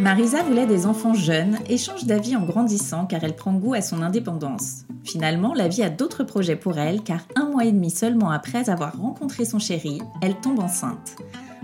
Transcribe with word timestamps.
Marisa 0.00 0.42
voulait 0.42 0.66
des 0.66 0.86
enfants 0.86 1.14
jeunes 1.14 1.58
et 1.68 1.78
change 1.78 2.04
d'avis 2.04 2.34
en 2.34 2.44
grandissant 2.44 3.06
car 3.06 3.22
elle 3.22 3.36
prend 3.36 3.52
goût 3.52 3.74
à 3.74 3.80
son 3.80 4.02
indépendance. 4.02 4.86
Finalement, 5.04 5.54
la 5.54 5.68
vie 5.68 5.84
a 5.84 5.90
d'autres 5.90 6.24
projets 6.24 6.56
pour 6.56 6.78
elle 6.78 7.02
car 7.02 7.20
un 7.36 7.48
mois 7.48 7.64
et 7.64 7.70
demi 7.70 7.90
seulement 7.90 8.30
après 8.30 8.68
avoir 8.68 8.98
rencontré 8.98 9.44
son 9.44 9.60
chéri, 9.60 10.02
elle 10.20 10.34
tombe 10.34 10.58
enceinte. 10.58 11.16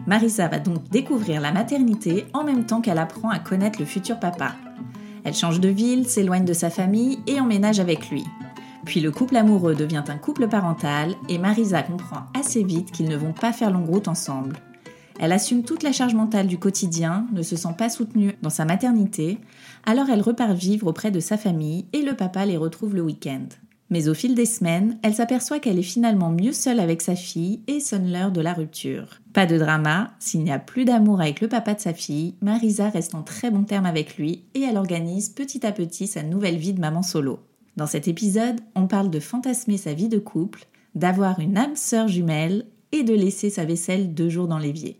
Marisa 0.06 0.46
va 0.46 0.60
donc 0.60 0.88
découvrir 0.90 1.40
la 1.40 1.50
maternité 1.50 2.26
en 2.32 2.44
même 2.44 2.66
temps 2.66 2.80
qu'elle 2.80 2.98
apprend 2.98 3.30
à 3.30 3.40
connaître 3.40 3.80
le 3.80 3.84
futur 3.84 4.20
papa. 4.20 4.54
Elle 5.24 5.34
change 5.34 5.58
de 5.58 5.68
ville, 5.68 6.06
s'éloigne 6.06 6.44
de 6.44 6.52
sa 6.52 6.70
famille 6.70 7.18
et 7.26 7.40
emménage 7.40 7.80
avec 7.80 8.10
lui. 8.10 8.24
Puis 8.84 9.00
le 9.00 9.10
couple 9.10 9.36
amoureux 9.36 9.74
devient 9.74 10.04
un 10.06 10.18
couple 10.18 10.46
parental 10.46 11.14
et 11.28 11.38
Marisa 11.38 11.82
comprend 11.82 12.22
assez 12.38 12.62
vite 12.62 12.92
qu'ils 12.92 13.08
ne 13.08 13.16
vont 13.16 13.32
pas 13.32 13.52
faire 13.52 13.72
longue 13.72 13.88
route 13.88 14.08
ensemble. 14.08 14.56
Elle 15.22 15.32
assume 15.32 15.64
toute 15.64 15.82
la 15.82 15.92
charge 15.92 16.14
mentale 16.14 16.46
du 16.46 16.58
quotidien, 16.58 17.26
ne 17.34 17.42
se 17.42 17.54
sent 17.54 17.74
pas 17.76 17.90
soutenue 17.90 18.38
dans 18.40 18.48
sa 18.48 18.64
maternité, 18.64 19.38
alors 19.84 20.08
elle 20.08 20.22
repart 20.22 20.54
vivre 20.54 20.86
auprès 20.86 21.10
de 21.10 21.20
sa 21.20 21.36
famille 21.36 21.84
et 21.92 22.00
le 22.00 22.16
papa 22.16 22.46
les 22.46 22.56
retrouve 22.56 22.94
le 22.94 23.02
week-end. 23.02 23.44
Mais 23.90 24.08
au 24.08 24.14
fil 24.14 24.34
des 24.34 24.46
semaines, 24.46 24.98
elle 25.02 25.14
s'aperçoit 25.14 25.58
qu'elle 25.58 25.78
est 25.78 25.82
finalement 25.82 26.30
mieux 26.30 26.54
seule 26.54 26.80
avec 26.80 27.02
sa 27.02 27.16
fille 27.16 27.60
et 27.66 27.80
sonne 27.80 28.10
l'heure 28.10 28.32
de 28.32 28.40
la 28.40 28.54
rupture. 28.54 29.20
Pas 29.34 29.44
de 29.44 29.58
drama, 29.58 30.12
s'il 30.20 30.42
n'y 30.42 30.52
a 30.52 30.58
plus 30.58 30.86
d'amour 30.86 31.20
avec 31.20 31.42
le 31.42 31.48
papa 31.48 31.74
de 31.74 31.80
sa 31.80 31.92
fille, 31.92 32.34
Marisa 32.40 32.88
reste 32.88 33.14
en 33.14 33.22
très 33.22 33.50
bon 33.50 33.64
terme 33.64 33.84
avec 33.84 34.16
lui 34.16 34.44
et 34.54 34.62
elle 34.62 34.78
organise 34.78 35.28
petit 35.28 35.66
à 35.66 35.72
petit 35.72 36.06
sa 36.06 36.22
nouvelle 36.22 36.56
vie 36.56 36.72
de 36.72 36.80
maman 36.80 37.02
solo. 37.02 37.40
Dans 37.76 37.86
cet 37.86 38.08
épisode, 38.08 38.60
on 38.74 38.86
parle 38.86 39.10
de 39.10 39.20
fantasmer 39.20 39.76
sa 39.76 39.92
vie 39.92 40.08
de 40.08 40.18
couple, 40.18 40.64
d'avoir 40.94 41.40
une 41.40 41.58
âme 41.58 41.76
sœur 41.76 42.08
jumelle 42.08 42.64
et 42.92 43.02
de 43.02 43.12
laisser 43.12 43.50
sa 43.50 43.66
vaisselle 43.66 44.14
deux 44.14 44.30
jours 44.30 44.48
dans 44.48 44.58
l'évier. 44.58 44.99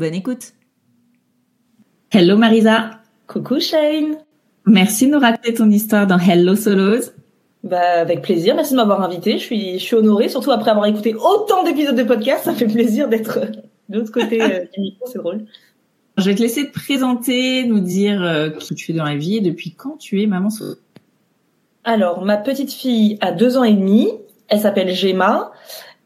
Bonne 0.00 0.14
écoute. 0.14 0.54
Hello 2.10 2.38
Marisa. 2.38 3.02
Coucou 3.26 3.60
Shane. 3.60 4.16
Merci 4.64 5.06
de 5.06 5.12
nous 5.12 5.18
raconter 5.18 5.52
ton 5.52 5.70
histoire 5.70 6.06
dans 6.06 6.16
Hello 6.18 6.56
Solos. 6.56 7.10
Bah 7.64 8.00
avec 8.00 8.22
plaisir, 8.22 8.56
merci 8.56 8.72
de 8.72 8.78
m'avoir 8.78 9.02
invité. 9.02 9.32
Je 9.32 9.42
suis 9.42 9.78
je 9.78 9.84
suis 9.84 9.96
honorée, 9.96 10.30
surtout 10.30 10.52
après 10.52 10.70
avoir 10.70 10.86
écouté 10.86 11.14
autant 11.14 11.64
d'épisodes 11.64 11.96
de 11.96 12.02
podcast, 12.02 12.44
ça 12.44 12.54
fait 12.54 12.66
plaisir 12.66 13.08
d'être 13.08 13.40
de 13.90 13.98
l'autre 13.98 14.10
côté 14.10 14.40
euh, 14.40 14.64
du 14.72 14.80
micro, 14.80 15.04
c'est 15.04 15.18
drôle. 15.18 15.44
Je 16.16 16.24
vais 16.24 16.34
te 16.34 16.40
laisser 16.40 16.68
te 16.68 16.72
présenter, 16.72 17.64
nous 17.64 17.80
dire 17.80 18.22
euh, 18.22 18.48
qui 18.48 18.74
tu 18.74 18.92
es 18.92 18.94
dans 18.94 19.04
la 19.04 19.16
vie 19.16 19.36
et 19.36 19.40
depuis 19.42 19.74
quand 19.74 19.98
tu 19.98 20.22
es 20.22 20.26
maman 20.26 20.48
solo. 20.48 20.76
Alors 21.84 22.24
ma 22.24 22.38
petite 22.38 22.72
fille 22.72 23.18
a 23.20 23.32
deux 23.32 23.58
ans 23.58 23.64
et 23.64 23.74
demi, 23.74 24.08
elle 24.48 24.60
s'appelle 24.60 24.94
Gemma. 24.94 25.52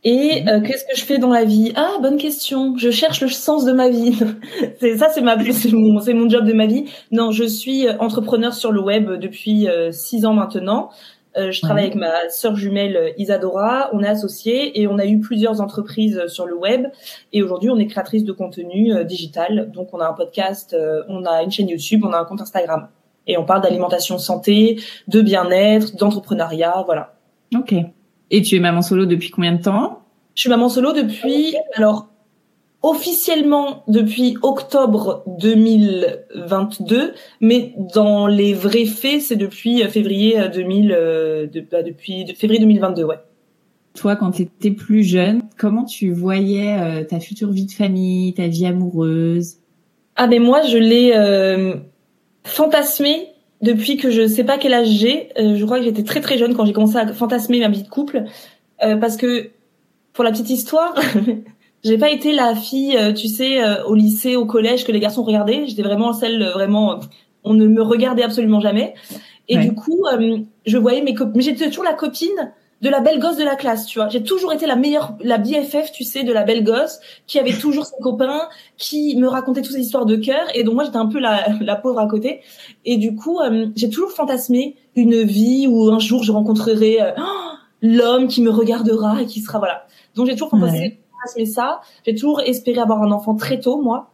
Et 0.04 0.44
euh, 0.47 0.60
qu'est-ce 0.60 0.84
que 0.84 0.94
je 0.94 1.03
fais 1.03 1.16
dans 1.16 1.31
la 1.31 1.44
vie? 1.44 1.72
Ah, 1.76 1.97
bonne 2.00 2.19
question. 2.19 2.76
Je 2.76 2.91
cherche 2.91 3.22
le 3.22 3.28
sens 3.28 3.65
de 3.65 3.72
ma 3.72 3.88
vie. 3.88 4.15
c'est 4.81 4.98
ça, 4.98 5.09
c'est 5.09 5.22
ma, 5.22 5.42
c'est 5.53 5.72
mon, 5.72 5.98
c'est 6.00 6.12
mon 6.12 6.28
job 6.28 6.44
de 6.44 6.53
ma 6.53 6.66
vie. 6.66 6.84
Non, 7.10 7.31
je 7.31 7.44
suis 7.44 7.88
entrepreneur 7.88 8.53
sur 8.53 8.70
le 8.70 8.82
web 8.82 9.10
depuis 9.12 9.66
euh, 9.69 9.93
six 9.93 10.26
ans 10.26 10.34
maintenant. 10.34 10.91
Euh, 11.37 11.50
je 11.50 11.60
travaille 11.62 11.84
avec 11.84 11.97
ma 11.97 12.28
sœur 12.28 12.54
jumelle 12.54 13.14
Isadora. 13.16 13.88
On 13.94 14.03
est 14.03 14.09
associés 14.09 14.78
et 14.81 14.87
on 14.87 14.98
a 14.98 15.06
eu 15.06 15.20
plusieurs 15.20 15.62
entreprises 15.62 16.26
sur 16.26 16.44
le 16.44 16.54
web. 16.54 16.87
Et 17.32 17.43
aujourd'hui, 17.43 17.70
on 17.70 17.78
est 17.78 17.87
créatrice 17.87 18.25
de 18.25 18.32
contenu 18.32 18.93
digital. 19.06 19.70
Donc, 19.72 19.88
on 19.94 20.00
a 20.00 20.06
un 20.06 20.12
podcast, 20.12 20.76
on 21.09 21.25
a 21.25 21.43
une 21.43 21.50
chaîne 21.50 21.69
YouTube, 21.69 22.03
on 22.04 22.12
a 22.12 22.19
un 22.19 22.25
compte 22.25 22.43
Instagram. 22.43 22.88
Et 23.26 23.37
on 23.38 23.44
parle 23.44 23.62
d'alimentation 23.62 24.19
santé, 24.19 24.78
de 25.09 25.22
bien-être, 25.22 25.97
d'entrepreneuriat, 25.97 26.84
voilà. 26.87 27.14
Ok. 27.56 27.75
Et 28.31 28.43
tu 28.43 28.57
es 28.57 28.61
maman 28.61 28.83
solo 28.83 29.07
depuis 29.07 29.31
combien 29.31 29.53
de 29.53 29.62
temps? 29.62 30.01
Je 30.35 30.43
suis 30.43 30.51
maman 30.51 30.69
solo 30.69 30.93
depuis, 30.93 31.55
alors, 31.75 32.09
officiellement 32.83 33.83
depuis 33.89 34.37
octobre 34.43 35.23
2022, 35.39 37.15
mais 37.41 37.73
dans 37.95 38.27
les 38.27 38.53
vrais 38.53 38.85
faits, 38.85 39.23
c'est 39.23 39.37
depuis 39.37 39.83
février 39.85 40.49
2000, 40.53 40.93
euh, 40.93 41.47
de, 41.47 41.61
bah, 41.61 41.83
depuis 41.83 42.27
février 42.35 42.61
2022, 42.61 43.05
ouais. 43.05 43.17
Toi, 43.95 44.17
quand 44.17 44.33
tu 44.33 44.43
étais 44.43 44.73
plus 44.73 45.05
jeune, 45.05 45.43
comment 45.56 45.85
tu 45.85 46.12
voyais 46.12 46.77
euh, 46.81 47.05
ta 47.05 47.21
future 47.21 47.51
vie 47.53 47.67
de 47.67 47.73
famille, 47.73 48.35
ta 48.35 48.49
vie 48.49 48.67
amoureuse? 48.67 49.59
Ah 50.17 50.27
mais 50.27 50.41
moi, 50.41 50.62
je 50.62 50.79
l'ai 50.79 51.12
euh, 51.15 51.77
fantasmé 52.45 53.29
depuis 53.64 53.97
que 53.97 54.10
je 54.10 54.26
sais 54.26 54.44
pas 54.44 54.58
quel 54.58 54.75
âge 54.75 54.88
j'ai. 54.88 55.30
Euh, 55.38 55.56
je 55.56 55.64
crois 55.64 55.78
que 55.78 55.84
j'étais 55.84 56.04
très 56.04 56.20
très 56.20 56.38
jeune 56.38 56.54
quand 56.54 56.66
j'ai 56.66 56.72
commencé 56.72 56.97
à 56.97 57.06
fantasmer 57.12 57.60
ma 57.60 57.69
vie 57.69 57.82
de 57.82 57.88
couple, 57.88 58.25
euh, 58.82 58.97
parce 58.97 59.16
que 59.16 59.50
pour 60.12 60.22
la 60.22 60.30
petite 60.30 60.50
histoire, 60.50 60.94
j'ai 61.84 61.98
pas 61.98 62.10
été 62.10 62.32
la 62.32 62.54
fille, 62.54 62.97
euh, 62.97 63.12
tu 63.12 63.26
sais, 63.28 63.60
au 63.86 63.94
lycée, 63.94 64.36
au 64.36 64.47
collège 64.47 64.84
que 64.84 64.92
les 64.92 65.00
garçons 65.00 65.25
regardaient. 65.25 65.66
J'étais 65.66 65.82
vraiment 65.82 66.12
celle 66.12 66.44
vraiment, 66.54 67.00
on 67.42 67.54
ne 67.54 67.66
me 67.66 67.82
regardait 67.82 68.22
absolument 68.22 68.60
jamais. 68.60 68.94
Et 69.48 69.58
du 69.58 69.75
coup, 69.75 70.04
je 70.64 70.78
voyais 70.78 71.02
mes 71.02 71.14
copines, 71.14 71.34
mais 71.36 71.42
j'étais 71.42 71.66
toujours 71.69 71.84
la 71.84 71.92
copine 71.92 72.52
de 72.84 72.91
la 72.91 73.00
belle 73.00 73.19
gosse 73.19 73.39
de 73.39 73.45
la 73.45 73.56
classe, 73.56 73.87
tu 73.87 73.99
vois. 73.99 74.11
J'ai 74.11 74.22
toujours 74.22 74.53
été 74.53 74.67
la 74.67 74.77
meilleure, 74.77 75.15
la 75.21 75.39
BFF, 75.39 75.91
tu 75.91 76.05
sais, 76.05 76.22
de 76.22 76.33
la 76.34 76.43
belle 76.43 76.62
gosse, 76.62 77.00
qui 77.27 77.39
avait 77.39 77.56
toujours 77.56 77.87
ses 77.87 77.97
copains, 78.03 78.43
qui 78.77 79.17
me 79.17 79.27
racontait 79.27 79.62
toutes 79.62 79.72
ces 79.72 79.81
histoires 79.81 80.05
de 80.05 80.17
cœur, 80.17 80.45
et 80.55 80.65
donc 80.65 80.75
moi 80.75 80.84
j'étais 80.84 80.99
un 80.99 81.06
peu 81.06 81.19
la, 81.19 81.49
la 81.61 81.77
pauvre 81.77 81.99
à 81.99 82.06
côté. 82.06 82.43
Et 82.84 82.99
du 82.99 83.15
coup, 83.15 83.41
euh, 83.41 83.69
j'ai 83.75 83.89
toujours 83.89 84.11
fantasmé 84.11 84.77
une 84.97 85.23
vie 85.23 85.67
où 85.67 85.91
un 85.91 85.99
jour 85.99 86.23
je 86.25 86.31
rencontrerai 86.31 87.00
euh, 87.00 87.12
l'homme 87.81 88.28
qui 88.28 88.43
me 88.43 88.50
regardera 88.50 89.23
et 89.23 89.25
qui 89.25 89.41
sera 89.41 89.59
voilà. 89.59 89.87
Donc 90.15 90.27
j'ai 90.27 90.33
toujours 90.33 90.50
fantasmé, 90.50 91.00
ça. 91.47 91.81
J'ai 92.05 92.15
toujours 92.15 92.43
espéré 92.43 92.81
avoir 92.81 93.03
un 93.03 93.12
enfant 93.12 93.35
très 93.35 93.61
tôt, 93.61 93.81
moi. 93.81 94.11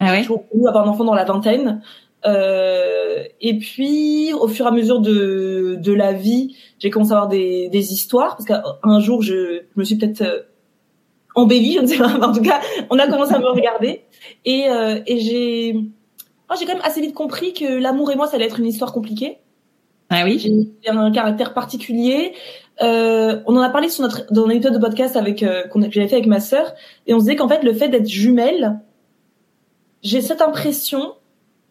Ah 0.00 0.06
ouais? 0.06 0.16
J'ai 0.16 0.22
toujours 0.22 0.42
voulu 0.52 0.66
avoir 0.66 0.84
un 0.84 0.90
enfant 0.90 1.04
dans 1.04 1.14
la 1.14 1.24
vingtaine. 1.24 1.80
Euh, 2.26 3.24
et 3.40 3.58
puis, 3.58 4.32
au 4.32 4.48
fur 4.48 4.66
et 4.66 4.68
à 4.68 4.72
mesure 4.72 5.00
de, 5.00 5.76
de 5.78 5.92
la 5.92 6.12
vie, 6.12 6.56
j'ai 6.78 6.90
commencé 6.90 7.12
à 7.12 7.16
avoir 7.16 7.28
des, 7.28 7.68
des 7.68 7.92
histoires 7.92 8.36
parce 8.36 8.46
qu'un 8.46 9.00
jour, 9.00 9.22
je, 9.22 9.62
je, 9.74 9.80
me 9.80 9.84
suis 9.84 9.96
peut-être 9.96 10.22
euh, 10.22 10.40
embellie, 11.34 11.74
je 11.74 11.80
ne 11.80 11.86
sais 11.86 11.98
pas. 11.98 12.08
En 12.22 12.32
tout 12.32 12.42
cas, 12.42 12.60
on 12.90 12.98
a 12.98 13.06
commencé 13.06 13.34
à 13.34 13.38
me 13.38 13.48
regarder 13.48 14.02
et, 14.44 14.68
euh, 14.68 15.00
et 15.06 15.20
j'ai, 15.20 15.76
oh, 16.50 16.54
j'ai 16.58 16.66
quand 16.66 16.74
même 16.74 16.84
assez 16.84 17.00
vite 17.00 17.14
compris 17.14 17.52
que 17.52 17.78
l'amour 17.78 18.10
et 18.10 18.16
moi, 18.16 18.26
ça 18.26 18.36
allait 18.36 18.46
être 18.46 18.60
une 18.60 18.66
histoire 18.66 18.92
compliquée. 18.92 19.38
Ah 20.10 20.22
oui. 20.24 20.38
J'ai 20.38 20.90
un 20.90 21.10
caractère 21.10 21.54
particulier. 21.54 22.34
Euh, 22.82 23.40
on 23.46 23.56
en 23.56 23.60
a 23.60 23.70
parlé 23.70 23.88
sur 23.88 24.02
notre 24.02 24.32
dans 24.32 24.46
un 24.46 24.50
épisode 24.50 24.74
de 24.74 24.78
podcast 24.78 25.16
avec 25.16 25.42
euh, 25.42 25.66
qu'on 25.68 25.80
j'avais 25.80 26.08
fait 26.08 26.16
avec 26.16 26.26
ma 26.26 26.40
sœur 26.40 26.74
et 27.06 27.14
on 27.14 27.18
se 27.18 27.24
disait 27.24 27.36
qu'en 27.36 27.48
fait 27.48 27.62
le 27.62 27.72
fait 27.72 27.88
d'être 27.88 28.08
jumelle, 28.08 28.80
j'ai 30.02 30.20
cette 30.20 30.42
impression 30.42 31.14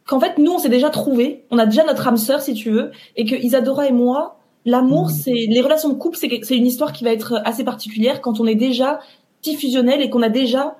qu'en 0.05 0.19
fait 0.19 0.37
nous 0.37 0.51
on 0.51 0.59
s'est 0.59 0.69
déjà 0.69 0.89
trouvé, 0.89 1.45
on 1.51 1.57
a 1.57 1.65
déjà 1.65 1.83
notre 1.83 2.07
âme 2.07 2.17
sœur 2.17 2.41
si 2.41 2.53
tu 2.53 2.71
veux, 2.71 2.91
et 3.15 3.25
que 3.25 3.35
Isadora 3.35 3.87
et 3.87 3.91
moi, 3.91 4.39
l'amour, 4.65 5.07
mmh. 5.07 5.11
c'est 5.11 5.45
les 5.49 5.61
relations 5.61 5.89
de 5.89 5.95
couple, 5.95 6.17
c'est 6.17 6.57
une 6.57 6.65
histoire 6.65 6.93
qui 6.93 7.03
va 7.03 7.11
être 7.11 7.41
assez 7.45 7.63
particulière 7.63 8.21
quand 8.21 8.39
on 8.39 8.45
est 8.45 8.55
déjà 8.55 8.99
si 9.43 9.55
fusionnel 9.55 10.01
et 10.01 10.09
qu'on 10.09 10.21
a 10.21 10.29
déjà, 10.29 10.77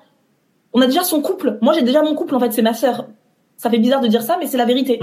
on 0.72 0.80
a 0.80 0.86
déjà 0.86 1.04
son 1.04 1.20
couple. 1.20 1.58
Moi, 1.60 1.74
j'ai 1.74 1.82
déjà 1.82 2.02
mon 2.02 2.14
couple. 2.14 2.34
En 2.34 2.40
fait, 2.40 2.52
c'est 2.52 2.62
ma 2.62 2.74
sœur. 2.74 3.06
Ça 3.56 3.70
fait 3.70 3.78
bizarre 3.78 4.00
de 4.00 4.08
dire 4.08 4.22
ça, 4.22 4.36
mais 4.38 4.46
c'est 4.46 4.56
la 4.56 4.64
vérité. 4.64 4.98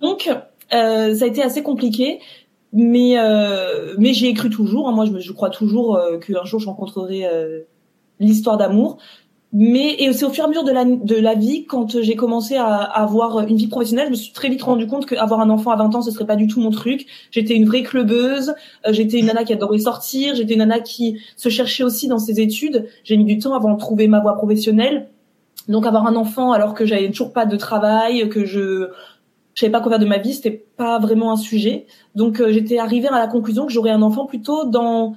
Donc, 0.00 0.28
euh, 0.74 1.14
ça 1.14 1.24
a 1.24 1.28
été 1.28 1.42
assez 1.42 1.62
compliqué, 1.62 2.20
mais 2.72 3.18
euh, 3.18 3.94
mais 3.98 4.12
j'y 4.12 4.26
ai 4.26 4.34
cru 4.34 4.50
toujours. 4.50 4.88
Hein. 4.88 4.92
Moi, 4.92 5.06
je, 5.06 5.18
je 5.18 5.32
crois 5.32 5.50
toujours 5.50 5.96
euh, 5.96 6.18
qu'un 6.18 6.44
jour 6.44 6.60
je 6.60 6.66
rencontrerai 6.66 7.24
l'histoire 8.20 8.56
d'amour. 8.56 8.98
Mais 9.52 9.94
et 9.98 10.12
c'est 10.12 10.24
au 10.24 10.30
fur 10.30 10.42
et 10.42 10.46
à 10.46 10.48
mesure 10.48 10.64
de 10.64 10.72
la 10.72 10.84
de 10.84 11.14
la 11.14 11.34
vie, 11.34 11.66
quand 11.66 12.02
j'ai 12.02 12.16
commencé 12.16 12.56
à, 12.56 12.76
avoir 12.76 13.40
une 13.46 13.56
vie 13.56 13.68
professionnelle, 13.68 14.06
je 14.06 14.10
me 14.10 14.16
suis 14.16 14.32
très 14.32 14.48
vite 14.48 14.62
rendu 14.62 14.86
compte 14.86 15.06
qu'avoir 15.06 15.40
un 15.40 15.50
enfant 15.50 15.70
à 15.70 15.76
20 15.76 15.94
ans, 15.94 16.02
ce 16.02 16.10
serait 16.10 16.26
pas 16.26 16.36
du 16.36 16.46
tout 16.46 16.60
mon 16.60 16.70
truc. 16.70 17.06
J'étais 17.30 17.54
une 17.54 17.64
vraie 17.64 17.82
clubeuse, 17.82 18.54
euh, 18.86 18.92
j'étais 18.92 19.18
une 19.18 19.26
nana 19.26 19.44
qui 19.44 19.52
adorait 19.52 19.78
sortir, 19.78 20.34
j'étais 20.34 20.54
une 20.54 20.58
nana 20.60 20.80
qui 20.80 21.20
se 21.36 21.48
cherchait 21.48 21.84
aussi 21.84 22.08
dans 22.08 22.18
ses 22.18 22.40
études. 22.40 22.86
J'ai 23.04 23.16
mis 23.16 23.24
du 23.24 23.38
temps 23.38 23.54
avant 23.54 23.72
de 23.72 23.78
trouver 23.78 24.08
ma 24.08 24.20
voie 24.20 24.34
professionnelle. 24.34 25.08
Donc 25.68 25.86
avoir 25.86 26.06
un 26.06 26.16
enfant 26.16 26.52
alors 26.52 26.74
que 26.74 26.84
j'avais 26.84 27.08
toujours 27.10 27.32
pas 27.32 27.46
de 27.46 27.56
travail, 27.56 28.28
que 28.28 28.44
je 28.44 28.90
je 29.54 29.62
savais 29.62 29.72
pas 29.72 29.80
quoi 29.80 29.92
faire 29.92 29.98
de 29.98 30.06
ma 30.06 30.18
vie, 30.18 30.34
c'était 30.34 30.66
pas 30.76 30.98
vraiment 30.98 31.32
un 31.32 31.36
sujet. 31.36 31.86
Donc 32.14 32.40
euh, 32.40 32.52
j'étais 32.52 32.78
arrivée 32.78 33.08
à 33.08 33.18
la 33.18 33.26
conclusion 33.26 33.64
que 33.66 33.72
j'aurais 33.72 33.90
un 33.90 34.02
enfant 34.02 34.26
plutôt 34.26 34.66
dans 34.66 35.16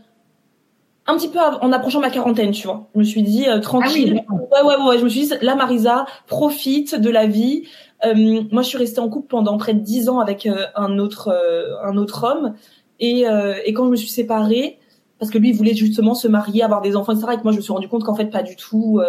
un 1.09 1.17
petit 1.17 1.29
peu 1.29 1.39
en 1.39 1.71
approchant 1.71 1.99
ma 1.99 2.09
quarantaine, 2.09 2.51
tu 2.51 2.67
vois. 2.67 2.89
Je 2.93 2.99
me 2.99 3.03
suis 3.03 3.23
dit 3.23 3.47
euh, 3.47 3.59
tranquille. 3.59 4.23
Ah 4.27 4.33
ouais, 4.33 4.75
ouais, 4.75 4.87
ouais, 4.87 4.97
Je 4.99 5.03
me 5.03 5.09
suis 5.09 5.21
dit 5.21 5.33
là, 5.41 5.55
Marisa, 5.55 6.05
profite 6.27 6.95
de 6.95 7.09
la 7.09 7.25
vie. 7.25 7.63
Euh, 8.05 8.43
moi, 8.51 8.61
je 8.61 8.67
suis 8.67 8.77
restée 8.77 8.99
en 8.99 9.09
couple 9.09 9.27
pendant 9.27 9.57
près 9.57 9.73
de 9.73 9.79
dix 9.79 10.09
ans 10.09 10.19
avec 10.19 10.47
un 10.75 10.99
autre, 10.99 11.35
un 11.83 11.97
autre 11.97 12.23
homme. 12.23 12.55
Et, 12.99 13.23
et 13.65 13.73
quand 13.73 13.85
je 13.85 13.91
me 13.91 13.95
suis 13.95 14.09
séparée, 14.09 14.79
parce 15.19 15.31
que 15.31 15.37
lui, 15.37 15.49
il 15.49 15.55
voulait 15.55 15.73
justement 15.73 16.13
se 16.13 16.27
marier, 16.27 16.63
avoir 16.63 16.81
des 16.81 16.95
enfants, 16.95 17.13
etc. 17.13 17.33
Et 17.33 17.37
que 17.37 17.43
moi, 17.43 17.51
je 17.51 17.57
me 17.57 17.61
suis 17.61 17.73
rendu 17.73 17.87
compte 17.89 18.03
qu'en 18.03 18.15
fait, 18.15 18.25
pas 18.27 18.43
du 18.43 18.55
tout. 18.55 19.01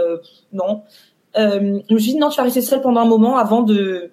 non. 0.52 0.82
je 1.36 1.94
me 1.94 1.98
suis 1.98 2.12
dit 2.12 2.18
non, 2.18 2.30
tu 2.30 2.38
vas 2.38 2.44
rester 2.44 2.62
seule 2.62 2.80
pendant 2.80 3.00
un 3.00 3.06
moment 3.06 3.36
avant 3.36 3.62
de 3.62 4.12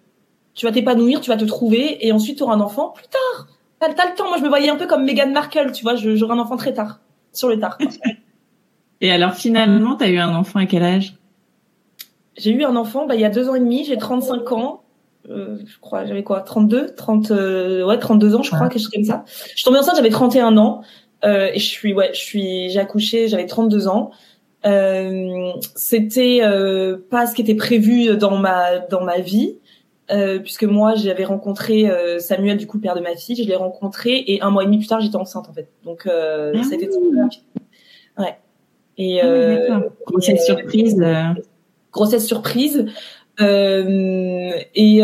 tu 0.57 0.65
vas 0.65 0.71
t'épanouir, 0.71 1.21
tu 1.21 1.29
vas 1.29 1.37
te 1.37 1.45
trouver, 1.45 2.05
et 2.05 2.11
ensuite 2.11 2.37
tu 2.37 2.43
auras 2.43 2.55
un 2.55 2.59
enfant 2.59 2.89
plus 2.89 3.05
tard. 3.07 3.47
T'as, 3.79 3.87
as 3.87 4.09
le 4.09 4.15
temps. 4.15 4.27
Moi, 4.27 4.37
je 4.37 4.43
me 4.43 4.49
voyais 4.49 4.69
un 4.69 4.75
peu 4.75 4.87
comme 4.87 5.05
Meghan 5.05 5.29
Markle, 5.31 5.71
tu 5.71 5.83
vois, 5.83 5.95
j'aurai 5.95 6.33
un 6.33 6.39
enfant 6.39 6.57
très 6.57 6.73
tard, 6.73 6.99
sur 7.37 7.49
le 7.49 7.59
tard. 7.59 7.77
et 9.01 9.11
alors, 9.11 9.33
finalement, 9.33 9.95
t'as 9.95 10.09
eu 10.09 10.17
un 10.17 10.35
enfant 10.35 10.59
à 10.59 10.65
quel 10.65 10.83
âge? 10.83 11.15
J'ai 12.37 12.51
eu 12.51 12.63
un 12.63 12.75
enfant, 12.75 13.07
bah, 13.07 13.15
il 13.15 13.21
y 13.21 13.25
a 13.25 13.29
deux 13.29 13.49
ans 13.49 13.55
et 13.55 13.59
demi, 13.59 13.83
j'ai 13.83 13.97
35 13.97 14.51
ans. 14.51 14.83
Euh, 15.29 15.57
je 15.65 15.79
crois, 15.79 16.05
j'avais 16.05 16.23
quoi, 16.23 16.41
32, 16.41 16.93
30, 16.95 17.31
euh, 17.31 17.85
ouais, 17.85 17.99
32 17.99 18.35
ans, 18.35 18.43
je 18.43 18.51
crois, 18.51 18.69
quelque 18.69 18.81
chose 18.81 18.89
comme 18.89 19.03
ça. 19.03 19.25
Je 19.27 19.55
suis 19.55 19.63
tombée 19.63 19.79
enceinte, 19.79 19.95
j'avais 19.97 20.09
31 20.09 20.57
ans, 20.57 20.83
euh, 21.25 21.49
et 21.53 21.59
je 21.59 21.65
suis, 21.65 21.93
ouais, 21.93 22.11
je 22.13 22.19
suis, 22.19 22.69
j'ai 22.69 22.79
accouché, 22.79 23.27
j'avais 23.27 23.45
32 23.45 23.87
ans. 23.87 24.11
Euh, 24.65 25.51
c'était 25.75 26.39
euh, 26.43 26.97
pas 27.09 27.27
ce 27.27 27.35
qui 27.35 27.41
était 27.41 27.55
prévu 27.55 28.17
dans 28.17 28.37
ma 28.37 28.79
dans 28.79 29.03
ma 29.03 29.19
vie. 29.19 29.57
Euh, 30.09 30.39
puisque 30.39 30.63
moi 30.63 30.95
j'avais 30.95 31.25
rencontré 31.25 31.89
euh, 31.89 32.19
Samuel 32.19 32.55
du 32.55 32.65
coup 32.65 32.77
le 32.77 32.81
père 32.81 32.95
de 32.95 33.01
ma 33.01 33.15
fille, 33.15 33.35
je 33.35 33.43
l'ai 33.43 33.55
rencontré 33.57 34.23
et 34.27 34.41
un 34.41 34.49
mois 34.49 34.63
et 34.63 34.65
demi 34.65 34.77
plus 34.77 34.87
tard 34.87 35.01
j'étais 35.01 35.17
enceinte 35.17 35.49
en 35.49 35.53
fait. 35.53 35.67
Donc 35.83 36.07
euh, 36.07 36.53
ah 36.55 36.63
ça 36.63 36.71
a 36.71 36.75
été 36.75 36.87
très 36.87 37.21
rapide. 37.21 37.41
Ouais. 38.17 38.37
Et 38.97 39.19
ah 39.19 39.25
euh, 39.25 39.79
grossesse 40.05 40.45
surprise. 40.45 41.05
Grossesse 41.91 42.25
surprise. 42.25 42.85
et 43.39 45.01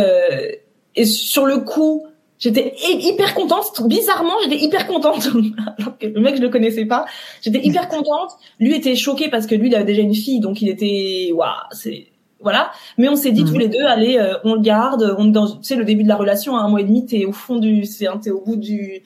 et 0.95 1.05
sur 1.05 1.45
le 1.47 1.57
coup 1.57 2.07
j'étais 2.39 2.73
hyper 2.81 3.35
contente. 3.35 3.85
Bizarrement 3.85 4.35
j'étais 4.45 4.63
hyper 4.63 4.87
contente 4.87 5.27
alors 5.79 5.97
que 5.97 6.07
le 6.07 6.21
mec 6.21 6.37
je 6.37 6.41
le 6.41 6.49
connaissais 6.49 6.85
pas. 6.85 7.05
J'étais 7.41 7.59
hyper 7.59 7.89
contente. 7.89 8.31
Lui 8.57 8.73
était 8.73 8.95
choqué 8.95 9.29
parce 9.29 9.47
que 9.47 9.55
lui 9.55 9.67
il 9.67 9.75
avait 9.75 9.83
déjà 9.83 10.01
une 10.01 10.15
fille 10.15 10.39
donc 10.39 10.61
il 10.61 10.69
était 10.69 11.31
waouh 11.33 11.49
c'est 11.71 12.12
voilà. 12.43 12.71
Mais 12.97 13.09
on 13.09 13.15
s'est 13.15 13.31
dit 13.31 13.43
tous 13.43 13.53
mhm. 13.53 13.59
les 13.59 13.67
deux, 13.69 13.83
allez, 13.83 14.17
euh, 14.17 14.35
on 14.43 14.55
le 14.55 14.61
garde. 14.61 15.15
On 15.17 15.25
dans, 15.25 15.47
tu 15.47 15.63
sais, 15.63 15.75
le 15.75 15.85
début 15.85 16.03
de 16.03 16.09
la 16.09 16.15
relation, 16.15 16.55
un 16.55 16.67
mois 16.67 16.81
et 16.81 16.83
demi, 16.83 17.05
t'es 17.05 17.25
au 17.25 17.31
fond 17.31 17.57
du, 17.57 17.85
c'est, 17.85 18.07
t'es 18.21 18.29
au 18.29 18.41
bout 18.41 18.57
du, 18.57 19.01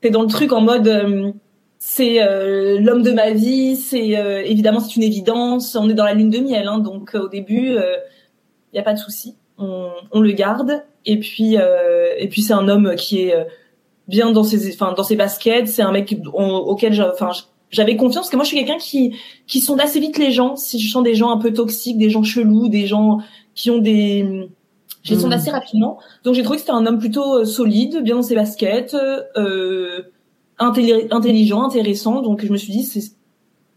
t'es 0.00 0.10
dans 0.10 0.22
le 0.22 0.28
truc 0.28 0.52
en 0.52 0.60
mode, 0.60 0.86
euh, 0.86 1.32
c'est 1.78 2.22
euh, 2.22 2.78
l'homme 2.78 3.02
de 3.02 3.12
ma 3.12 3.30
vie. 3.30 3.76
C'est 3.76 4.08
évidemment 4.46 4.80
c'est 4.80 4.96
une 4.96 5.02
évidence. 5.02 5.74
On 5.74 5.88
est 5.88 5.94
dans 5.94 6.04
la 6.04 6.14
lune 6.14 6.30
de 6.30 6.38
miel, 6.38 6.68
hein, 6.68 6.78
donc 6.78 7.14
au 7.14 7.28
début, 7.28 7.76
il 8.72 8.76
y 8.76 8.78
a 8.78 8.82
pas 8.82 8.94
de 8.94 8.98
souci. 8.98 9.36
On, 9.58 9.90
on, 10.12 10.20
le 10.20 10.32
garde. 10.32 10.82
Et 11.06 11.18
puis, 11.18 11.56
et 11.56 12.28
puis 12.28 12.42
c'est 12.42 12.54
un 12.54 12.68
homme 12.68 12.94
qui 12.96 13.22
est 13.22 13.34
bien 14.08 14.30
dans 14.32 14.44
ses, 14.44 14.72
enfin 14.72 14.94
dans 14.96 15.04
ses 15.04 15.16
baskets. 15.16 15.68
C'est 15.68 15.82
un 15.82 15.92
mec 15.92 16.16
auquel, 16.32 17.02
enfin 17.02 17.30
j'avais 17.74 17.96
confiance 17.96 18.26
parce 18.26 18.30
que 18.30 18.36
moi 18.36 18.44
je 18.44 18.48
suis 18.48 18.58
quelqu'un 18.58 18.78
qui 18.78 19.16
qui 19.46 19.60
sonde 19.60 19.80
assez 19.80 20.00
vite 20.00 20.16
les 20.18 20.30
gens. 20.30 20.56
Si 20.56 20.78
je 20.78 20.90
sens 20.90 21.02
des 21.02 21.14
gens 21.14 21.30
un 21.30 21.38
peu 21.38 21.52
toxiques 21.52 21.98
des 21.98 22.08
gens 22.08 22.22
chelous 22.22 22.68
des 22.68 22.86
gens 22.86 23.18
qui 23.54 23.70
ont 23.70 23.78
des 23.78 24.48
je 25.02 25.14
les 25.14 25.20
sonde 25.20 25.30
hmm. 25.30 25.34
assez 25.34 25.50
rapidement. 25.50 25.98
Donc 26.22 26.34
j'ai 26.34 26.42
trouvé 26.42 26.56
que 26.56 26.60
c'était 26.60 26.72
un 26.72 26.86
homme 26.86 26.98
plutôt 26.98 27.40
euh, 27.40 27.44
solide 27.44 28.00
bien 28.02 28.16
dans 28.16 28.22
ses 28.22 28.36
baskets 28.36 28.94
euh, 29.36 30.02
intelligent 30.58 31.64
intéressant. 31.64 32.22
Donc 32.22 32.44
je 32.44 32.50
me 32.50 32.56
suis 32.56 32.72
dit 32.72 32.84
c'est 32.84 33.12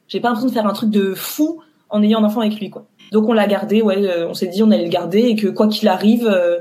j'ai 0.08 0.22
pas 0.22 0.30
l'impression 0.30 0.48
de 0.48 0.54
faire 0.54 0.68
un 0.68 0.74
truc 0.74 0.90
de 0.90 1.14
fou 1.14 1.62
en 1.90 2.02
ayant 2.04 2.20
un 2.20 2.24
enfant 2.24 2.42
avec 2.42 2.60
lui 2.60 2.70
quoi. 2.70 2.88
Donc 3.12 3.28
on 3.28 3.34
l'a 3.34 3.48
gardé 3.48 3.82
ouais 3.82 3.98
euh, 3.98 4.30
on 4.30 4.34
s'est 4.36 4.48
dit 4.48 4.62
on 4.62 4.72
allait 4.72 4.86
le 4.86 4.90
garder 4.90 5.22
et 5.22 5.36
que 5.36 5.48
quoi 5.48 5.68
qu'il 5.68 5.88
arrive 5.88 6.28
euh, 6.28 6.60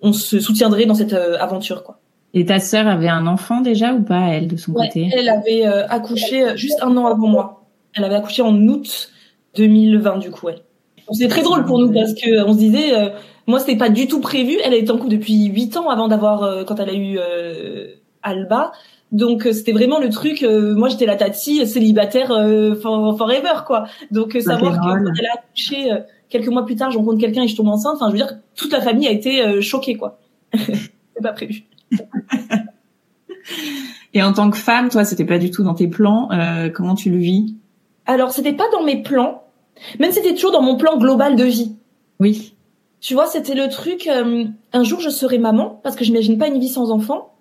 on 0.00 0.12
se 0.12 0.38
soutiendrait 0.40 0.86
dans 0.86 0.94
cette 0.94 1.12
aventure 1.12 1.82
quoi 1.82 1.99
et 2.32 2.44
ta 2.44 2.60
sœur 2.60 2.86
avait 2.86 3.08
un 3.08 3.26
enfant 3.26 3.60
déjà 3.60 3.92
ou 3.92 4.02
pas, 4.02 4.28
elle, 4.28 4.46
de 4.46 4.56
son 4.56 4.72
côté? 4.72 5.08
Elle 5.12 5.28
avait 5.28 5.66
euh, 5.66 5.86
accouché 5.88 6.44
euh, 6.44 6.56
juste 6.56 6.78
un 6.80 6.96
an 6.96 7.06
avant 7.06 7.26
moi. 7.26 7.64
Elle 7.94 8.04
avait 8.04 8.14
accouché 8.14 8.42
en 8.42 8.54
août 8.68 9.10
2020, 9.56 10.18
du 10.18 10.30
coup, 10.30 10.46
ouais. 10.46 10.56
C'est 11.12 11.26
très 11.26 11.42
drôle 11.42 11.64
pour 11.64 11.80
nous 11.80 11.92
parce 11.92 12.14
que 12.14 12.44
on 12.46 12.52
se 12.52 12.58
disait, 12.58 12.94
euh, 12.94 13.08
moi, 13.48 13.58
c'était 13.58 13.76
pas 13.76 13.88
du 13.88 14.06
tout 14.06 14.20
prévu. 14.20 14.58
Elle 14.64 14.74
était 14.74 14.92
en 14.92 14.96
couple 14.96 15.10
depuis 15.10 15.46
huit 15.46 15.76
ans 15.76 15.88
avant 15.88 16.06
d'avoir, 16.06 16.64
quand 16.66 16.78
elle 16.78 16.90
a 16.90 16.94
eu 16.94 17.18
Alba. 18.22 18.70
Donc 19.10 19.42
c'était 19.50 19.72
vraiment 19.72 19.98
le 19.98 20.08
truc. 20.08 20.46
moi, 20.48 20.88
j'étais 20.88 21.06
la 21.06 21.16
tati 21.16 21.66
célibataire 21.66 22.28
forever, 22.80 23.64
quoi. 23.66 23.86
Donc 24.12 24.38
savoir 24.40 24.80
qu'elle 24.80 25.26
a 25.26 25.34
accouché 25.34 25.90
quelques 26.28 26.46
mois 26.46 26.64
plus 26.64 26.76
tard, 26.76 26.92
je 26.92 26.98
rencontre 26.98 27.18
quelqu'un 27.18 27.42
et 27.42 27.48
je 27.48 27.56
tombe 27.56 27.66
enceinte. 27.66 27.96
Enfin, 27.96 28.06
je 28.06 28.12
veux 28.12 28.18
dire, 28.18 28.38
toute 28.54 28.70
la 28.70 28.80
famille 28.80 29.08
a 29.08 29.10
été 29.10 29.60
choquée, 29.60 29.96
quoi. 29.96 30.20
c'est 30.54 31.20
pas 31.20 31.32
prévu. 31.32 31.64
Et 34.14 34.22
en 34.22 34.32
tant 34.32 34.50
que 34.50 34.56
femme, 34.56 34.88
toi, 34.88 35.04
c'était 35.04 35.24
pas 35.24 35.38
du 35.38 35.50
tout 35.50 35.62
dans 35.62 35.74
tes 35.74 35.86
plans. 35.86 36.30
Euh, 36.32 36.68
comment 36.68 36.94
tu 36.94 37.10
le 37.10 37.18
vis? 37.18 37.54
Alors, 38.06 38.30
c'était 38.32 38.52
pas 38.52 38.68
dans 38.72 38.82
mes 38.82 39.02
plans. 39.02 39.44
Même 39.98 40.12
c'était 40.12 40.34
toujours 40.34 40.52
dans 40.52 40.62
mon 40.62 40.76
plan 40.76 40.98
global 40.98 41.36
de 41.36 41.44
vie. 41.44 41.76
Oui. 42.18 42.54
Tu 43.00 43.14
vois, 43.14 43.26
c'était 43.26 43.54
le 43.54 43.68
truc. 43.68 44.08
Euh, 44.08 44.44
un 44.72 44.82
jour, 44.82 45.00
je 45.00 45.10
serai 45.10 45.38
maman 45.38 45.80
parce 45.82 45.96
que 45.96 46.04
j'imagine 46.04 46.38
pas 46.38 46.48
une 46.48 46.58
vie 46.58 46.68
sans 46.68 46.90
enfant 46.90 47.32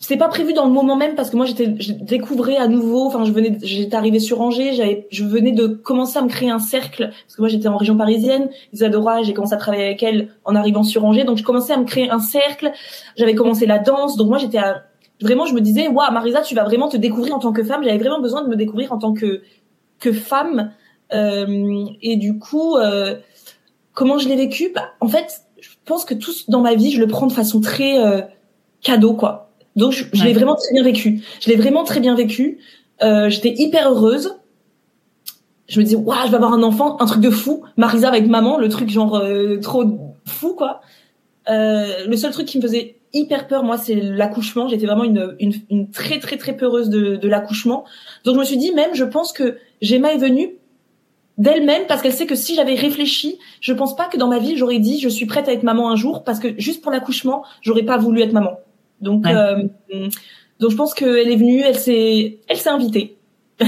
c'était 0.00 0.16
pas 0.16 0.28
prévu 0.28 0.54
dans 0.54 0.64
le 0.64 0.72
moment 0.72 0.96
même 0.96 1.14
parce 1.14 1.28
que 1.28 1.36
moi 1.36 1.44
j'étais 1.44 1.74
je 1.78 1.92
découvrais 1.92 2.56
à 2.56 2.68
nouveau 2.68 3.06
enfin 3.06 3.24
je 3.24 3.32
venais 3.32 3.58
j'étais 3.62 3.94
arrivée 3.94 4.18
sur 4.18 4.40
Angers 4.40 4.72
j'avais 4.72 5.06
je 5.10 5.24
venais 5.24 5.52
de 5.52 5.66
commencer 5.66 6.18
à 6.18 6.22
me 6.22 6.28
créer 6.28 6.48
un 6.48 6.58
cercle 6.58 7.10
parce 7.10 7.36
que 7.36 7.42
moi 7.42 7.50
j'étais 7.50 7.68
en 7.68 7.76
région 7.76 7.98
parisienne. 7.98 8.48
Isadora 8.72 9.22
j'ai 9.22 9.34
commencé 9.34 9.52
à 9.52 9.58
travailler 9.58 9.84
avec 9.84 10.02
elle 10.02 10.30
en 10.46 10.54
arrivant 10.54 10.84
sur 10.84 11.04
Angers. 11.04 11.24
Donc 11.24 11.36
je 11.36 11.44
commençais 11.44 11.74
à 11.74 11.76
me 11.76 11.84
créer 11.84 12.08
un 12.08 12.18
cercle. 12.18 12.72
J'avais 13.16 13.34
commencé 13.34 13.66
la 13.66 13.78
danse. 13.78 14.16
Donc 14.16 14.28
moi 14.28 14.38
j'étais 14.38 14.58
vraiment 15.20 15.44
je 15.44 15.52
me 15.52 15.60
disais 15.60 15.86
waouh 15.88 16.10
Marisa 16.12 16.40
tu 16.40 16.54
vas 16.54 16.64
vraiment 16.64 16.88
te 16.88 16.96
découvrir 16.96 17.34
en 17.34 17.38
tant 17.38 17.52
que 17.52 17.62
femme 17.62 17.84
j'avais 17.84 17.98
vraiment 17.98 18.20
besoin 18.22 18.42
de 18.42 18.48
me 18.48 18.56
découvrir 18.56 18.92
en 18.92 18.98
tant 18.98 19.12
que 19.12 19.42
que 19.98 20.12
femme. 20.12 20.72
Euh, 21.12 21.84
et 22.00 22.16
du 22.16 22.38
coup 22.38 22.76
euh, 22.78 23.16
comment 23.92 24.16
je 24.16 24.30
l'ai 24.30 24.36
vécu? 24.36 24.72
Bah, 24.74 24.92
en 25.00 25.08
fait 25.08 25.42
je 25.60 25.68
pense 25.84 26.06
que 26.06 26.14
tout 26.14 26.32
dans 26.48 26.62
ma 26.62 26.74
vie 26.74 26.90
je 26.90 27.00
le 27.00 27.06
prends 27.06 27.26
de 27.26 27.34
façon 27.34 27.60
très 27.60 28.02
euh, 28.02 28.22
cadeau 28.80 29.12
quoi 29.12 29.49
donc 29.76 29.92
je, 29.92 30.24
l'ai 30.24 30.32
vraiment 30.32 30.56
très 30.56 30.72
bien 30.72 30.82
vécu. 30.82 31.22
Je 31.40 31.48
l'ai 31.50 31.56
vraiment 31.56 31.84
très 31.84 32.00
bien 32.00 32.14
vécu. 32.14 32.58
Euh, 33.02 33.28
J'étais 33.28 33.54
hyper 33.56 33.90
heureuse. 33.90 34.36
Je 35.68 35.78
me 35.78 35.84
disais 35.84 35.96
waouh, 35.96 36.26
je 36.26 36.30
vais 36.30 36.36
avoir 36.36 36.52
un 36.52 36.62
enfant, 36.62 37.00
un 37.00 37.06
truc 37.06 37.20
de 37.20 37.30
fou. 37.30 37.62
Marisa 37.76 38.08
avec 38.08 38.26
maman, 38.26 38.58
le 38.58 38.68
truc 38.68 38.90
genre 38.90 39.16
euh, 39.16 39.58
trop 39.58 39.84
fou 40.26 40.54
quoi. 40.54 40.80
Euh, 41.48 42.06
le 42.06 42.16
seul 42.16 42.32
truc 42.32 42.46
qui 42.46 42.58
me 42.58 42.62
faisait 42.62 42.96
hyper 43.12 43.46
peur, 43.46 43.64
moi, 43.64 43.78
c'est 43.78 43.94
l'accouchement. 43.94 44.68
J'étais 44.68 44.86
vraiment 44.86 45.04
une, 45.04 45.36
une, 45.40 45.52
une, 45.70 45.90
très 45.90 46.18
très 46.18 46.36
très 46.36 46.56
peureuse 46.56 46.88
de, 46.90 47.16
de 47.16 47.28
l'accouchement. 47.28 47.84
Donc 48.24 48.34
je 48.34 48.40
me 48.40 48.44
suis 48.44 48.56
dit 48.56 48.72
même, 48.72 48.94
je 48.94 49.04
pense 49.04 49.32
que 49.32 49.58
Gemma 49.80 50.12
est 50.12 50.18
venue 50.18 50.56
d'elle-même 51.38 51.86
parce 51.88 52.02
qu'elle 52.02 52.12
sait 52.12 52.26
que 52.26 52.34
si 52.34 52.54
j'avais 52.54 52.74
réfléchi, 52.74 53.38
je 53.60 53.72
pense 53.72 53.96
pas 53.96 54.06
que 54.06 54.18
dans 54.18 54.28
ma 54.28 54.38
vie 54.38 54.56
j'aurais 54.56 54.78
dit 54.78 55.00
je 55.00 55.08
suis 55.08 55.24
prête 55.24 55.48
à 55.48 55.52
être 55.52 55.62
maman 55.62 55.90
un 55.90 55.96
jour 55.96 56.22
parce 56.22 56.38
que 56.38 56.48
juste 56.58 56.82
pour 56.82 56.92
l'accouchement, 56.92 57.44
j'aurais 57.62 57.84
pas 57.84 57.96
voulu 57.96 58.20
être 58.20 58.32
maman. 58.32 58.58
Donc, 59.00 59.26
euh, 59.26 59.64
donc 60.58 60.70
je 60.70 60.76
pense 60.76 60.94
qu'elle 60.94 61.30
est 61.30 61.36
venue, 61.36 61.60
elle 61.60 61.78
s'est, 61.78 62.38
elle 62.48 62.56
s'est 62.56 62.68
invitée. 62.68 63.16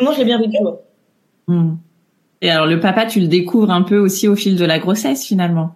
Moi, 0.00 0.12
j'ai 0.16 0.24
bien 0.24 0.38
vécu. 0.38 0.56
Hmm. 1.46 1.74
Et 2.40 2.50
alors, 2.50 2.66
le 2.66 2.80
papa, 2.80 3.06
tu 3.06 3.20
le 3.20 3.28
découvres 3.28 3.70
un 3.70 3.82
peu 3.82 3.98
aussi 3.98 4.28
au 4.28 4.36
fil 4.36 4.56
de 4.56 4.64
la 4.64 4.78
grossesse, 4.78 5.24
finalement? 5.24 5.74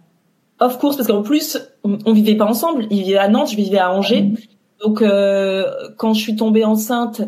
Of 0.60 0.78
course, 0.78 0.96
parce 0.96 1.08
qu'en 1.08 1.22
plus, 1.22 1.58
on, 1.84 2.12
vivait 2.12 2.34
pas 2.34 2.46
ensemble. 2.46 2.86
Il 2.90 3.02
vivait 3.02 3.18
à 3.18 3.28
Nantes, 3.28 3.50
je 3.50 3.56
vivais 3.56 3.78
à 3.78 3.92
Angers. 3.92 4.22
Hmm. 4.22 4.36
Donc, 4.84 5.02
euh, 5.02 5.64
quand 5.96 6.14
je 6.14 6.20
suis 6.20 6.36
tombée 6.36 6.64
enceinte, 6.64 7.22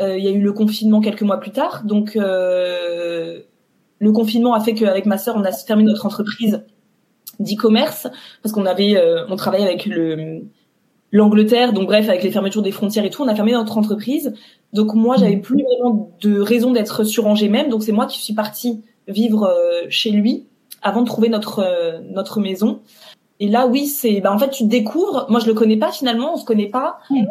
il 0.00 0.22
y 0.22 0.28
a 0.28 0.30
eu 0.30 0.40
le 0.40 0.52
confinement 0.52 1.00
quelques 1.00 1.22
mois 1.22 1.38
plus 1.38 1.50
tard. 1.50 1.82
Donc 1.84 2.14
le 2.14 3.42
confinement 4.12 4.54
a 4.54 4.60
fait 4.60 4.74
qu'avec 4.74 5.06
ma 5.06 5.18
sœur, 5.18 5.34
on 5.36 5.42
a 5.42 5.50
fermé 5.50 5.82
notre 5.82 6.06
entreprise 6.06 6.64
d'e-commerce 7.40 8.06
parce 8.40 8.54
qu'on 8.54 8.64
avait, 8.64 8.96
on 9.28 9.34
travaillait 9.34 9.66
avec 9.66 9.86
le 9.86 10.44
l'Angleterre, 11.12 11.72
donc 11.72 11.86
bref, 11.86 12.08
avec 12.08 12.22
les 12.22 12.30
fermetures 12.30 12.62
des 12.62 12.72
frontières 12.72 13.04
et 13.04 13.10
tout, 13.10 13.22
on 13.22 13.28
a 13.28 13.34
fermé 13.34 13.52
notre 13.52 13.78
entreprise. 13.78 14.34
Donc 14.72 14.94
moi, 14.94 15.16
j'avais 15.16 15.36
mm. 15.36 15.42
plus 15.42 15.62
vraiment 15.62 16.10
de 16.20 16.40
raison 16.40 16.72
d'être 16.72 17.04
sur 17.04 17.26
Angers 17.26 17.48
même. 17.48 17.68
Donc 17.68 17.82
c'est 17.82 17.92
moi 17.92 18.06
qui 18.06 18.20
suis 18.20 18.34
partie 18.34 18.82
vivre 19.06 19.44
euh, 19.44 19.86
chez 19.88 20.10
lui 20.10 20.46
avant 20.82 21.02
de 21.02 21.06
trouver 21.06 21.28
notre 21.28 21.60
euh, 21.60 22.00
notre 22.10 22.40
maison. 22.40 22.80
Et 23.40 23.48
là, 23.48 23.66
oui, 23.66 23.86
c'est, 23.86 24.20
bah 24.20 24.32
en 24.32 24.38
fait, 24.38 24.50
tu 24.50 24.64
découvres. 24.64 25.26
Moi, 25.28 25.40
je 25.40 25.46
le 25.46 25.54
connais 25.54 25.76
pas 25.76 25.92
finalement, 25.92 26.34
on 26.34 26.36
se 26.36 26.44
connaît 26.44 26.68
pas. 26.68 26.98
Mm. 27.10 27.24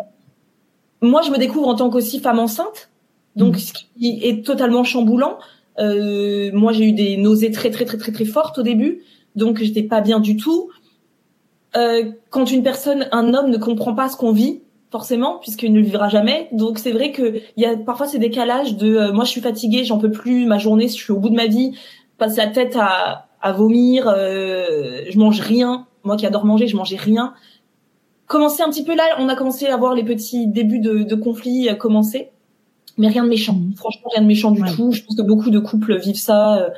Moi, 1.01 1.21
je 1.21 1.29
me 1.31 1.37
découvre 1.37 1.67
en 1.67 1.75
tant 1.75 1.89
qu'aussi 1.89 2.19
femme 2.19 2.39
enceinte, 2.39 2.89
donc 3.35 3.55
mm. 3.55 3.59
ce 3.59 3.73
qui 3.73 4.19
est 4.23 4.45
totalement 4.45 4.83
chamboulant. 4.83 5.37
Euh, 5.79 6.49
moi, 6.53 6.71
j'ai 6.71 6.85
eu 6.85 6.93
des 6.93 7.17
nausées 7.17 7.51
très 7.51 7.69
très 7.69 7.85
très 7.85 7.97
très 7.97 8.11
très 8.11 8.25
fortes 8.25 8.57
au 8.57 8.63
début, 8.63 9.03
donc 9.35 9.61
j'étais 9.61 9.83
pas 9.83 10.01
bien 10.01 10.19
du 10.19 10.35
tout. 10.35 10.71
Euh, 11.77 12.11
quand 12.31 12.51
une 12.51 12.63
personne, 12.63 13.07
un 13.11 13.33
homme 13.33 13.49
ne 13.49 13.57
comprend 13.57 13.93
pas 13.93 14.09
ce 14.09 14.17
qu'on 14.17 14.31
vit, 14.31 14.61
forcément, 14.91 15.37
puisqu'il 15.39 15.71
ne 15.71 15.79
le 15.79 15.85
vivra 15.85 16.09
jamais. 16.09 16.49
Donc 16.51 16.79
c'est 16.79 16.91
vrai 16.91 17.11
que 17.11 17.37
il 17.55 17.63
y 17.63 17.65
a 17.65 17.77
parfois 17.77 18.07
ces 18.07 18.19
décalages 18.19 18.77
de 18.77 18.95
euh, 18.95 19.11
moi 19.11 19.25
je 19.25 19.29
suis 19.29 19.41
fatiguée, 19.41 19.83
j'en 19.83 19.99
peux 19.99 20.11
plus, 20.11 20.45
ma 20.45 20.57
journée, 20.57 20.87
je 20.87 20.93
suis 20.93 21.11
au 21.11 21.19
bout 21.19 21.29
de 21.29 21.35
ma 21.35 21.47
vie, 21.47 21.77
passe 22.17 22.37
la 22.37 22.47
tête 22.47 22.75
à, 22.79 23.27
à 23.41 23.51
vomir, 23.51 24.07
euh, 24.07 25.01
je 25.09 25.17
mange 25.19 25.39
rien. 25.39 25.85
Moi 26.03 26.15
qui 26.15 26.25
adore 26.25 26.45
manger, 26.45 26.67
je 26.67 26.77
mangeais 26.77 26.95
rien. 26.95 27.33
Commencer 28.27 28.63
un 28.63 28.69
petit 28.69 28.83
peu 28.83 28.95
là, 28.95 29.03
on 29.19 29.29
a 29.29 29.35
commencé 29.35 29.67
à 29.67 29.77
voir 29.77 29.93
les 29.93 30.03
petits 30.03 30.47
débuts 30.47 30.79
de, 30.79 31.03
de 31.03 31.15
conflits 31.15 31.69
commencer, 31.77 32.31
mais 32.97 33.09
rien 33.09 33.23
de 33.23 33.29
méchant. 33.29 33.53
Mmh. 33.53 33.73
Franchement, 33.75 34.09
rien 34.13 34.21
de 34.21 34.27
méchant 34.27 34.51
du 34.51 34.61
tout. 34.61 34.91
Je 34.91 35.03
pense 35.03 35.15
que 35.15 35.21
beaucoup 35.21 35.49
de 35.49 35.59
couples 35.59 35.97
vivent 35.97 36.15
ça. 36.19 36.69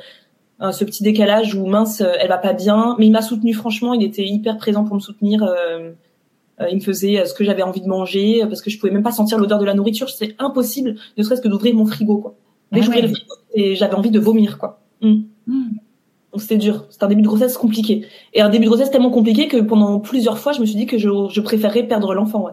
Euh, 0.62 0.72
ce 0.72 0.84
petit 0.84 1.02
décalage 1.02 1.54
où 1.54 1.64
mince, 1.66 2.02
euh, 2.02 2.12
elle 2.18 2.28
va 2.28 2.36
pas 2.36 2.52
bien. 2.52 2.96
Mais 2.98 3.06
il 3.06 3.12
m'a 3.12 3.22
soutenu 3.22 3.54
franchement, 3.54 3.94
il 3.94 4.02
était 4.02 4.26
hyper 4.26 4.58
présent 4.58 4.84
pour 4.84 4.94
me 4.94 5.00
soutenir. 5.00 5.42
Euh, 5.42 5.92
il 6.70 6.76
me 6.76 6.80
faisait 6.82 7.24
ce 7.24 7.32
que 7.32 7.42
j'avais 7.42 7.62
envie 7.62 7.80
de 7.80 7.88
manger 7.88 8.42
parce 8.46 8.60
que 8.60 8.68
je 8.68 8.78
pouvais 8.78 8.92
même 8.92 9.02
pas 9.02 9.12
sentir 9.12 9.38
l'odeur 9.38 9.58
de 9.58 9.64
la 9.64 9.72
nourriture. 9.72 10.10
C'est 10.10 10.34
impossible, 10.38 10.96
ne 11.16 11.22
serait-ce 11.22 11.40
que 11.40 11.48
d'ouvrir 11.48 11.74
mon 11.74 11.86
frigo 11.86 12.18
quoi. 12.18 12.34
Dès 12.70 12.82
ah 12.82 12.84
le 12.84 13.08
frigo, 13.08 13.16
et 13.54 13.74
j'avais 13.76 13.94
envie 13.94 14.10
de 14.10 14.20
vomir 14.20 14.58
quoi. 14.58 14.80
Mm. 15.00 15.22
Mm. 15.46 15.70
Donc 16.32 16.42
c'était 16.42 16.58
dur. 16.58 16.84
C'était 16.90 17.04
un 17.04 17.08
début 17.08 17.22
de 17.22 17.26
grossesse 17.26 17.56
compliqué. 17.56 18.04
Et 18.34 18.42
un 18.42 18.50
début 18.50 18.64
de 18.64 18.68
grossesse 18.68 18.90
tellement 18.90 19.10
compliqué 19.10 19.48
que 19.48 19.56
pendant 19.56 20.00
plusieurs 20.00 20.38
fois, 20.38 20.52
je 20.52 20.60
me 20.60 20.66
suis 20.66 20.76
dit 20.76 20.84
que 20.84 20.98
je, 20.98 21.08
je 21.30 21.40
préférais 21.40 21.84
perdre 21.84 22.12
l'enfant. 22.12 22.44
Ouais. 22.44 22.52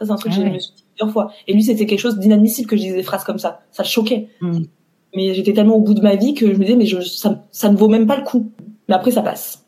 Ça 0.00 0.06
c'est 0.06 0.10
un 0.10 0.16
truc 0.16 0.32
que 0.32 0.38
ah 0.40 0.42
j'ai 0.44 0.50
me 0.50 0.58
suis 0.58 0.74
dit 0.74 0.84
plusieurs 0.96 1.12
fois. 1.12 1.30
Et 1.46 1.52
lui, 1.52 1.62
c'était 1.62 1.86
quelque 1.86 2.00
chose 2.00 2.18
d'inadmissible 2.18 2.68
que 2.68 2.76
je 2.76 2.82
disais 2.82 2.96
des 2.96 3.04
phrases 3.04 3.22
comme 3.22 3.38
ça. 3.38 3.60
Ça 3.70 3.84
choquait. 3.84 4.28
Mm 4.40 4.64
mais 5.16 5.34
j'étais 5.34 5.52
tellement 5.52 5.76
au 5.76 5.80
bout 5.80 5.94
de 5.94 6.02
ma 6.02 6.14
vie 6.14 6.34
que 6.34 6.46
je 6.52 6.58
me 6.58 6.64
disais 6.64 6.76
mais 6.76 6.86
je, 6.86 7.00
ça, 7.00 7.42
ça 7.50 7.68
ne 7.70 7.76
vaut 7.76 7.88
même 7.88 8.06
pas 8.06 8.16
le 8.16 8.22
coup. 8.22 8.52
Mais 8.88 8.94
après 8.94 9.10
ça 9.10 9.22
passe. 9.22 9.64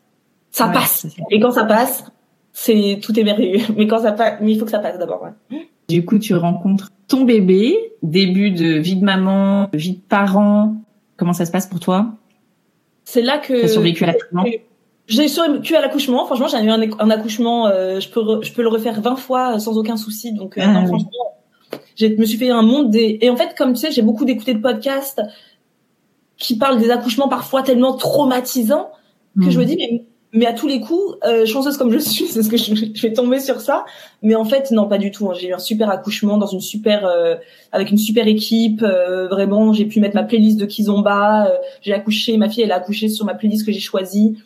Ça 0.51 0.69
passe. 0.69 1.07
Et 1.31 1.39
quand 1.39 1.51
ça 1.51 1.65
passe, 1.65 2.05
c'est 2.53 2.99
tout 3.01 3.17
est 3.19 3.23
merveilleux. 3.23 3.61
Mais 3.77 3.87
quand 3.87 3.99
ça 3.99 4.11
passe, 4.11 4.39
mais 4.41 4.53
il 4.53 4.59
faut 4.59 4.65
que 4.65 4.71
ça 4.71 4.79
passe 4.79 4.97
d'abord. 4.97 5.21
Ouais. 5.21 5.67
Du 5.87 6.05
coup, 6.05 6.19
tu 6.19 6.35
rencontres 6.35 6.91
ton 7.07 7.23
bébé, 7.23 7.93
début 8.03 8.51
de 8.51 8.73
vie 8.73 8.95
de 8.95 9.03
maman, 9.03 9.69
vie 9.73 9.93
de 9.93 10.01
parent. 10.01 10.75
Comment 11.17 11.33
ça 11.33 11.45
se 11.45 11.51
passe 11.51 11.67
pour 11.67 11.79
toi? 11.79 12.11
C'est 13.05 13.21
là 13.21 13.37
que. 13.37 13.61
T'as 13.61 13.67
survécu 13.67 14.03
à 14.03 14.07
l'accouchement? 14.07 14.45
J'ai 15.07 15.27
survécu 15.27 15.75
à 15.75 15.81
l'accouchement. 15.81 16.25
Franchement, 16.25 16.47
j'ai 16.47 16.63
eu 16.63 16.69
un, 16.69 17.09
accouchement. 17.09 17.67
Euh, 17.67 17.99
je 17.99 18.09
peux, 18.09 18.43
je 18.43 18.53
peux 18.53 18.61
le 18.61 18.67
refaire 18.67 19.01
20 19.01 19.15
fois 19.15 19.59
sans 19.59 19.77
aucun 19.77 19.97
souci. 19.97 20.33
Donc, 20.33 20.57
euh, 20.57 20.61
ah 20.63 20.85
franchement, 20.85 21.09
je 21.95 22.07
me 22.07 22.25
suis 22.25 22.37
fait 22.37 22.49
un 22.49 22.61
monde 22.61 22.89
des 22.89 23.17
et 23.21 23.29
en 23.29 23.35
fait 23.35 23.55
comme 23.57 23.73
tu 23.73 23.79
sais 23.79 23.91
j'ai 23.91 24.01
beaucoup 24.01 24.25
d'écouter 24.25 24.53
de 24.53 24.59
podcasts 24.59 25.21
qui 26.37 26.57
parlent 26.57 26.79
des 26.79 26.91
accouchements 26.91 27.27
parfois 27.27 27.63
tellement 27.63 27.93
traumatisants 27.93 28.89
que 29.41 29.49
je 29.49 29.59
me 29.59 29.63
hmm. 29.63 29.67
dis 29.67 29.75
mais 29.77 30.05
mais 30.31 30.45
à 30.45 30.53
tous 30.53 30.67
les 30.67 30.79
coups 30.79 31.17
euh, 31.25 31.45
chanceuse 31.45 31.77
comme 31.77 31.91
je 31.91 31.97
suis 31.97 32.25
c'est 32.27 32.43
ce 32.43 32.49
que 32.49 32.57
je, 32.57 32.75
je, 32.75 33.01
vais 33.01 33.13
tomber 33.13 33.39
sur 33.39 33.61
ça 33.61 33.85
mais 34.21 34.35
en 34.35 34.45
fait 34.45 34.71
non 34.71 34.87
pas 34.87 34.97
du 34.97 35.11
tout 35.11 35.29
hein. 35.29 35.33
j'ai 35.39 35.49
eu 35.49 35.53
un 35.53 35.59
super 35.59 35.89
accouchement 35.89 36.37
dans 36.37 36.47
une 36.47 36.61
super 36.61 37.05
euh, 37.05 37.35
avec 37.71 37.91
une 37.91 37.97
super 37.97 38.27
équipe 38.27 38.83
euh, 38.83 39.27
vraiment 39.27 39.73
j'ai 39.73 39.85
pu 39.85 39.99
mettre 39.99 40.15
ma 40.15 40.23
playlist 40.23 40.59
de 40.59 40.65
Kizomba 40.65 41.51
j'ai 41.81 41.93
accouché 41.93 42.37
ma 42.37 42.49
fille 42.49 42.63
elle 42.63 42.71
a 42.71 42.75
accouché 42.75 43.09
sur 43.09 43.25
ma 43.25 43.33
playlist 43.33 43.65
que 43.65 43.71
j'ai 43.71 43.79
choisie 43.79 44.37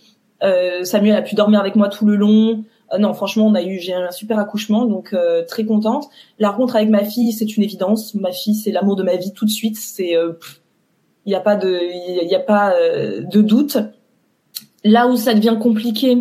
Samuel 0.84 1.15
a 1.15 1.22
pu 1.22 1.36
dormir 1.36 1.62
avec 1.62 1.77
moi 1.77 1.88
tout 1.88 2.06
le 2.06 2.18
long 2.18 2.65
non, 2.99 3.13
franchement, 3.13 3.47
on 3.47 3.55
a 3.55 3.63
eu, 3.63 3.79
j'ai 3.79 3.93
un 3.93 4.11
super 4.11 4.39
accouchement, 4.39 4.85
donc 4.85 5.13
euh, 5.13 5.43
très 5.45 5.65
contente. 5.65 6.09
La 6.39 6.49
rencontre 6.49 6.75
avec 6.75 6.89
ma 6.89 7.03
fille, 7.03 7.31
c'est 7.31 7.57
une 7.57 7.63
évidence. 7.63 8.13
Ma 8.13 8.31
fille, 8.31 8.55
c'est 8.55 8.71
l'amour 8.71 8.95
de 8.95 9.03
ma 9.03 9.15
vie 9.15 9.33
tout 9.33 9.45
de 9.45 9.49
suite. 9.49 9.77
C'est, 9.77 10.11
il 10.11 10.15
euh, 10.15 10.33
n'y 11.25 11.35
a 11.35 11.39
pas 11.39 11.55
de, 11.55 11.79
il 12.21 12.29
y 12.29 12.35
a 12.35 12.39
pas 12.39 12.73
de 13.19 13.41
doute. 13.41 13.77
Là 14.83 15.07
où 15.07 15.15
ça 15.15 15.33
devient 15.33 15.57
compliqué, 15.59 16.17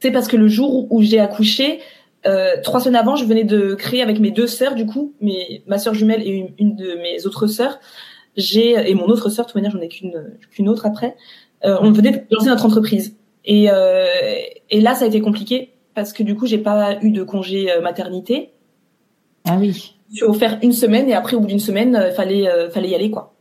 c'est 0.00 0.10
parce 0.10 0.28
que 0.28 0.36
le 0.36 0.48
jour 0.48 0.90
où 0.90 1.02
j'ai 1.02 1.20
accouché, 1.20 1.80
trois 2.62 2.80
semaines 2.80 2.96
avant, 2.96 3.16
je 3.16 3.24
venais 3.24 3.44
de 3.44 3.74
créer 3.74 4.02
avec 4.02 4.18
mes 4.18 4.30
deux 4.30 4.46
sœurs, 4.46 4.74
du 4.74 4.86
coup, 4.86 5.14
mes, 5.20 5.62
ma 5.66 5.78
sœur 5.78 5.94
jumelle 5.94 6.22
et 6.22 6.54
une, 6.58 6.76
de 6.76 6.94
mes 6.94 7.26
autres 7.26 7.46
sœurs. 7.46 7.78
J'ai 8.36 8.90
et 8.90 8.94
mon 8.94 9.06
autre 9.06 9.28
sœur, 9.28 9.44
de 9.44 9.50
toute 9.50 9.54
manière, 9.54 9.70
j'en 9.70 9.80
ai 9.80 9.88
qu'une 9.88 10.38
qu'une 10.50 10.68
autre 10.68 10.86
après. 10.86 11.16
on 11.62 11.90
venait 11.90 12.12
de 12.12 12.20
lancer 12.30 12.48
notre 12.48 12.64
entreprise. 12.64 13.16
Et, 13.44 13.68
et 14.70 14.80
là, 14.80 14.94
ça 14.94 15.04
a 15.04 15.08
été 15.08 15.20
compliqué 15.20 15.75
parce 15.96 16.12
que 16.12 16.22
du 16.22 16.36
coup, 16.36 16.46
j'ai 16.46 16.58
pas 16.58 16.98
eu 17.02 17.10
de 17.10 17.24
congé 17.24 17.72
euh, 17.72 17.80
maternité. 17.80 18.52
Ah 19.44 19.56
oui. 19.58 19.96
Je 20.10 20.16
suis 20.16 20.24
offert 20.24 20.58
une 20.62 20.72
semaine 20.72 21.08
et 21.08 21.14
après, 21.14 21.34
au 21.34 21.40
bout 21.40 21.48
d'une 21.48 21.58
semaine, 21.58 21.96
euh, 21.96 22.12
fallait 22.12 22.48
euh, 22.48 22.70
fallait 22.70 22.90
y 22.90 22.94
aller 22.94 23.10
quoi. 23.10 23.32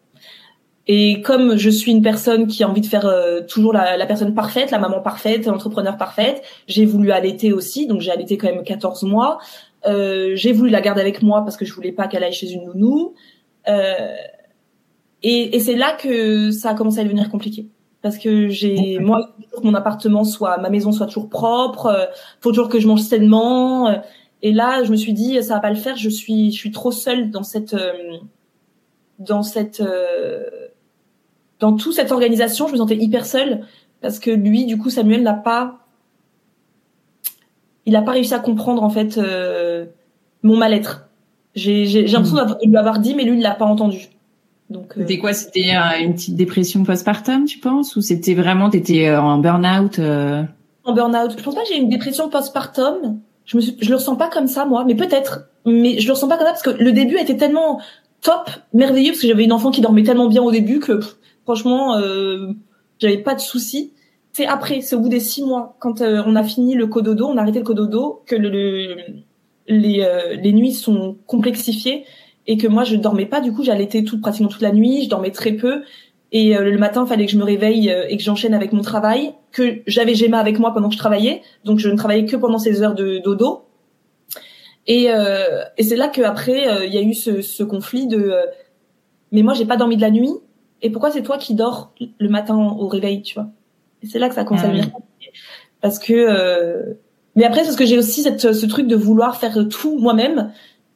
Et 0.88 1.22
comme 1.22 1.58
je 1.58 1.70
suis 1.70 1.92
une 1.92 2.02
personne 2.02 2.48
qui 2.48 2.64
a 2.64 2.70
envie 2.70 2.82
de 2.82 2.86
faire 2.86 3.12
toujours 3.48 3.74
la, 3.74 3.98
la, 3.98 4.06
personne 4.06 4.36
parfaite, 4.36 4.70
la 4.70 4.78
maman 4.78 5.02
parfaite, 5.02 5.48
l'entrepreneur 5.48 5.98
parfaite, 5.98 6.44
j'ai 6.68 6.86
voulu 6.86 7.12
allaiter 7.12 7.54
aussi, 7.54 7.88
donc 7.88 8.02
j'ai 8.02 8.12
allaité 8.12 8.38
quand 8.38 8.48
même 8.48 8.64
14 8.64 9.02
mois. 9.02 9.40
Euh, 9.88 10.36
j'ai 10.36 10.52
voulu 10.52 10.70
la 10.70 10.82
garder 10.82 11.02
avec 11.02 11.24
moi 11.24 11.42
parce 11.42 11.58
que 11.58 11.66
je 11.66 11.74
voulais 11.74 11.92
pas 11.92 12.08
qu'elle 12.08 12.24
aille 12.24 12.34
chez 12.34 12.52
une 12.52 12.66
nounou. 12.66 13.16
Euh, 13.68 14.16
et, 15.24 15.56
et 15.56 15.60
c'est 15.60 15.76
là 15.76 15.98
que 16.00 16.52
ça 16.52 16.70
a 16.70 16.76
commencé 16.76 17.00
à 17.00 17.04
devenir 17.04 17.30
compliqué 17.30 17.68
parce 18.06 18.20
que 18.20 18.50
j'ai 18.50 19.00
moi 19.00 19.32
que 19.52 19.66
mon 19.66 19.74
appartement 19.74 20.24
soit 20.24 20.60
ma 20.60 20.70
maison 20.70 20.92
soit 20.92 21.08
toujours 21.08 21.28
propre 21.28 21.88
euh, 21.88 22.06
faut 22.40 22.52
toujours 22.52 22.70
que 22.70 22.80
je 22.80 22.88
mange 22.88 23.02
sainement 23.02 23.88
euh, 23.88 23.96
et 24.44 24.52
là 24.54 24.84
je 24.84 24.92
me 24.92 24.96
suis 24.96 25.12
dit 25.12 25.42
ça 25.42 25.56
va 25.56 25.60
pas 25.60 25.72
le 25.72 25.76
faire 25.76 25.98
je 25.98 26.10
suis 26.10 26.52
je 26.52 26.56
suis 26.56 26.70
trop 26.70 26.92
seule 26.92 27.32
dans 27.32 27.42
cette 27.42 27.74
euh, 27.74 27.94
dans 29.18 29.42
cette 29.42 29.82
dans 31.60 31.76
toute 31.76 31.96
cette 31.96 32.12
organisation 32.12 32.68
je 32.68 32.74
me 32.74 32.78
sentais 32.78 32.96
hyper 32.96 33.26
seule 33.26 33.66
parce 34.02 34.20
que 34.20 34.30
lui 34.30 34.68
du 34.68 34.78
coup 34.78 34.92
Samuel 34.92 35.24
n'a 35.24 35.34
pas 35.34 35.80
il 37.88 37.96
a 37.96 38.04
pas 38.04 38.12
réussi 38.12 38.36
à 38.36 38.40
comprendre 38.40 38.84
en 38.84 38.92
fait 38.92 39.20
mon 40.44 40.58
mal-être. 40.58 41.10
J'ai 41.56 41.88
j'ai 41.88 42.06
l'impression 42.06 42.38
hmm. 42.38 42.58
de 42.64 42.70
lui 42.70 42.78
avoir 42.78 43.00
dit 43.00 43.16
mais 43.16 43.24
lui 43.24 43.38
il 43.38 43.42
l'a 43.42 43.56
pas 43.56 43.66
entendu 43.66 44.10
donc, 44.70 44.94
euh, 44.98 45.02
c'était 45.02 45.20
quoi? 45.20 45.34
C'était 45.34 45.76
une 46.02 46.16
petite 46.16 46.36
dépression 46.36 46.84
postpartum, 46.84 47.46
tu 47.46 47.60
penses, 47.60 47.96
ou 47.96 48.02
c'était 48.02 48.34
vraiment 48.34 48.70
t'étais 48.70 49.08
euh, 49.08 49.22
en 49.22 49.38
burn-out 49.38 50.00
euh... 50.00 50.44
En 50.84 50.94
burn-out. 50.94 51.36
Je 51.38 51.44
pense 51.44 51.56
pas 51.56 51.62
que 51.62 51.68
j'ai 51.70 51.78
une 51.78 51.90
dépression 51.90 52.30
postpartum. 52.30 53.20
Je 53.46 53.58
me 53.58 53.62
suis, 53.62 53.78
je 53.80 53.90
le 53.90 53.96
ressens 53.96 54.16
pas 54.16 54.30
comme 54.30 54.48
ça 54.48 54.66
moi, 54.66 54.84
mais 54.86 54.96
peut-être. 54.96 55.50
Mais 55.66 56.00
je 56.00 56.08
le 56.08 56.14
ressens 56.14 56.28
pas 56.28 56.38
comme 56.38 56.48
ça 56.48 56.54
parce 56.54 56.64
que 56.64 56.84
le 56.84 56.92
début 56.92 57.18
était 57.18 57.38
tellement 57.38 57.80
top, 58.22 58.50
merveilleux 58.74 59.12
parce 59.12 59.22
que 59.22 59.28
j'avais 59.28 59.44
une 59.44 59.54
enfant 59.54 59.70
qui 59.70 59.82
dormait 59.82 60.04
tellement 60.04 60.28
bien 60.28 60.42
au 60.42 60.52
début 60.52 60.80
que 60.80 61.00
franchement, 61.44 61.98
euh, 61.98 62.52
j'avais 63.00 63.20
pas 63.20 63.36
de 63.36 63.42
soucis. 63.42 63.94
C'est 64.34 64.48
après, 64.48 64.82
c'est 64.82 64.96
au 64.96 65.00
bout 65.00 65.10
des 65.10 65.20
six 65.20 65.44
mois, 65.44 65.76
quand 65.80 66.02
euh, 66.02 66.24
on 66.26 66.36
a 66.36 66.44
fini 66.44 66.74
le 66.74 66.88
cododo, 66.88 67.28
on 67.28 67.38
a 67.38 67.42
arrêté 67.42 67.60
le 67.60 67.66
cododo, 67.66 68.24
que 68.26 68.36
le, 68.36 68.50
le 68.50 68.96
les, 69.68 70.38
les 70.42 70.54
nuits 70.54 70.74
sont 70.74 71.18
complexifiées 71.26 72.06
et 72.48 72.58
que 72.58 72.68
moi 72.68 72.84
je 72.84 72.96
dormais 72.96 73.26
pas. 73.26 73.42
Du 73.42 73.52
coup, 73.52 73.64
j'allaitais 73.64 74.04
tout 74.04 74.20
pratiquement 74.20 74.50
toute 74.50 74.62
la 74.62 74.72
nuit, 74.72 75.04
je 75.04 75.10
dormais 75.10 75.32
très 75.32 75.54
peu. 75.54 75.84
Et 76.32 76.58
euh, 76.58 76.70
le 76.70 76.78
matin, 76.78 77.04
il 77.06 77.08
fallait 77.08 77.26
que 77.26 77.32
je 77.32 77.38
me 77.38 77.44
réveille 77.44 77.90
euh, 77.90 78.06
et 78.10 78.18
que 78.18 78.24
j'enchaîne 78.24 78.54
avec 78.54 78.74
mon 78.74 78.82
travail, 78.82 79.34
que 79.52 79.80
j'avais 79.88 80.16
Gemma 80.16 80.38
avec 80.38 80.60
moi 80.60 80.74
pendant 80.74 80.90
que 80.90 80.94
je 80.94 81.00
travaillais, 81.00 81.42
donc 81.64 81.80
je 81.80 81.88
ne 81.90 81.96
travaillais 81.96 82.26
que 82.26 82.36
pendant 82.36 82.58
ces 82.58 82.82
heures 82.82 82.96
de 82.96 83.20
dodo. 83.20 83.64
Et, 84.88 85.12
euh, 85.12 85.64
et 85.78 85.84
c'est 85.84 85.96
là 85.96 86.10
qu'après, 86.10 86.86
il 86.86 86.94
y 86.94 86.98
a 86.98 87.02
eu 87.02 87.14
ce, 87.14 87.42
ce 87.42 87.64
conflit 87.64 88.06
de 88.08 88.36
mais 89.32 89.42
moi 89.42 89.54
j'ai 89.54 89.66
pas 89.66 89.78
dormi 89.78 89.96
de 89.96 90.02
la 90.02 90.12
nuit 90.12 90.34
et 90.82 90.92
pourquoi 90.92 91.10
c'est 91.10 91.24
toi 91.24 91.38
qui 91.38 91.56
dors 91.56 91.92
le 92.20 92.30
matin 92.30 92.56
au 92.56 92.88
réveil, 92.88 93.24
tu 93.24 93.34
vois? 93.34 93.48
Et 94.04 94.08
c'est 94.08 94.20
là 94.20 94.30
que 94.30 94.36
ça 94.36 94.44
commence 94.44 94.64
à 94.64 94.68
venir 94.68 94.86
parce 95.82 95.98
que 95.98 96.98
mais 97.36 97.46
après 97.46 97.62
c'est 97.62 97.68
parce 97.68 97.78
que 97.78 97.86
j'ai 97.86 97.98
aussi 97.98 98.22
cette, 98.22 98.54
ce 98.54 98.66
truc 98.68 98.88
de 98.88 98.96
vouloir 98.96 99.38
faire 99.38 99.58
tout 99.70 99.98
moi-même 99.98 100.52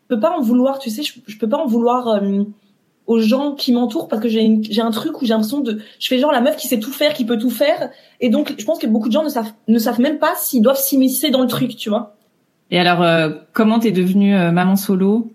peux 0.10 0.20
pas 0.20 0.38
en 0.38 0.42
vouloir, 0.42 0.80
tu 0.80 0.90
sais, 0.90 1.04
je, 1.04 1.14
je 1.26 1.38
peux 1.38 1.48
pas 1.48 1.58
en 1.58 1.68
vouloir 1.68 2.08
euh, 2.08 2.44
aux 3.08 3.20
gens 3.20 3.54
qui 3.54 3.72
m'entourent 3.72 4.08
parce 4.08 4.22
que 4.22 4.30
j'ai 4.30 4.60
j'ai 4.64 4.82
un 4.82 4.92
truc 4.92 5.22
où 5.22 5.26
j'ai 5.26 5.34
l'impression 5.34 5.62
de 5.62 5.80
je 6.00 6.08
fais 6.08 6.20
genre 6.20 6.32
la 6.32 6.42
meuf 6.42 6.58
qui 6.58 6.68
sait 6.68 6.80
tout 6.80 6.92
faire, 6.92 7.14
qui 7.14 7.26
peut 7.26 7.38
tout 7.38 7.50
faire 7.50 7.90
et 8.20 8.30
donc 8.30 8.54
je 8.58 8.66
pense 8.66 8.78
que 8.78 8.86
beaucoup 8.86 9.08
de 9.08 9.14
gens 9.14 9.24
ne 9.24 9.30
savent 9.30 9.52
ne 9.68 9.80
savent 9.80 10.00
même 10.00 10.20
pas 10.20 10.34
s'ils 10.36 10.62
doivent 10.62 10.78
s'immiscer 10.78 11.32
dans 11.32 11.42
le 11.42 11.48
truc, 11.48 11.76
tu 11.76 11.90
vois. 11.90 12.16
Et 12.70 12.80
alors 12.80 13.02
euh, 13.02 13.32
comment 13.52 13.80
t'es 13.80 13.92
devenue 13.92 14.36
euh, 14.36 14.52
maman 14.52 14.76
solo? 14.76 15.32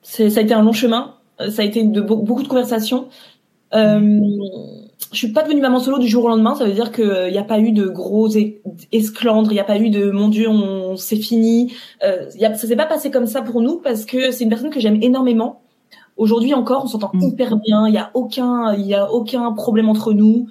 C'est 0.00 0.30
ça 0.30 0.40
a 0.40 0.42
été 0.42 0.54
un 0.54 0.62
long 0.62 0.72
chemin. 0.72 1.14
Ça 1.50 1.62
a 1.62 1.64
été 1.64 1.82
de 1.84 2.00
beaucoup 2.00 2.42
de 2.42 2.48
conversations. 2.48 3.08
Euh, 3.74 4.20
je 5.12 5.16
suis 5.16 5.32
pas 5.32 5.42
devenue 5.42 5.60
maman 5.60 5.80
solo 5.80 5.98
du 5.98 6.06
jour 6.06 6.24
au 6.24 6.28
lendemain. 6.28 6.54
Ça 6.54 6.64
veut 6.64 6.72
dire 6.72 6.92
qu'il 6.92 7.30
n'y 7.30 7.38
a 7.38 7.44
pas 7.44 7.58
eu 7.58 7.72
de 7.72 7.86
gros 7.86 8.28
esclandres, 8.92 9.50
il 9.50 9.54
n'y 9.54 9.60
a 9.60 9.64
pas 9.64 9.78
eu 9.78 9.90
de 9.90 10.10
mon 10.10 10.28
Dieu, 10.28 10.48
on, 10.48 10.96
c'est 10.96 11.16
fini. 11.16 11.72
Euh, 12.04 12.26
y 12.36 12.44
a, 12.44 12.54
ça 12.54 12.66
s'est 12.66 12.76
pas 12.76 12.86
passé 12.86 13.10
comme 13.10 13.26
ça 13.26 13.42
pour 13.42 13.60
nous 13.60 13.78
parce 13.78 14.04
que 14.04 14.30
c'est 14.30 14.44
une 14.44 14.50
personne 14.50 14.70
que 14.70 14.80
j'aime 14.80 15.02
énormément. 15.02 15.62
Aujourd'hui 16.16 16.54
encore, 16.54 16.84
on 16.84 16.86
s'entend 16.86 17.10
mm. 17.12 17.22
hyper 17.22 17.56
bien. 17.56 17.88
Il 17.88 17.94
y 17.94 17.98
a 17.98 18.10
aucun, 18.14 18.74
il 18.74 18.86
y 18.86 18.94
a 18.94 19.10
aucun 19.10 19.52
problème 19.52 19.88
entre 19.88 20.12
nous. 20.12 20.48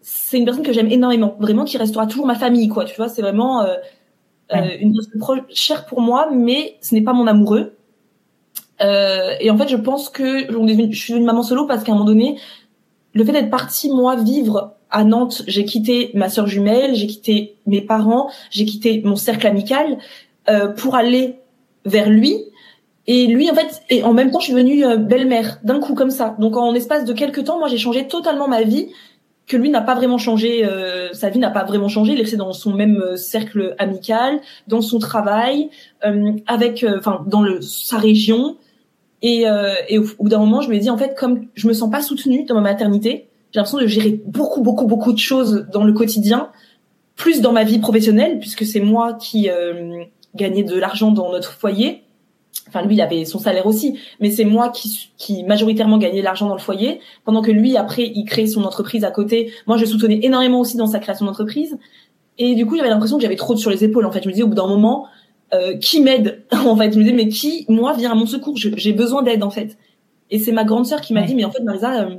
C'est 0.00 0.38
une 0.38 0.44
personne 0.44 0.64
que 0.64 0.72
j'aime 0.72 0.90
énormément, 0.90 1.36
vraiment 1.38 1.64
qui 1.64 1.76
restera 1.76 2.06
toujours 2.06 2.26
ma 2.26 2.34
famille, 2.34 2.68
quoi. 2.68 2.84
Tu 2.84 2.94
vois, 2.96 3.08
c'est 3.08 3.22
vraiment 3.22 3.62
euh, 3.62 3.74
euh 4.54 4.76
une 4.80 4.94
personne 4.94 5.44
chère 5.50 5.86
pour 5.86 6.00
moi, 6.00 6.28
mais 6.32 6.76
ce 6.80 6.94
n'est 6.94 7.02
pas 7.02 7.12
mon 7.12 7.26
amoureux. 7.26 7.74
Euh, 8.82 9.34
et 9.40 9.50
en 9.50 9.56
fait, 9.56 9.68
je 9.68 9.76
pense 9.76 10.08
que 10.08 10.46
je 10.48 10.98
suis 10.98 11.14
une 11.14 11.24
maman 11.24 11.42
solo 11.42 11.66
parce 11.66 11.84
qu'à 11.84 11.92
un 11.92 11.94
moment 11.94 12.06
donné, 12.06 12.38
le 13.14 13.24
fait 13.24 13.32
d'être 13.32 13.50
partie 13.50 13.90
moi 13.90 14.16
vivre 14.16 14.74
à 14.90 15.04
Nantes, 15.04 15.42
j'ai 15.46 15.64
quitté 15.64 16.10
ma 16.14 16.28
sœur 16.28 16.46
jumelle, 16.46 16.94
j'ai 16.94 17.06
quitté 17.06 17.56
mes 17.66 17.80
parents, 17.80 18.30
j'ai 18.50 18.64
quitté 18.64 19.02
mon 19.04 19.16
cercle 19.16 19.46
amical 19.46 19.98
euh, 20.48 20.68
pour 20.68 20.94
aller 20.94 21.38
vers 21.84 22.10
lui. 22.10 22.44
Et 23.06 23.26
lui, 23.26 23.50
en 23.50 23.54
fait, 23.54 23.82
et 23.90 24.02
en 24.02 24.14
même 24.14 24.30
temps, 24.30 24.40
je 24.40 24.46
suis 24.46 24.54
devenue 24.54 24.84
euh, 24.84 24.96
belle-mère 24.96 25.58
d'un 25.62 25.78
coup 25.80 25.94
comme 25.94 26.10
ça. 26.10 26.36
Donc, 26.38 26.56
en 26.56 26.74
espace 26.74 27.04
de 27.04 27.12
quelques 27.12 27.44
temps, 27.44 27.58
moi, 27.58 27.68
j'ai 27.68 27.76
changé 27.76 28.06
totalement 28.06 28.48
ma 28.48 28.62
vie. 28.62 28.88
Que 29.46 29.58
lui 29.58 29.68
n'a 29.68 29.82
pas 29.82 29.94
vraiment 29.94 30.16
changé, 30.16 30.64
euh, 30.64 31.12
sa 31.12 31.28
vie 31.28 31.38
n'a 31.38 31.50
pas 31.50 31.64
vraiment 31.64 31.88
changé. 31.88 32.14
Il 32.14 32.20
est 32.20 32.36
dans 32.36 32.54
son 32.54 32.72
même 32.72 32.96
euh, 32.96 33.16
cercle 33.16 33.74
amical, 33.78 34.40
dans 34.68 34.80
son 34.80 34.98
travail, 34.98 35.68
avec, 36.46 36.84
enfin, 36.98 37.24
dans 37.26 37.42
le 37.42 37.60
sa 37.60 37.98
région. 37.98 38.56
Et, 39.26 39.46
et 39.88 39.98
au, 39.98 40.04
bout 40.20 40.28
d'un 40.28 40.38
moment, 40.38 40.60
je 40.60 40.68
me 40.68 40.76
dis 40.76 40.90
en 40.90 40.98
fait, 40.98 41.16
comme 41.16 41.46
je 41.54 41.66
me 41.66 41.72
sens 41.72 41.90
pas 41.90 42.02
soutenue 42.02 42.44
dans 42.44 42.54
ma 42.54 42.60
maternité, 42.60 43.28
j'ai 43.54 43.60
l'impression 43.60 43.78
de 43.78 43.86
gérer 43.86 44.20
beaucoup, 44.26 44.62
beaucoup, 44.62 44.86
beaucoup 44.86 45.12
de 45.12 45.18
choses 45.18 45.68
dans 45.72 45.84
le 45.84 45.92
quotidien, 45.92 46.50
plus 47.14 47.40
dans 47.40 47.52
ma 47.52 47.62
vie 47.62 47.78
professionnelle, 47.78 48.40
puisque 48.40 48.66
c'est 48.66 48.80
moi 48.80 49.14
qui 49.14 49.48
euh, 49.48 50.02
gagnais 50.34 50.64
de 50.64 50.76
l'argent 50.76 51.12
dans 51.12 51.30
notre 51.30 51.52
foyer. 51.52 52.02
Enfin, 52.66 52.82
lui, 52.82 52.96
il 52.96 53.00
avait 53.00 53.24
son 53.24 53.38
salaire 53.38 53.66
aussi, 53.66 53.96
mais 54.18 54.32
c'est 54.32 54.44
moi 54.44 54.70
qui, 54.70 55.44
majoritairement 55.44 55.98
gagnais 55.98 56.20
l'argent 56.20 56.48
dans 56.48 56.54
le 56.54 56.60
foyer, 56.60 56.98
pendant 57.24 57.42
que 57.42 57.52
lui, 57.52 57.76
après, 57.76 58.10
il 58.12 58.24
crée 58.24 58.48
son 58.48 58.64
entreprise 58.64 59.04
à 59.04 59.12
côté. 59.12 59.52
Moi, 59.68 59.76
je 59.76 59.84
soutenais 59.84 60.18
énormément 60.22 60.58
aussi 60.58 60.76
dans 60.76 60.88
sa 60.88 60.98
création 60.98 61.24
d'entreprise. 61.24 61.78
Et 62.38 62.56
du 62.56 62.66
coup, 62.66 62.76
j'avais 62.76 62.88
l'impression 62.88 63.18
que 63.18 63.22
j'avais 63.22 63.36
trop 63.36 63.54
sur 63.56 63.70
les 63.70 63.84
épaules. 63.84 64.04
En 64.04 64.10
fait, 64.10 64.22
je 64.24 64.26
me 64.26 64.32
disais 64.32 64.42
au 64.42 64.48
bout 64.48 64.56
d'un 64.56 64.66
moment, 64.66 65.06
euh, 65.52 65.76
qui 65.76 66.00
m'aide 66.00 66.44
En 66.52 66.76
fait, 66.76 66.92
je 66.92 66.98
me 66.98 67.12
mais 67.12 67.28
qui, 67.28 67.66
moi, 67.68 67.92
vient 67.92 68.12
à 68.12 68.14
mon 68.14 68.26
secours? 68.26 68.56
J'ai 68.56 68.92
besoin 68.92 69.22
d'aide, 69.22 69.42
en 69.42 69.50
fait. 69.50 69.76
Et 70.30 70.38
c'est 70.38 70.52
ma 70.52 70.64
grande 70.64 70.86
sœur 70.86 71.00
qui 71.00 71.12
m'a 71.12 71.22
dit, 71.22 71.34
mais 71.34 71.44
en 71.44 71.50
fait, 71.50 71.62
Marisa, 71.62 72.02
euh, 72.02 72.16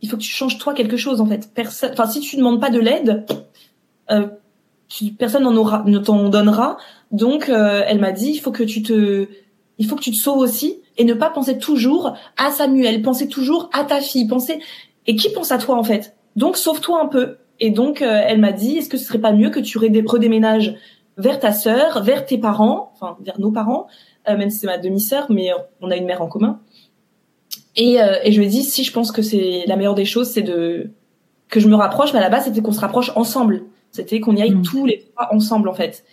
il 0.00 0.08
faut 0.08 0.16
que 0.16 0.22
tu 0.22 0.30
changes 0.30 0.58
toi 0.58 0.74
quelque 0.74 0.96
chose 0.96 1.20
en 1.20 1.26
fait. 1.26 1.50
Personne, 1.54 1.90
enfin 1.92 2.06
si 2.06 2.20
tu 2.20 2.36
demandes 2.36 2.60
pas 2.60 2.70
de 2.70 2.78
l'aide, 2.78 3.26
euh, 4.10 4.26
personne 5.18 5.42
n'en 5.42 5.56
aura, 5.56 5.84
ne 5.86 5.98
t'en 5.98 6.28
donnera. 6.28 6.78
Donc 7.10 7.48
euh, 7.48 7.82
elle 7.86 7.98
m'a 7.98 8.12
dit 8.12 8.30
il 8.30 8.38
faut 8.38 8.52
que 8.52 8.62
tu 8.62 8.82
te, 8.82 9.28
il 9.78 9.86
faut 9.86 9.96
que 9.96 10.02
tu 10.02 10.10
te 10.10 10.16
sauves 10.16 10.38
aussi 10.38 10.80
et 10.96 11.04
ne 11.04 11.14
pas 11.14 11.30
penser 11.30 11.58
toujours 11.58 12.16
à 12.36 12.50
Samuel, 12.50 13.02
penser 13.02 13.28
toujours 13.28 13.70
à 13.72 13.84
ta 13.84 14.00
fille, 14.00 14.26
penser 14.26 14.60
et 15.06 15.16
qui 15.16 15.30
pense 15.30 15.52
à 15.52 15.58
toi 15.58 15.76
en 15.76 15.84
fait? 15.84 16.16
Donc 16.36 16.56
sauve-toi 16.56 17.02
un 17.02 17.06
peu. 17.06 17.36
Et 17.60 17.70
donc 17.70 18.02
elle 18.02 18.40
m'a 18.40 18.52
dit 18.52 18.78
est-ce 18.78 18.88
que 18.88 18.96
ce 18.96 19.04
serait 19.04 19.18
pas 19.18 19.32
mieux 19.32 19.50
que 19.50 19.60
tu 19.60 19.78
redéménages 19.78 20.76
vers 21.18 21.38
ta 21.38 21.52
sœur, 21.52 22.02
vers 22.02 22.24
tes 22.24 22.38
parents, 22.38 22.92
enfin 22.94 23.16
vers 23.20 23.38
nos 23.38 23.52
parents, 23.52 23.86
euh, 24.28 24.36
même 24.36 24.50
si 24.50 24.60
c'est 24.60 24.66
ma 24.66 24.78
demi-sœur, 24.78 25.26
mais 25.30 25.50
on 25.80 25.90
a 25.90 25.96
une 25.96 26.06
mère 26.06 26.22
en 26.22 26.28
commun 26.28 26.60
et, 27.78 28.02
euh, 28.02 28.16
et 28.24 28.32
je 28.32 28.42
me 28.42 28.46
dis, 28.46 28.64
si 28.64 28.82
je 28.82 28.92
pense 28.92 29.12
que 29.12 29.22
c'est 29.22 29.62
la 29.66 29.76
meilleure 29.76 29.94
des 29.94 30.04
choses, 30.04 30.28
c'est 30.28 30.42
de 30.42 30.90
que 31.48 31.60
je 31.60 31.68
me 31.68 31.76
rapproche, 31.76 32.12
mais 32.12 32.18
à 32.18 32.22
la 32.22 32.28
base, 32.28 32.44
c'était 32.44 32.60
qu'on 32.60 32.72
se 32.72 32.80
rapproche 32.80 33.10
ensemble. 33.14 33.62
C'était 33.90 34.20
qu'on 34.20 34.36
y 34.36 34.42
aille 34.42 34.56
mm. 34.56 34.62
tous 34.62 34.84
les 34.84 34.98
trois 34.98 35.34
ensemble, 35.34 35.68
en 35.68 35.74
fait. 35.74 36.04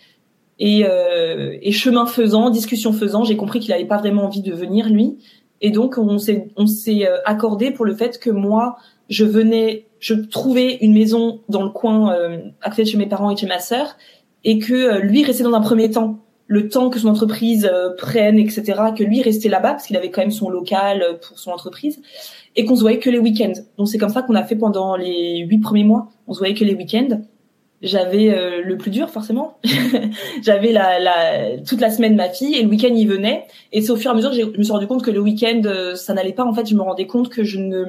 Et, 0.58 0.86
euh, 0.86 1.58
et 1.60 1.72
chemin 1.72 2.06
faisant, 2.06 2.48
discussion 2.48 2.92
faisant, 2.92 3.24
j'ai 3.24 3.36
compris 3.36 3.60
qu'il 3.60 3.72
n'avait 3.72 3.84
pas 3.84 3.98
vraiment 3.98 4.24
envie 4.24 4.40
de 4.40 4.54
venir, 4.54 4.88
lui. 4.88 5.18
Et 5.60 5.70
donc, 5.70 5.98
on 5.98 6.18
s'est 6.18 6.48
on 6.56 6.66
s'est 6.66 7.06
euh, 7.06 7.18
accordé 7.24 7.72
pour 7.72 7.84
le 7.84 7.94
fait 7.94 8.18
que 8.18 8.30
moi, 8.30 8.76
je 9.10 9.24
venais, 9.24 9.86
je 9.98 10.14
trouvais 10.14 10.78
une 10.80 10.94
maison 10.94 11.40
dans 11.48 11.62
le 11.62 11.70
coin 11.70 12.14
euh, 12.14 12.38
à 12.62 12.70
côté 12.70 12.84
de 12.84 12.88
chez 12.88 12.98
mes 12.98 13.06
parents 13.06 13.30
et 13.30 13.34
de 13.34 13.40
chez 13.40 13.46
ma 13.46 13.58
sœur, 13.58 13.96
et 14.46 14.58
que 14.58 14.72
euh, 14.72 14.98
lui 15.00 15.22
restait 15.22 15.44
dans 15.44 15.52
un 15.52 15.60
premier 15.60 15.90
temps 15.90 16.20
le 16.48 16.68
temps 16.68 16.90
que 16.90 16.98
son 16.98 17.08
entreprise 17.08 17.68
euh, 17.70 17.90
prenne, 17.96 18.38
etc., 18.38 18.62
que 18.96 19.02
lui 19.02 19.20
restait 19.22 19.48
là-bas 19.48 19.72
parce 19.72 19.86
qu'il 19.86 19.96
avait 19.96 20.10
quand 20.10 20.20
même 20.20 20.30
son 20.30 20.48
local 20.48 21.02
euh, 21.02 21.14
pour 21.14 21.38
son 21.38 21.50
entreprise 21.50 22.00
et 22.54 22.64
qu'on 22.64 22.76
se 22.76 22.82
voyait 22.82 22.98
que 22.98 23.10
les 23.10 23.18
week-ends. 23.18 23.52
Donc 23.78 23.88
c'est 23.88 23.98
comme 23.98 24.10
ça 24.10 24.22
qu'on 24.22 24.34
a 24.34 24.44
fait 24.44 24.56
pendant 24.56 24.96
les 24.96 25.38
huit 25.48 25.58
premiers 25.58 25.84
mois. 25.84 26.08
On 26.26 26.32
se 26.32 26.38
voyait 26.38 26.54
que 26.54 26.64
les 26.64 26.74
week-ends. 26.74 27.20
J'avais 27.82 28.30
euh, 28.30 28.62
le 28.62 28.78
plus 28.78 28.90
dur 28.90 29.10
forcément. 29.10 29.58
J'avais 30.42 30.72
la, 30.72 30.98
la, 30.98 31.58
toute 31.58 31.80
la 31.80 31.90
semaine 31.90 32.16
ma 32.16 32.30
fille 32.30 32.54
et 32.54 32.62
le 32.62 32.68
week-end 32.68 32.94
il 32.94 33.08
venait. 33.08 33.46
Et 33.72 33.82
c'est 33.82 33.90
au 33.90 33.96
fur 33.96 34.10
et 34.10 34.14
à 34.14 34.16
mesure 34.16 34.30
que 34.30 34.36
je 34.36 34.58
me 34.58 34.62
suis 34.62 34.72
rendu 34.72 34.86
compte 34.86 35.02
que 35.02 35.10
le 35.10 35.20
week-end 35.20 35.62
ça 35.94 36.14
n'allait 36.14 36.32
pas. 36.32 36.44
En 36.44 36.54
fait, 36.54 36.66
je 36.66 36.74
me 36.74 36.82
rendais 36.82 37.06
compte 37.06 37.28
que 37.28 37.44
je 37.44 37.58
ne 37.58 37.84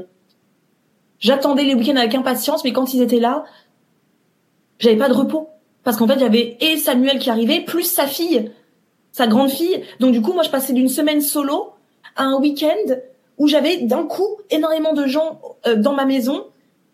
j'attendais 1.19 1.63
les 1.63 1.75
week-ends 1.75 1.95
avec 1.95 2.15
impatience, 2.15 2.63
mais 2.63 2.73
quand 2.73 2.93
ils 2.93 3.01
étaient 3.01 3.19
là, 3.19 3.45
j'avais 4.79 4.97
pas 4.97 5.09
de 5.09 5.13
repos 5.13 5.49
parce 5.87 5.95
qu'en 5.95 6.05
fait, 6.05 6.15
il 6.15 6.21
y 6.21 6.25
avait 6.25 6.57
et 6.59 6.75
Samuel 6.75 7.17
qui 7.17 7.29
arrivait, 7.29 7.61
plus 7.61 7.89
sa 7.89 8.07
fille, 8.07 8.51
sa 9.13 9.25
grande 9.25 9.49
fille. 9.49 9.83
Donc 10.01 10.11
du 10.11 10.21
coup, 10.21 10.33
moi, 10.33 10.43
je 10.43 10.49
passais 10.49 10.73
d'une 10.73 10.89
semaine 10.89 11.21
solo 11.21 11.69
à 12.17 12.25
un 12.25 12.37
week-end 12.41 12.95
où 13.37 13.47
j'avais 13.47 13.77
d'un 13.77 14.03
coup 14.03 14.27
énormément 14.49 14.91
de 14.91 15.07
gens 15.07 15.39
euh, 15.65 15.77
dans 15.77 15.93
ma 15.93 16.03
maison. 16.03 16.43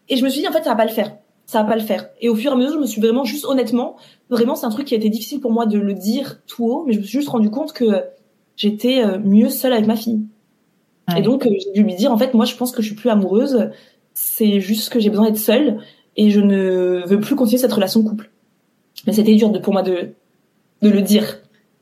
Et 0.09 0.15
je 0.15 0.23
me 0.23 0.29
suis 0.29 0.41
dit, 0.41 0.47
en 0.47 0.51
fait, 0.51 0.63
ça 0.63 0.69
va 0.69 0.75
pas 0.75 0.85
le 0.85 0.91
faire. 0.91 1.11
Ça 1.47 1.63
va 1.63 1.69
pas 1.69 1.75
le 1.75 1.81
faire. 1.81 2.07
Et 2.21 2.29
au 2.29 2.35
fur 2.35 2.51
et 2.51 2.53
à 2.53 2.55
mesure, 2.55 2.73
je 2.73 2.81
me 2.81 2.85
suis 2.85 3.01
vraiment 3.01 3.23
juste 3.23 3.45
honnêtement, 3.45 3.95
vraiment, 4.29 4.53
c'est 4.53 4.67
un 4.67 4.69
truc 4.69 4.85
qui 4.85 4.93
a 4.93 4.97
été 4.97 5.09
difficile 5.09 5.39
pour 5.39 5.51
moi 5.51 5.65
de 5.65 5.79
le 5.79 5.95
dire 5.95 6.43
tout 6.45 6.63
haut, 6.63 6.83
mais 6.85 6.93
je 6.93 6.99
me 6.99 7.03
suis 7.03 7.17
juste 7.17 7.29
rendu 7.29 7.49
compte 7.49 7.73
que 7.73 8.03
j'étais 8.57 9.03
euh, 9.03 9.17
mieux 9.17 9.49
seule 9.49 9.73
avec 9.73 9.87
ma 9.87 9.95
fille. 9.95 10.21
Et 11.17 11.23
donc, 11.23 11.47
euh, 11.47 11.49
j'ai 11.49 11.71
dû 11.71 11.81
lui 11.81 11.95
dire, 11.95 12.11
en 12.11 12.17
fait, 12.19 12.35
moi, 12.35 12.45
je 12.45 12.55
pense 12.55 12.71
que 12.71 12.83
je 12.83 12.89
suis 12.89 12.95
plus 12.95 13.09
amoureuse. 13.09 13.71
C'est 14.13 14.59
juste 14.59 14.93
que 14.93 14.99
j'ai 14.99 15.09
besoin 15.09 15.25
d'être 15.25 15.39
seule 15.39 15.79
et 16.15 16.29
je 16.29 16.41
ne 16.41 17.01
veux 17.07 17.19
plus 17.19 17.35
continuer 17.35 17.59
cette 17.59 17.73
relation 17.73 18.03
couple. 18.03 18.29
Mais 19.05 19.13
c'était 19.13 19.35
dur 19.35 19.49
de, 19.49 19.59
pour 19.59 19.73
moi 19.73 19.81
de, 19.81 20.09
de 20.81 20.89
le 20.89 21.01
dire. 21.01 21.39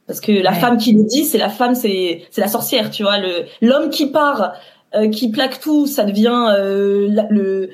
Parce 0.07 0.19
que 0.19 0.31
la 0.31 0.53
femme 0.53 0.77
qui 0.77 0.93
le 0.93 1.03
dit, 1.03 1.23
c'est 1.23 1.37
la 1.37 1.49
femme, 1.49 1.75
c'est, 1.75 2.23
c'est 2.31 2.41
la 2.41 2.47
sorcière, 2.47 2.91
tu 2.91 3.03
vois. 3.03 3.17
Le, 3.17 3.45
l'homme 3.61 3.89
qui 3.89 4.07
part, 4.07 4.53
euh, 4.93 5.09
qui 5.09 5.31
plaque 5.31 5.59
tout, 5.61 5.87
ça 5.87 6.03
devient 6.03 6.49
euh, 6.57 7.07
le, 7.29 7.69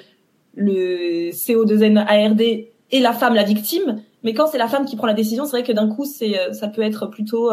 le 0.56 1.32
CO2N 1.32 1.98
ARD 1.98 2.42
et 2.42 3.00
la 3.00 3.14
femme 3.14 3.34
la 3.34 3.44
victime. 3.44 4.04
Mais 4.24 4.34
quand 4.34 4.48
c'est 4.48 4.58
la 4.58 4.68
femme 4.68 4.86
qui 4.86 4.96
prend 4.96 5.08
la 5.08 5.14
décision, 5.14 5.46
c'est 5.46 5.52
vrai 5.52 5.64
que 5.64 5.72
d'un 5.72 5.88
coup, 5.88 6.06
c'est, 6.06 6.38
euh, 6.40 6.54
ça 6.54 6.68
peut 6.68 6.84
être 6.84 7.08
plutôt, 7.08 7.50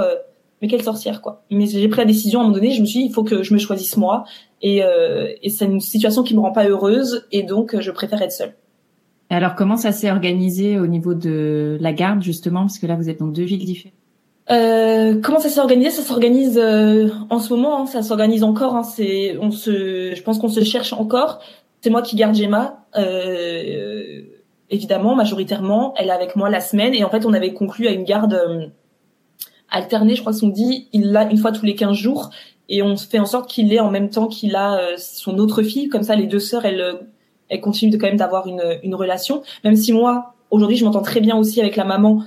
mais 0.61 0.69
quelle 0.69 0.83
sorcière, 0.83 1.23
quoi. 1.23 1.45
Mais 1.51 1.67
j'ai 1.67 1.89
pris 1.89 2.01
la 2.01 2.07
décision 2.07 2.41
à 2.41 2.43
un 2.43 2.47
moment 2.47 2.57
donné, 2.57 2.73
je 2.73 2.81
me 2.81 2.87
suis 2.87 3.01
dit, 3.01 3.07
il 3.07 3.13
faut 3.13 3.25
que 3.25 3.43
je 3.43 3.55
me 3.55 3.59
choisisse 3.59 3.97
moi. 3.97 4.25
Et, 4.61 4.81
et 5.43 5.51
c'est 5.51 5.67
une 5.67 5.81
situation 5.81 6.23
qui 6.23 6.35
me 6.35 6.41
rend 6.41 6.53
pas 6.53 6.67
heureuse, 6.67 7.27
et 7.33 7.43
donc 7.43 7.79
je 7.79 7.91
préfère 7.91 8.21
être 8.23 8.33
seule. 8.33 8.55
Alors, 9.31 9.55
comment 9.55 9.77
ça 9.77 9.93
s'est 9.93 10.11
organisé 10.11 10.79
au 10.79 10.87
niveau 10.87 11.15
de 11.15 11.79
la 11.81 11.93
garde, 11.93 12.23
justement, 12.23 12.61
parce 12.61 12.79
que 12.79 12.87
là, 12.87 12.97
vous 12.97 13.09
êtes 13.09 13.21
dans 13.21 13.29
deux 13.29 13.45
villes 13.45 13.65
différentes 13.65 13.99
euh, 14.51 15.23
comment 15.23 15.41
ça 15.41 15.49
s'est 15.49 15.61
organisé? 15.61 15.91
Ça 15.91 16.03
s'organise 16.03 16.59
euh, 16.59 17.09
en 17.31 17.39
ce 17.39 17.55
moment. 17.55 17.81
Hein, 17.81 17.87
ça 17.87 18.03
s'organise 18.03 18.45
encore. 18.45 18.77
Hein, 18.77 18.83
c'est, 18.83 19.39
on 19.41 19.51
se, 19.51 20.15
je 20.15 20.23
pense 20.23 20.39
qu'on 20.39 20.51
se 20.51 20.63
cherche 20.63 20.93
encore. 20.93 21.41
C'est 21.85 21.91
moi 21.91 22.01
qui 22.01 22.17
garde 22.17 22.35
Gemma, 22.35 22.87
euh, 22.97 24.23
évidemment, 24.71 25.15
majoritairement. 25.15 25.93
Elle 25.99 26.09
est 26.09 26.13
avec 26.13 26.35
moi 26.35 26.49
la 26.49 26.61
semaine, 26.61 26.95
et 26.95 27.05
en 27.05 27.11
fait, 27.11 27.27
on 27.27 27.35
avait 27.35 27.53
conclu 27.53 27.87
à 27.89 27.91
une 27.91 28.05
garde 28.05 28.33
euh, 28.33 28.67
alternée. 29.71 30.15
Je 30.15 30.23
crois 30.23 30.33
qu'on 30.33 30.49
dit 30.49 30.89
il 30.95 31.13
l'a 31.13 31.31
une 31.31 31.37
fois 31.37 31.53
tous 31.53 31.67
les 31.67 31.75
15 31.75 31.95
jours, 31.95 32.31
et 32.71 32.83
on 32.83 32.97
fait 32.97 33.19
en 33.19 33.27
sorte 33.27 33.51
qu'il 33.51 33.69
l'ait 33.69 33.81
en 33.81 33.91
même 33.91 34.09
temps 34.09 34.29
qu'il 34.29 34.57
a 34.57 34.79
euh, 34.79 34.95
son 34.97 35.37
autre 35.37 35.63
fille. 35.63 35.91
Comme 35.91 36.03
ça, 36.03 36.17
les 36.17 36.27
deux 36.27 36.39
sœurs, 36.39 36.65
elles 36.65 37.01
elle 37.49 37.61
continue 37.61 37.91
de 37.91 37.97
quand 37.97 38.07
même 38.07 38.17
d'avoir 38.17 38.47
une, 38.47 38.79
une 38.83 38.95
relation, 38.95 39.43
même 39.65 39.77
si 39.77 39.93
moi 39.93 40.35
aujourd'hui 40.51 40.77
je 40.77 40.85
m'entends 40.85 41.03
très 41.03 41.21
bien 41.21 41.37
aussi 41.37 41.61
avec 41.61 41.77
la 41.77 41.85
maman 41.85 42.23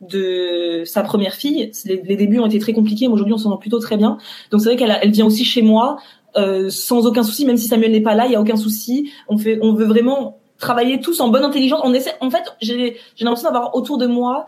de 0.00 0.82
sa 0.84 1.02
première 1.02 1.34
fille. 1.34 1.70
Les, 1.84 2.16
débuts 2.16 2.38
ont 2.38 2.46
été 2.46 2.58
très 2.58 2.72
compliqués, 2.72 3.08
mais 3.08 3.14
aujourd'hui 3.14 3.34
on 3.34 3.38
s'entend 3.38 3.56
plutôt 3.56 3.80
très 3.80 3.96
bien. 3.96 4.18
Donc 4.50 4.60
c'est 4.60 4.68
vrai 4.68 4.76
qu'elle 4.76 4.96
elle 5.02 5.10
vient 5.10 5.26
aussi 5.26 5.44
chez 5.44 5.62
moi 5.62 5.98
euh, 6.36 6.70
sans 6.70 7.06
aucun 7.06 7.22
souci, 7.22 7.44
même 7.46 7.56
si 7.56 7.68
Samuel 7.68 7.92
n'est 7.92 8.00
pas 8.00 8.14
là, 8.14 8.26
il 8.26 8.32
y 8.32 8.36
a 8.36 8.40
aucun 8.40 8.56
souci. 8.56 9.10
On 9.28 9.38
fait, 9.38 9.58
on 9.62 9.72
veut 9.72 9.86
vraiment 9.86 10.38
travailler 10.58 11.00
tous 11.00 11.20
en 11.20 11.28
bonne 11.28 11.44
intelligence. 11.44 11.80
On 11.84 11.94
essaie, 11.94 12.14
en 12.20 12.30
fait, 12.30 12.44
j'ai 12.60 12.96
j'ai 13.16 13.24
l'impression 13.24 13.50
d'avoir 13.50 13.74
autour 13.74 13.98
de 13.98 14.06
moi 14.06 14.46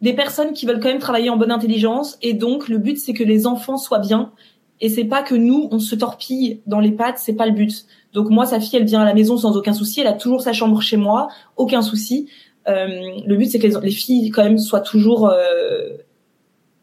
des 0.00 0.14
personnes 0.14 0.52
qui 0.52 0.66
veulent 0.66 0.80
quand 0.80 0.88
même 0.88 0.98
travailler 0.98 1.28
en 1.28 1.36
bonne 1.36 1.52
intelligence, 1.52 2.18
et 2.22 2.32
donc 2.32 2.68
le 2.68 2.78
but 2.78 2.98
c'est 2.98 3.12
que 3.12 3.24
les 3.24 3.46
enfants 3.46 3.76
soient 3.76 3.98
bien. 3.98 4.32
Et 4.80 4.88
c'est 4.88 5.04
pas 5.04 5.22
que 5.22 5.34
nous 5.34 5.68
on 5.70 5.78
se 5.78 5.94
torpille 5.94 6.60
dans 6.66 6.80
les 6.80 6.92
pattes, 6.92 7.18
c'est 7.18 7.34
pas 7.34 7.46
le 7.46 7.52
but. 7.52 7.84
Donc 8.12 8.30
moi, 8.30 8.46
sa 8.46 8.60
fille, 8.60 8.78
elle 8.78 8.86
vient 8.86 9.02
à 9.02 9.04
la 9.04 9.14
maison 9.14 9.36
sans 9.36 9.56
aucun 9.56 9.72
souci. 9.72 10.00
Elle 10.00 10.06
a 10.06 10.14
toujours 10.14 10.40
sa 10.40 10.52
chambre 10.52 10.80
chez 10.80 10.96
moi, 10.96 11.28
aucun 11.56 11.82
souci. 11.82 12.28
Euh, 12.68 12.86
le 13.26 13.36
but, 13.36 13.46
c'est 13.46 13.58
que 13.58 13.66
les, 13.66 13.90
filles, 13.90 14.30
quand 14.30 14.42
même, 14.42 14.58
soient 14.58 14.80
toujours 14.80 15.28
euh, 15.28 15.98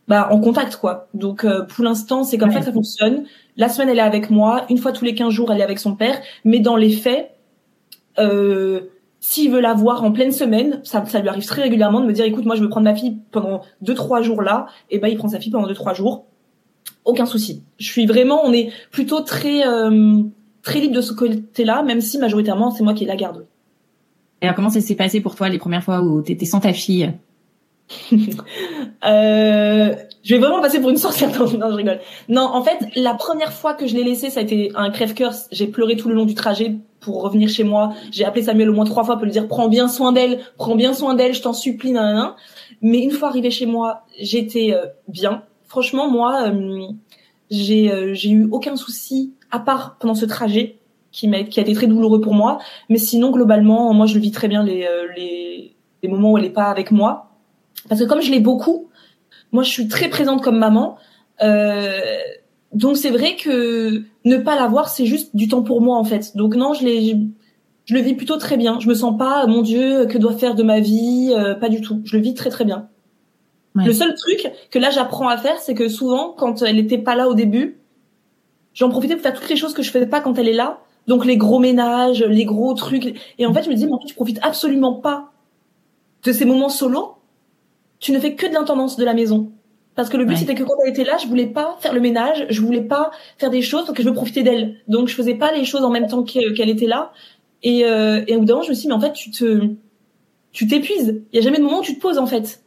bah 0.07 0.29
en 0.31 0.39
contact 0.39 0.77
quoi. 0.77 1.09
Donc 1.13 1.43
euh, 1.43 1.63
pour 1.63 1.83
l'instant, 1.83 2.23
c'est 2.23 2.37
comme 2.37 2.51
ça 2.51 2.59
que 2.59 2.65
ça 2.65 2.71
fonctionne. 2.71 3.25
La 3.57 3.69
semaine, 3.69 3.89
elle 3.89 3.97
est 3.97 4.01
avec 4.01 4.29
moi. 4.29 4.65
Une 4.69 4.77
fois 4.77 4.91
tous 4.91 5.03
les 5.03 5.15
15 5.15 5.31
jours, 5.33 5.51
elle 5.51 5.59
est 5.59 5.63
avec 5.63 5.79
son 5.79 5.95
père. 5.95 6.19
Mais 6.45 6.59
dans 6.59 6.75
les 6.75 6.91
faits, 6.91 7.31
euh, 8.19 8.81
s'il 9.19 9.51
veut 9.51 9.59
la 9.59 9.73
voir 9.73 10.03
en 10.03 10.11
pleine 10.11 10.31
semaine, 10.31 10.79
ça, 10.83 11.05
ça 11.05 11.19
lui 11.19 11.27
arrive 11.27 11.45
très 11.45 11.63
régulièrement 11.63 11.99
de 11.99 12.05
me 12.05 12.13
dire, 12.13 12.25
écoute, 12.25 12.45
moi, 12.45 12.55
je 12.55 12.61
veux 12.61 12.69
prendre 12.69 12.85
ma 12.85 12.95
fille 12.95 13.17
pendant 13.31 13.61
deux 13.81 13.95
trois 13.95 14.21
jours 14.21 14.41
là. 14.41 14.67
Et 14.89 14.99
ben, 14.99 15.07
il 15.07 15.17
prend 15.17 15.27
sa 15.27 15.39
fille 15.39 15.51
pendant 15.51 15.67
deux 15.67 15.73
trois 15.73 15.93
jours. 15.93 16.25
Aucun 17.07 17.25
souci. 17.25 17.63
Je 17.79 17.87
suis 17.87 18.05
vraiment, 18.05 18.41
on 18.43 18.51
est 18.51 18.69
plutôt 18.91 19.21
très 19.21 19.65
euh, 19.65 20.21
très 20.61 20.81
libre 20.81 20.93
de 20.93 21.01
ce 21.01 21.13
côté-là, 21.13 21.81
même 21.81 22.01
si 22.01 22.17
majoritairement, 22.17 22.69
c'est 22.69 22.83
moi 22.83 22.93
qui 22.93 23.05
la 23.05 23.15
garde. 23.15 23.45
Et 24.41 24.45
alors, 24.45 24.55
comment 24.55 24.69
ça 24.69 24.81
s'est 24.81 24.95
passé 24.95 25.21
pour 25.21 25.35
toi 25.35 25.47
les 25.47 25.57
premières 25.57 25.83
fois 25.83 26.01
où 26.01 26.21
tu 26.21 26.33
étais 26.33 26.45
sans 26.45 26.59
ta 26.59 26.73
fille? 26.73 27.13
Euh, 29.05 29.93
je 30.23 30.35
vais 30.35 30.41
vraiment 30.41 30.59
passer 30.59 30.81
pour 30.81 30.89
une 30.89 30.97
sorcière. 30.97 31.29
Non, 31.39 31.69
je 31.69 31.75
rigole. 31.75 31.99
Non, 32.29 32.41
en 32.41 32.63
fait, 32.63 32.79
la 32.95 33.13
première 33.13 33.53
fois 33.53 33.75
que 33.75 33.85
je 33.85 33.95
l'ai 33.95 34.03
laissée, 34.03 34.31
ça 34.31 34.39
a 34.39 34.43
été 34.43 34.71
un 34.75 34.89
crève-cœur. 34.89 35.33
J'ai 35.51 35.67
pleuré 35.67 35.95
tout 35.95 36.09
le 36.09 36.15
long 36.15 36.25
du 36.25 36.33
trajet 36.33 36.77
pour 36.99 37.21
revenir 37.21 37.47
chez 37.47 37.63
moi. 37.63 37.93
J'ai 38.11 38.25
appelé 38.25 38.43
Samuel 38.43 38.71
au 38.71 38.73
moins 38.73 38.85
trois 38.85 39.03
fois 39.03 39.15
pour 39.17 39.25
lui 39.25 39.31
dire 39.31 39.47
prends 39.47 39.69
bien 39.69 39.87
soin 39.87 40.11
d'elle, 40.11 40.39
prends 40.57 40.75
bien 40.75 40.95
soin 40.95 41.13
d'elle, 41.13 41.35
je 41.35 41.43
t'en 41.43 41.53
supplie, 41.53 41.91
nan, 41.91 42.15
nan, 42.15 42.31
Mais 42.81 42.97
une 42.97 43.11
fois 43.11 43.29
arrivée 43.29 43.51
chez 43.51 43.67
moi, 43.67 44.01
j'étais 44.19 44.73
euh, 44.73 44.87
bien. 45.07 45.43
Franchement, 45.67 46.09
moi, 46.09 46.49
euh, 46.49 46.87
j'ai 47.49 47.91
euh, 47.91 48.13
j'ai 48.13 48.29
eu 48.29 48.47
aucun 48.51 48.75
souci 48.75 49.33
à 49.51 49.59
part 49.59 49.97
pendant 49.99 50.15
ce 50.15 50.25
trajet 50.25 50.77
qui 51.11 51.27
m'a 51.27 51.43
qui 51.43 51.59
a 51.59 51.63
été 51.63 51.73
très 51.73 51.87
douloureux 51.87 52.21
pour 52.21 52.33
moi. 52.33 52.59
Mais 52.89 52.97
sinon, 52.97 53.31
globalement, 53.31 53.93
moi, 53.93 54.05
je 54.05 54.15
le 54.15 54.21
vis 54.21 54.31
très 54.31 54.47
bien 54.47 54.63
les 54.63 54.87
les 55.15 55.75
les 56.03 56.09
moments 56.09 56.31
où 56.31 56.37
elle 56.37 56.45
est 56.45 56.49
pas 56.49 56.65
avec 56.65 56.91
moi 56.91 57.27
parce 57.89 58.01
que 58.01 58.05
comme 58.05 58.21
je 58.21 58.31
l'ai 58.31 58.39
beaucoup, 58.39 58.89
moi 59.51 59.63
je 59.63 59.69
suis 59.69 59.87
très 59.87 60.09
présente 60.09 60.43
comme 60.43 60.57
maman. 60.57 60.97
Euh, 61.41 61.99
donc 62.73 62.97
c'est 62.97 63.09
vrai 63.09 63.35
que 63.35 64.03
ne 64.25 64.37
pas 64.37 64.55
l'avoir, 64.55 64.89
c'est 64.89 65.05
juste 65.05 65.35
du 65.35 65.47
temps 65.47 65.63
pour 65.63 65.81
moi 65.81 65.97
en 65.97 66.03
fait. 66.03 66.35
Donc 66.35 66.55
non, 66.55 66.73
je 66.73 66.85
je 67.85 67.93
le 67.93 68.01
vis 68.01 68.15
plutôt 68.15 68.37
très 68.37 68.57
bien. 68.57 68.79
Je 68.79 68.87
me 68.89 68.93
sens 68.93 69.17
pas, 69.17 69.47
mon 69.47 69.61
Dieu, 69.61 70.07
que 70.07 70.17
doit 70.17 70.33
faire 70.33 70.55
de 70.55 70.63
ma 70.63 70.81
vie 70.81 71.33
euh, 71.37 71.55
Pas 71.55 71.69
du 71.69 71.79
tout. 71.79 72.01
Je 72.03 72.17
le 72.17 72.21
vis 72.21 72.33
très 72.33 72.49
très 72.49 72.65
bien. 72.65 72.89
Le 73.85 73.93
seul 73.93 74.13
truc 74.15 74.51
que 74.71 74.79
là 74.79 74.89
j'apprends 74.89 75.27
à 75.27 75.37
faire, 75.37 75.59
c'est 75.59 75.73
que 75.73 75.89
souvent 75.89 76.33
quand 76.37 76.61
elle 76.61 76.79
était 76.79 76.97
pas 76.97 77.15
là 77.15 77.27
au 77.27 77.33
début, 77.33 77.77
j'en 78.73 78.89
profitais 78.89 79.15
pour 79.15 79.23
faire 79.23 79.33
toutes 79.33 79.49
les 79.49 79.55
choses 79.55 79.73
que 79.73 79.83
je 79.83 79.91
faisais 79.91 80.07
pas 80.07 80.21
quand 80.21 80.37
elle 80.37 80.47
est 80.47 80.53
là. 80.53 80.79
Donc 81.07 81.25
les 81.25 81.37
gros 81.37 81.59
ménages, 81.59 82.23
les 82.23 82.45
gros 82.45 82.73
trucs. 82.73 83.15
Et 83.37 83.45
en 83.45 83.53
fait, 83.53 83.63
je 83.63 83.69
me 83.69 83.75
dis, 83.75 83.85
mais 83.85 83.93
en 83.93 83.99
fait, 83.99 84.07
tu 84.07 84.15
profites 84.15 84.39
absolument 84.41 84.93
pas 84.93 85.31
de 86.23 86.33
ces 86.33 86.43
moments 86.43 86.69
solo 86.69 87.17
tu 87.99 88.11
ne 88.11 88.19
fais 88.19 88.35
que 88.35 88.47
de 88.47 88.53
l'intendance 88.53 88.97
de 88.97 89.05
la 89.05 89.13
maison. 89.13 89.51
Parce 89.95 90.09
que 90.09 90.17
le 90.17 90.25
but 90.25 90.37
c'était 90.37 90.53
que 90.53 90.63
quand 90.63 90.75
elle 90.85 90.91
était 90.91 91.03
là, 91.03 91.17
je 91.17 91.25
voulais 91.25 91.47
pas 91.47 91.75
faire 91.79 91.91
le 91.91 91.99
ménage, 91.99 92.45
je 92.51 92.61
voulais 92.61 92.83
pas 92.83 93.09
faire 93.39 93.49
des 93.49 93.63
choses 93.63 93.85
parce 93.85 93.97
que 93.97 94.03
je 94.03 94.07
veux 94.07 94.13
profiter 94.13 94.43
d'elle. 94.43 94.75
Donc 94.87 95.07
je 95.07 95.15
faisais 95.15 95.33
pas 95.33 95.51
les 95.51 95.65
choses 95.65 95.83
en 95.83 95.89
même 95.89 96.05
temps 96.07 96.21
qu'elle 96.21 96.69
était 96.69 96.85
là. 96.85 97.11
Et, 97.63 97.83
euh, 97.83 98.23
et 98.27 98.35
au 98.35 98.39
bout 98.39 98.45
d'un 98.45 98.53
moment, 98.53 98.63
je 98.63 98.69
me 98.69 98.75
suis 98.75 98.83
dit 98.83 98.87
mais 98.89 98.93
en 98.93 98.99
fait 98.99 99.13
tu 99.13 99.31
te 99.31 99.69
tu 100.51 100.67
t'épuises. 100.67 101.23
Il 101.31 101.35
y 101.35 101.39
a 101.39 101.41
jamais 101.41 101.57
de 101.57 101.63
moment 101.63 101.79
où 101.79 101.83
tu 101.83 101.95
te 101.95 101.99
poses 101.99 102.19
en 102.19 102.27
fait. 102.27 102.63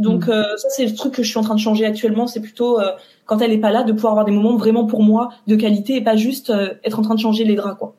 Donc 0.00 0.26
mm. 0.26 0.30
euh, 0.30 0.56
ça 0.56 0.68
c'est 0.70 0.86
le 0.86 0.94
truc 0.94 1.14
que 1.14 1.22
je 1.22 1.28
suis 1.28 1.38
en 1.38 1.42
train 1.42 1.54
de 1.54 1.60
changer 1.60 1.84
actuellement, 1.86 2.26
c'est 2.26 2.40
plutôt 2.40 2.80
euh, 2.80 2.90
quand 3.26 3.40
elle 3.40 3.52
est 3.52 3.58
pas 3.58 3.70
là 3.70 3.84
de 3.84 3.92
pouvoir 3.92 4.12
avoir 4.14 4.24
des 4.24 4.32
moments 4.32 4.56
vraiment 4.56 4.86
pour 4.86 5.02
moi 5.02 5.30
de 5.46 5.56
qualité 5.56 5.96
et 5.96 6.00
pas 6.00 6.16
juste 6.16 6.50
euh, 6.50 6.74
être 6.84 6.98
en 6.98 7.02
train 7.02 7.14
de 7.14 7.20
changer 7.20 7.44
les 7.44 7.54
draps 7.54 7.78
quoi. 7.78 7.94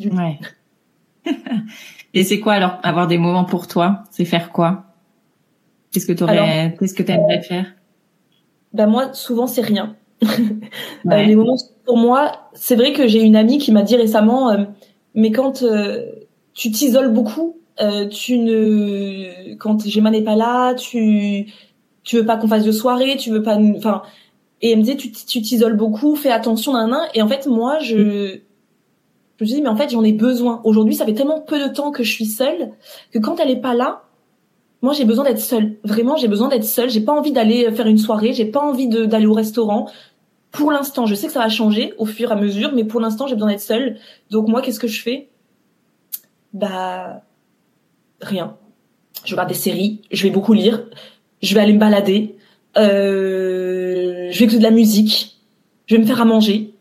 ouais. 0.00 0.38
et 2.14 2.22
c'est 2.22 2.38
quoi 2.38 2.52
alors 2.52 2.78
avoir 2.82 3.06
des 3.06 3.18
moments 3.18 3.44
pour 3.44 3.66
toi? 3.66 4.04
C'est 4.10 4.24
faire 4.24 4.52
quoi? 4.52 4.84
Qu'est-ce 5.90 6.06
que 6.06 6.12
tu 6.12 6.22
aurais, 6.22 6.76
qu'est-ce 6.78 6.94
que 6.94 7.02
tu 7.02 7.12
aimerais 7.12 7.42
faire? 7.42 7.66
Bah 8.72 8.86
moi, 8.86 9.12
souvent 9.14 9.46
c'est 9.46 9.62
rien. 9.62 9.96
Euh, 11.06 11.22
les 11.22 11.36
moments 11.36 11.56
pour 11.86 11.96
moi, 11.96 12.50
c'est 12.52 12.74
vrai 12.74 12.92
que 12.92 13.06
j'ai 13.06 13.22
une 13.22 13.36
amie 13.36 13.58
qui 13.58 13.70
m'a 13.70 13.82
dit 13.82 13.96
récemment, 13.96 14.50
euh, 14.50 14.64
mais 15.14 15.30
quand 15.30 15.62
euh, 15.62 16.04
tu 16.52 16.70
t'isoles 16.72 17.12
beaucoup, 17.12 17.56
tu 18.10 18.38
ne, 18.38 19.54
quand 19.54 19.86
Gemma 19.86 20.10
n'est 20.10 20.22
pas 20.22 20.36
là, 20.36 20.74
tu, 20.74 21.52
tu 22.04 22.16
veux 22.16 22.26
pas 22.26 22.36
qu'on 22.36 22.48
fasse 22.48 22.64
de 22.64 22.72
soirée, 22.72 23.16
tu 23.16 23.30
veux 23.30 23.42
pas, 23.42 23.58
enfin, 23.76 24.02
et 24.60 24.72
elle 24.72 24.78
me 24.78 24.82
disait 24.82 24.96
tu 24.96 25.42
t'isoles 25.42 25.76
beaucoup, 25.76 26.16
fais 26.16 26.30
attention 26.30 26.72
d'un 26.72 26.92
un. 26.92 27.02
Et 27.14 27.22
en 27.22 27.28
fait 27.28 27.46
moi 27.46 27.78
je, 27.78 27.96
mm. 27.96 28.40
je 29.38 29.44
me 29.44 29.46
dis 29.46 29.62
mais 29.62 29.68
en 29.68 29.76
fait 29.76 29.90
j'en 29.90 30.02
ai 30.02 30.12
besoin. 30.12 30.60
Aujourd'hui 30.64 30.94
ça 30.94 31.04
fait 31.04 31.14
tellement 31.14 31.40
peu 31.40 31.60
de 31.60 31.72
temps 31.72 31.92
que 31.92 32.02
je 32.02 32.12
suis 32.12 32.26
seule 32.26 32.72
que 33.12 33.18
quand 33.18 33.38
elle 33.40 33.50
est 33.50 33.60
pas 33.60 33.74
là, 33.74 34.04
moi, 34.80 34.92
j'ai 34.92 35.04
besoin 35.04 35.24
d'être 35.24 35.40
seule. 35.40 35.76
Vraiment, 35.82 36.16
j'ai 36.16 36.28
besoin 36.28 36.48
d'être 36.48 36.64
seule. 36.64 36.88
J'ai 36.88 37.00
pas 37.00 37.12
envie 37.12 37.32
d'aller 37.32 37.70
faire 37.72 37.86
une 37.86 37.98
soirée. 37.98 38.32
J'ai 38.32 38.44
pas 38.44 38.60
envie 38.60 38.86
d'aller 38.88 39.26
au 39.26 39.32
restaurant. 39.32 39.90
Pour 40.52 40.70
l'instant, 40.70 41.04
je 41.04 41.14
sais 41.14 41.26
que 41.26 41.32
ça 41.32 41.40
va 41.40 41.48
changer 41.48 41.94
au 41.98 42.06
fur 42.06 42.30
et 42.30 42.32
à 42.32 42.36
mesure, 42.36 42.72
mais 42.72 42.84
pour 42.84 43.00
l'instant, 43.00 43.26
j'ai 43.26 43.34
besoin 43.34 43.50
d'être 43.50 43.60
seule. 43.60 43.98
Donc 44.30 44.48
moi, 44.48 44.62
qu'est-ce 44.62 44.80
que 44.80 44.86
je 44.86 45.02
fais? 45.02 45.28
Bah 46.52 47.22
rien. 48.20 48.56
Je 49.24 49.32
regarde 49.32 49.48
des 49.48 49.54
séries. 49.54 50.02
Je 50.10 50.22
vais 50.22 50.30
beaucoup 50.30 50.52
lire. 50.52 50.84
Je 51.42 51.54
vais 51.54 51.60
aller 51.60 51.72
me 51.72 51.78
balader. 51.78 52.36
Euh, 52.76 54.28
je 54.30 54.38
vais 54.38 54.44
écouter 54.44 54.58
de 54.58 54.62
la 54.62 54.70
musique. 54.70 55.38
Je 55.86 55.96
vais 55.96 56.02
me 56.02 56.06
faire 56.06 56.20
à 56.20 56.24
manger. 56.24 56.74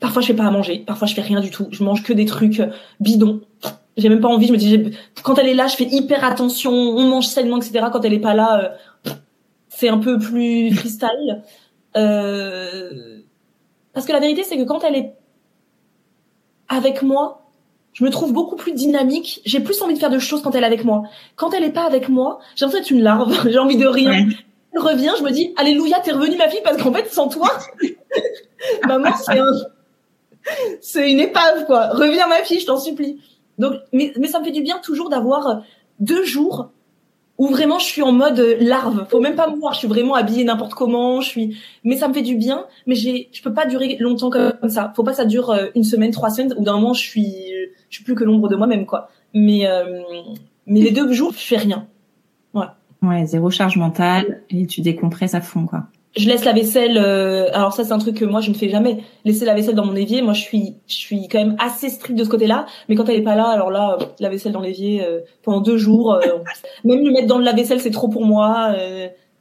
Parfois, 0.00 0.22
je 0.22 0.28
fais 0.28 0.34
pas 0.34 0.46
à 0.46 0.50
manger. 0.50 0.78
Parfois, 0.86 1.06
je 1.06 1.14
fais 1.14 1.22
rien 1.22 1.40
du 1.40 1.50
tout. 1.50 1.68
Je 1.70 1.82
mange 1.82 2.02
que 2.02 2.12
des 2.12 2.26
trucs 2.26 2.62
bidons 3.00 3.40
j'ai 3.96 4.08
même 4.08 4.20
pas 4.20 4.28
envie. 4.28 4.46
Je 4.46 4.52
me 4.52 4.58
dis, 4.58 4.92
quand 5.22 5.38
elle 5.38 5.48
est 5.48 5.54
là, 5.54 5.66
je 5.66 5.76
fais 5.76 5.86
hyper 5.86 6.24
attention. 6.24 6.72
On 6.72 7.08
mange 7.08 7.26
sainement, 7.26 7.56
etc. 7.58 7.86
Quand 7.92 8.04
elle 8.04 8.12
est 8.12 8.20
pas 8.20 8.34
là, 8.34 8.60
euh, 9.06 9.12
c'est 9.68 9.88
un 9.88 9.98
peu 9.98 10.18
plus 10.18 10.74
cristal. 10.74 11.44
Euh, 11.96 13.20
parce 13.92 14.06
que 14.06 14.12
la 14.12 14.20
vérité, 14.20 14.42
c'est 14.44 14.58
que 14.58 14.64
quand 14.64 14.84
elle 14.84 14.96
est 14.96 15.14
avec 16.68 17.02
moi, 17.02 17.45
je 17.96 18.04
me 18.04 18.10
trouve 18.10 18.34
beaucoup 18.34 18.56
plus 18.56 18.72
dynamique. 18.72 19.40
J'ai 19.46 19.58
plus 19.58 19.80
envie 19.80 19.94
de 19.94 19.98
faire 19.98 20.10
de 20.10 20.18
choses 20.18 20.42
quand 20.42 20.54
elle 20.54 20.64
est 20.64 20.66
avec 20.66 20.84
moi. 20.84 21.04
Quand 21.34 21.54
elle 21.54 21.64
est 21.64 21.72
pas 21.72 21.86
avec 21.86 22.10
moi, 22.10 22.40
j'ai 22.54 22.66
l'impression 22.66 22.82
d'être 22.82 22.90
une 22.90 23.02
larve. 23.02 23.48
j'ai 23.50 23.58
envie 23.58 23.78
de 23.78 23.86
rien. 23.86 24.28
Elle 24.72 24.80
revient, 24.80 25.12
je 25.18 25.22
me 25.22 25.30
dis, 25.30 25.54
alléluia, 25.56 26.00
t'es 26.00 26.12
revenue 26.12 26.36
ma 26.36 26.50
fille, 26.50 26.60
parce 26.62 26.76
qu'en 26.76 26.92
fait, 26.92 27.10
sans 27.10 27.28
toi, 27.28 27.48
maman, 28.86 29.16
c'est 29.16 29.38
un... 29.38 29.50
c'est 30.82 31.10
une 31.10 31.20
épave, 31.20 31.64
quoi. 31.64 31.88
Reviens 31.88 32.28
ma 32.28 32.42
fille, 32.42 32.60
je 32.60 32.66
t'en 32.66 32.78
supplie. 32.78 33.18
Donc, 33.58 33.72
mais, 33.94 34.12
mais 34.18 34.28
ça 34.28 34.40
me 34.40 34.44
fait 34.44 34.50
du 34.50 34.60
bien 34.60 34.78
toujours 34.80 35.08
d'avoir 35.08 35.62
deux 35.98 36.22
jours 36.22 36.68
où 37.38 37.48
vraiment 37.48 37.78
je 37.78 37.84
suis 37.84 38.02
en 38.02 38.12
mode 38.12 38.38
euh, 38.38 38.56
larve. 38.60 39.06
Faut 39.08 39.20
même 39.20 39.36
pas 39.36 39.50
me 39.50 39.56
voir, 39.56 39.74
je 39.74 39.80
suis 39.80 39.88
vraiment 39.88 40.14
habillée 40.14 40.44
n'importe 40.44 40.74
comment. 40.74 41.20
Je 41.20 41.28
suis, 41.28 41.56
mais 41.84 41.96
ça 41.96 42.08
me 42.08 42.14
fait 42.14 42.22
du 42.22 42.36
bien. 42.36 42.66
Mais 42.86 42.94
j'ai, 42.94 43.28
je 43.32 43.42
peux 43.42 43.52
pas 43.52 43.66
durer 43.66 43.96
longtemps 44.00 44.30
comme 44.30 44.68
ça. 44.68 44.92
Faut 44.96 45.04
pas 45.04 45.14
ça 45.14 45.24
dure 45.24 45.50
euh, 45.50 45.66
une 45.74 45.84
semaine, 45.84 46.10
trois 46.10 46.30
semaines. 46.30 46.54
Ou 46.56 46.64
d'un 46.64 46.74
moment, 46.74 46.94
je 46.94 47.02
suis, 47.02 47.34
je 47.90 47.96
suis 47.96 48.04
plus 48.04 48.14
que 48.14 48.24
l'ombre 48.24 48.48
de 48.48 48.56
moi-même, 48.56 48.86
quoi. 48.86 49.08
Mais, 49.34 49.66
mais 50.66 50.80
les 50.80 50.92
deux 50.92 51.12
jours, 51.12 51.32
je 51.32 51.44
fais 51.44 51.58
rien. 51.58 51.86
Ouais. 52.54 52.64
Ouais, 53.02 53.26
zéro 53.26 53.50
charge 53.50 53.76
mentale 53.76 54.42
et 54.48 54.66
tu 54.66 54.80
décompresses 54.80 55.34
à 55.34 55.42
fond, 55.42 55.66
quoi 55.66 55.88
je 56.16 56.28
laisse 56.28 56.44
la 56.44 56.52
vaisselle. 56.52 56.98
Euh, 56.98 57.48
alors 57.52 57.72
ça, 57.72 57.84
c'est 57.84 57.92
un 57.92 57.98
truc 57.98 58.16
que 58.16 58.24
moi 58.24 58.40
je 58.40 58.50
ne 58.50 58.54
fais 58.54 58.68
jamais. 58.68 59.04
Laisser 59.24 59.44
la 59.44 59.54
vaisselle 59.54 59.74
dans 59.74 59.84
mon 59.84 59.94
évier. 59.94 60.22
Moi, 60.22 60.32
je 60.32 60.40
suis, 60.40 60.76
je 60.86 60.94
suis 60.94 61.28
quand 61.28 61.38
même 61.38 61.56
assez 61.58 61.90
stricte 61.90 62.18
de 62.18 62.24
ce 62.24 62.28
côté-là. 62.28 62.66
Mais 62.88 62.94
quand 62.94 63.08
elle 63.08 63.16
est 63.16 63.22
pas 63.22 63.36
là, 63.36 63.48
alors 63.48 63.70
là, 63.70 63.98
la 64.18 64.28
vaisselle 64.28 64.52
dans 64.52 64.60
l'évier 64.60 65.04
euh, 65.04 65.20
pendant 65.42 65.60
deux 65.60 65.76
jours. 65.76 66.14
Euh, 66.14 66.38
même 66.84 67.04
le 67.04 67.12
mettre 67.12 67.26
dans 67.26 67.38
la 67.38 67.52
vaisselle, 67.52 67.80
c'est 67.80 67.90
trop 67.90 68.08
pour 68.08 68.24
moi. 68.24 68.74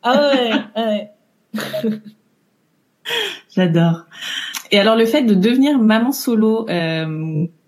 ah 0.03 0.31
ouais. 0.33 0.51
ouais. 0.75 1.11
J'adore. 3.55 4.05
Et 4.71 4.79
alors 4.79 4.95
le 4.95 5.05
fait 5.05 5.21
de 5.21 5.35
devenir 5.35 5.79
maman 5.79 6.11
solo, 6.11 6.65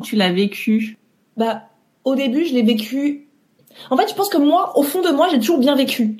tu 0.03 0.15
l'as 0.15 0.31
vécu? 0.31 0.97
Bah, 1.37 1.63
au 2.03 2.15
début, 2.15 2.43
je 2.45 2.53
l'ai 2.53 2.63
vécu. 2.63 3.29
En 3.91 3.95
fait, 3.95 4.09
je 4.09 4.15
pense 4.15 4.29
que 4.29 4.37
moi, 4.37 4.77
au 4.77 4.83
fond 4.83 5.01
de 5.01 5.09
moi, 5.09 5.27
j'ai 5.31 5.39
toujours 5.39 5.59
bien 5.59 5.75
vécu. 5.75 6.17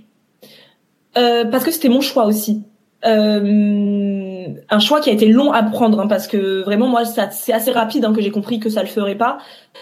parce 1.14 1.66
que 1.66 1.72
c'était 1.72 1.90
mon 1.90 2.02
choix 2.02 2.26
aussi. 2.26 2.64
Euh, 3.06 4.48
un 4.70 4.80
choix 4.80 5.02
qui 5.02 5.10
a 5.12 5.14
été 5.14 5.28
long 5.28 5.52
à 5.52 5.62
prendre 5.62 6.00
hein, 6.00 6.08
parce 6.08 6.28
que 6.28 6.64
vraiment 6.64 6.88
moi 6.88 7.06
c'est 7.06 7.54
assez 7.54 7.72
rapide 7.72 8.04
hein, 8.04 8.12
que 8.12 8.22
j'ai 8.22 8.32
compris 8.32 8.60
que 8.60 8.70
ça 8.70 8.82
le 8.82 8.88
ferait 8.88 9.16
pas. 9.16 9.38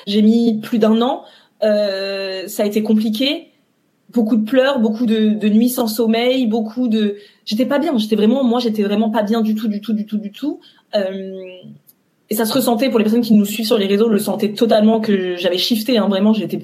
J'ai 0.06 0.22
mis 0.22 0.60
plus 0.60 0.80
d'un 0.80 1.02
an, 1.02 1.24
euh, 1.64 2.48
ça 2.48 2.64
a 2.64 2.66
été 2.66 2.84
compliqué, 2.84 3.52
beaucoup 4.12 4.36
de 4.36 4.44
pleurs, 4.44 4.80
beaucoup 4.80 5.06
de, 5.06 5.30
de 5.30 5.48
nuits 5.48 5.70
sans 5.70 5.88
sommeil, 5.88 6.46
beaucoup 6.48 6.90
de, 6.90 7.16
j'étais 7.46 7.66
pas 7.66 7.80
bien, 7.80 7.98
j'étais 7.98 8.18
vraiment 8.18 8.44
moi 8.44 8.60
j'étais 8.60 8.84
vraiment 8.84 9.10
pas 9.10 9.24
bien 9.24 9.42
du 9.42 9.56
tout, 9.56 9.70
du 9.70 9.80
tout, 9.80 9.94
du 9.94 10.06
tout, 10.06 10.18
du 10.18 10.32
tout. 10.32 10.60
Euh, 10.94 11.42
et 12.30 12.36
ça 12.36 12.46
se 12.46 12.54
ressentait 12.54 12.90
pour 12.90 13.00
les 13.00 13.06
personnes 13.06 13.22
qui 13.22 13.34
nous 13.34 13.46
suivent 13.46 13.68
sur 13.68 13.78
les 13.78 13.88
réseaux, 13.88 14.10
le 14.10 14.20
sentait 14.20 14.52
totalement 14.52 15.00
que 15.00 15.38
j'avais 15.38 15.58
shifté, 15.58 15.98
hein, 15.98 16.10
vraiment 16.10 16.34
j'étais 16.34 16.60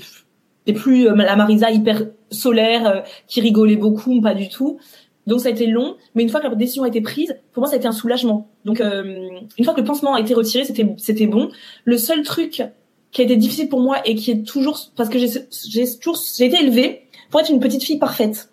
plus 0.73 1.07
euh, 1.07 1.15
la 1.15 1.35
Marisa 1.35 1.71
hyper 1.71 2.03
solaire 2.29 2.87
euh, 2.87 3.01
qui 3.27 3.41
rigolait 3.41 3.75
beaucoup, 3.75 4.21
pas 4.21 4.33
du 4.33 4.49
tout. 4.49 4.79
Donc 5.27 5.39
ça 5.39 5.49
a 5.49 5.51
été 5.51 5.67
long, 5.67 5.95
mais 6.15 6.23
une 6.23 6.29
fois 6.29 6.39
que 6.39 6.47
la 6.47 6.55
décision 6.55 6.83
a 6.83 6.87
été 6.87 7.01
prise, 7.01 7.37
pour 7.53 7.61
moi 7.61 7.69
ça 7.69 7.75
a 7.75 7.77
été 7.77 7.87
un 7.87 7.91
soulagement. 7.91 8.49
Donc 8.65 8.81
euh, 8.81 9.29
une 9.57 9.65
fois 9.65 9.73
que 9.73 9.79
le 9.79 9.85
pansement 9.85 10.15
a 10.15 10.19
été 10.19 10.33
retiré, 10.33 10.65
c'était 10.65 10.87
c'était 10.97 11.27
bon. 11.27 11.49
Le 11.85 11.97
seul 11.97 12.23
truc 12.23 12.63
qui 13.11 13.21
a 13.21 13.23
été 13.23 13.35
difficile 13.35 13.69
pour 13.69 13.81
moi 13.81 13.97
et 14.05 14.15
qui 14.15 14.31
est 14.31 14.43
toujours 14.45 14.79
parce 14.95 15.09
que 15.09 15.19
j'ai 15.19 15.29
j'ai 15.67 15.85
toujours 15.99 16.19
j'ai 16.37 16.45
été 16.45 16.57
élevée 16.61 17.03
pour 17.29 17.39
être 17.39 17.49
une 17.49 17.59
petite 17.59 17.83
fille 17.83 17.99
parfaite. 17.99 18.49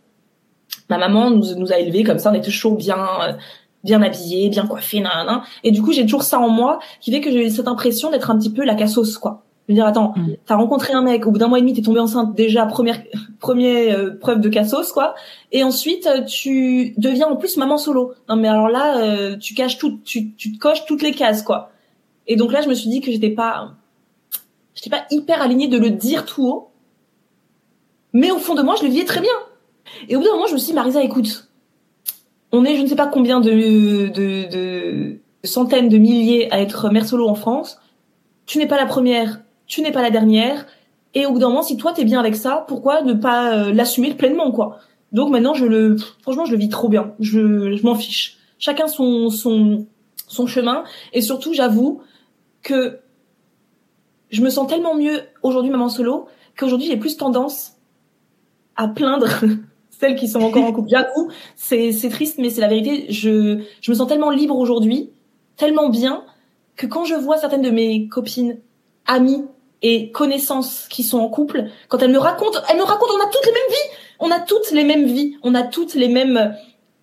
ma 0.91 0.99
maman 0.99 1.31
nous, 1.31 1.55
nous 1.57 1.73
a 1.73 1.79
élevés 1.79 2.05
comme 2.05 2.19
ça, 2.19 2.31
on 2.31 2.35
était 2.35 2.51
toujours 2.51 2.77
bien 2.77 3.39
bien 3.85 4.03
habillés, 4.03 4.49
bien 4.51 4.67
coiffés, 4.67 5.01
nan, 5.01 5.43
Et 5.65 5.71
du 5.71 5.83
coup, 5.83 5.93
j'ai 5.93 6.03
toujours 6.03 6.23
ça 6.23 6.39
en 6.39 6.49
moi 6.49 6.79
qui 7.01 7.11
fait 7.13 7.21
que 7.21 7.31
j'ai 7.31 7.49
cette 7.51 7.69
impression 7.69 8.11
d'être 8.11 8.31
un 8.31 8.39
petit 8.39 8.51
peu 8.51 8.65
la 8.65 8.75
cassos, 8.75 9.19
quoi. 9.19 9.45
Je 9.69 9.75
veux 9.75 9.77
dire, 9.77 9.87
attends, 9.87 10.15
mm. 10.17 10.37
t'as 10.47 10.57
rencontré 10.57 10.95
un 10.95 11.03
mec, 11.03 11.27
au 11.27 11.31
bout 11.31 11.39
d'un 11.39 11.49
mois 11.49 11.59
et 11.59 11.61
demi, 11.61 11.75
t'es 11.75 11.83
tombée 11.83 12.01
enceinte, 12.01 12.35
déjà 12.35 12.65
première 12.65 13.03
première 13.39 13.99
euh, 13.99 14.19
preuve 14.19 14.41
de 14.41 14.49
cassos, 14.49 14.93
quoi. 14.93 15.15
Et 15.53 15.63
ensuite, 15.63 16.07
euh, 16.07 16.25
tu 16.25 16.95
deviens 16.97 17.27
en 17.29 17.37
plus 17.37 17.59
maman 17.59 17.77
solo. 17.77 18.15
Non, 18.29 18.37
mais 18.37 18.49
alors 18.49 18.69
là, 18.69 18.99
euh, 18.99 19.37
tu 19.37 19.55
caches 19.55 19.77
tout, 19.77 20.01
tu, 20.05 20.33
tu 20.33 20.53
te 20.53 20.59
coches 20.59 20.87
toutes 20.87 21.03
les 21.03 21.13
cases, 21.13 21.43
quoi. 21.43 21.71
Et 22.27 22.37
donc 22.37 22.53
là, 22.53 22.63
je 22.63 22.69
me 22.69 22.75
suis 22.75 22.89
dit 22.89 23.03
que 23.03 23.11
j'étais 23.11 23.31
pas, 23.31 23.73
j'étais 24.75 24.91
pas 24.91 25.05
hyper 25.11 25.43
alignée 25.43 25.69
de 25.69 25.79
le 25.79 25.91
dire 25.91 26.25
tout 26.25 26.47
haut. 26.47 26.69
Mais 28.15 28.31
au 28.31 28.39
fond 28.39 28.55
de 28.55 28.63
moi, 28.63 28.75
je 28.79 28.85
le 28.85 28.91
vivais 28.91 29.05
très 29.05 29.21
bien. 29.21 29.33
Et 30.09 30.17
au 30.17 30.21
bout 30.21 30.25
d'un 30.25 30.33
moment, 30.33 30.47
je 30.47 30.55
me 30.55 30.59
suis 30.59 30.69
dit, 30.69 30.75
Marisa, 30.75 31.03
écoute, 31.03 31.51
on 32.53 32.65
est 32.65 32.77
je 32.77 32.83
ne 32.83 32.87
sais 32.87 32.97
pas 32.97 33.07
combien 33.07 33.41
de, 33.41 34.09
de, 34.09 34.51
de 34.51 35.19
centaines 35.45 35.91
de 35.91 35.99
milliers 35.99 36.51
à 36.53 36.61
être 36.61 36.91
mère 36.91 37.07
solo 37.07 37.29
en 37.29 37.35
France. 37.35 37.79
Tu 38.47 38.59
n'es 38.59 38.67
pas 38.67 38.79
la 38.79 38.87
première, 38.87 39.41
tu 39.69 39.83
n'es 39.83 39.93
pas 39.93 40.03
la 40.03 40.11
dernière. 40.11 40.67
Et 41.15 41.27
au 41.27 41.33
bout 41.33 41.39
d'un 41.39 41.49
moment, 41.49 41.63
si 41.63 41.77
toi 41.77 41.93
t'es 41.93 42.05
bien 42.05 42.19
avec 42.19 42.35
ça, 42.35 42.65
pourquoi 42.67 43.03
ne 43.03 43.13
pas 43.13 43.53
euh, 43.53 43.73
l'assumer 43.73 44.15
pleinement 44.15 44.51
quoi? 44.51 44.79
Donc 45.13 45.31
maintenant, 45.31 45.55
je 45.55 45.65
le, 45.65 45.97
franchement, 46.23 46.45
je 46.45 46.53
le 46.53 46.59
vis 46.59 46.69
trop 46.69 46.89
bien. 46.89 47.15
Je, 47.21 47.83
m'en 47.85 47.95
fiche. 47.95 48.39
Chacun 48.59 48.89
son 48.89 49.31
son 49.31 49.87
son 50.27 50.47
chemin. 50.47 50.85
Et 51.13 51.21
surtout, 51.21 51.55
j'avoue 51.55 52.03
que 52.63 52.99
je 54.31 54.43
me 54.43 54.51
sens 54.51 54.67
tellement 54.69 54.95
mieux 54.95 55.23
aujourd'hui, 55.43 55.71
maman 55.71 55.89
solo, 55.89 56.27
qu'aujourd'hui 56.59 56.87
j'ai 56.87 56.99
plus 56.99 57.17
tendance 57.17 57.77
à 58.77 58.89
plaindre 58.89 59.29
celles 59.91 60.17
qui 60.17 60.29
sont 60.29 60.41
encore 60.41 60.65
en 60.65 60.73
couple. 60.73 60.91
J'avoue, 60.91 61.31
c'est 61.57 61.93
c'est 61.93 62.11
triste, 62.11 62.39
mais 62.39 62.51
c'est 62.51 62.61
la 62.61 62.69
vérité. 62.69 63.07
Je 63.11 63.63
je 63.81 63.91
me 63.91 63.97
sens 63.97 64.09
tellement 64.09 64.31
libre 64.31 64.57
aujourd'hui, 64.57 65.11
tellement 65.57 65.89
bien 65.89 66.25
que 66.77 66.87
quand 66.87 67.05
je 67.05 67.15
vois 67.15 67.39
certaines 67.39 67.63
de 67.63 67.71
mes 67.71 68.09
copines, 68.09 68.59
amies 69.07 69.45
et 69.83 70.11
connaissances 70.11 70.87
qui 70.89 71.03
sont 71.03 71.19
en 71.19 71.29
couple, 71.29 71.67
quand 71.89 72.03
elles 72.03 72.13
me 72.13 72.19
racontent, 72.19 72.59
elles 72.71 72.79
me 72.79 72.83
racontent, 72.83 73.13
on 73.15 73.23
a 73.23 73.31
toutes 73.31 73.47
les 73.47 73.53
mêmes 73.53 73.71
vies, 73.71 73.97
on 74.21 74.31
a 74.31 74.41
toutes 74.41 74.71
les 74.73 74.85
mêmes 74.85 75.07
vies, 75.07 75.37
on 75.43 75.55
a 75.55 75.63
toutes 75.63 75.95
les 75.95 76.09
mêmes 76.09 76.55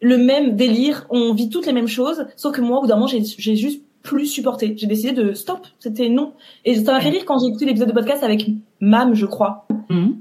le 0.02 0.18
même 0.18 0.56
délire, 0.56 1.08
on 1.10 1.34
vit 1.34 1.50
toutes 1.50 1.66
les 1.66 1.74
mêmes 1.74 1.88
choses, 1.88 2.28
sauf 2.36 2.54
que 2.54 2.62
moi, 2.62 2.78
au 2.78 2.82
bout 2.82 2.88
d'un 2.88 2.96
moment, 2.96 3.08
j'ai 3.08 3.56
juste 3.56 3.82
plus 4.04 4.28
supporté. 4.28 4.76
J'ai 4.78 4.88
décidé 4.88 5.12
de 5.14 5.34
stop, 5.34 5.68
c'était 5.80 6.10
non. 6.10 6.34
Et 6.64 6.76
ça 6.76 6.94
m'a 6.94 7.02
fait 7.02 7.10
rire 7.10 7.24
quand 7.26 7.40
j'ai 7.40 7.48
écouté 7.48 7.66
l'épisode 7.66 7.88
de 7.88 7.94
podcast 7.94 8.24
avec 8.24 8.46
Mam, 8.80 9.16
je 9.16 9.26
crois. 9.26 9.66
Mmh 9.90 10.12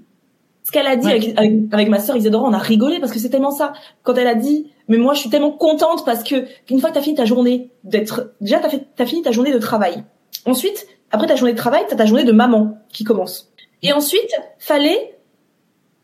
ce 0.66 0.72
qu'elle 0.72 0.86
a 0.86 0.96
dit 0.96 1.10
avec, 1.10 1.38
avec, 1.72 1.88
ma 1.90 1.98
sœur 1.98 2.16
Isadora, 2.16 2.48
on 2.48 2.54
a 2.54 2.58
rigolé 2.58 2.98
parce 2.98 3.12
que 3.12 3.18
c'est 3.18 3.28
tellement 3.28 3.50
ça. 3.50 3.74
Quand 4.02 4.14
elle 4.14 4.26
a 4.26 4.34
dit, 4.34 4.70
mais 4.88 4.96
moi 4.96 5.12
je 5.12 5.20
suis 5.20 5.28
tellement 5.28 5.50
contente 5.50 6.06
parce 6.06 6.24
que 6.24 6.46
une 6.70 6.80
fois 6.80 6.88
que 6.88 6.94
t'as 6.94 7.02
fini 7.02 7.14
ta 7.14 7.26
journée 7.26 7.68
d'être, 7.84 8.32
déjà 8.40 8.60
t'as 8.60 8.70
fait, 8.70 8.88
t'as 8.96 9.04
fini 9.04 9.20
ta 9.20 9.30
journée 9.30 9.52
de 9.52 9.58
travail. 9.58 10.04
Ensuite, 10.46 10.86
après 11.14 11.26
ta 11.26 11.36
journée 11.36 11.52
de 11.52 11.58
travail, 11.58 11.84
t'as 11.88 11.96
ta 11.96 12.06
journée 12.06 12.24
de 12.24 12.32
maman 12.32 12.78
qui 12.92 13.04
commence. 13.04 13.52
Et 13.82 13.92
ensuite, 13.92 14.34
fallait, 14.58 15.16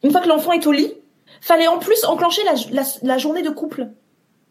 une 0.02 0.10
fois 0.10 0.20
que 0.20 0.28
l'enfant 0.28 0.52
est 0.52 0.66
au 0.66 0.72
lit, 0.72 0.92
fallait 1.40 1.66
en 1.66 1.78
plus 1.78 2.04
enclencher 2.04 2.42
la, 2.44 2.54
la, 2.72 2.82
la 3.02 3.18
journée 3.18 3.42
de 3.42 3.50
couple. 3.50 3.88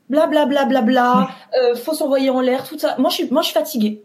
Bla 0.09 0.27
bla 0.27 0.45
bla 0.45 0.65
bla 0.65 0.81
bla. 0.81 1.29
Euh, 1.59 1.75
faut 1.75 1.93
s'envoyer 1.93 2.29
en 2.29 2.41
l'air, 2.41 2.67
tout 2.67 2.77
ça. 2.77 2.95
Moi 2.97 3.09
je 3.09 3.15
suis, 3.15 3.29
moi 3.31 3.41
je 3.41 3.47
suis 3.47 3.53
fatiguée. 3.53 4.03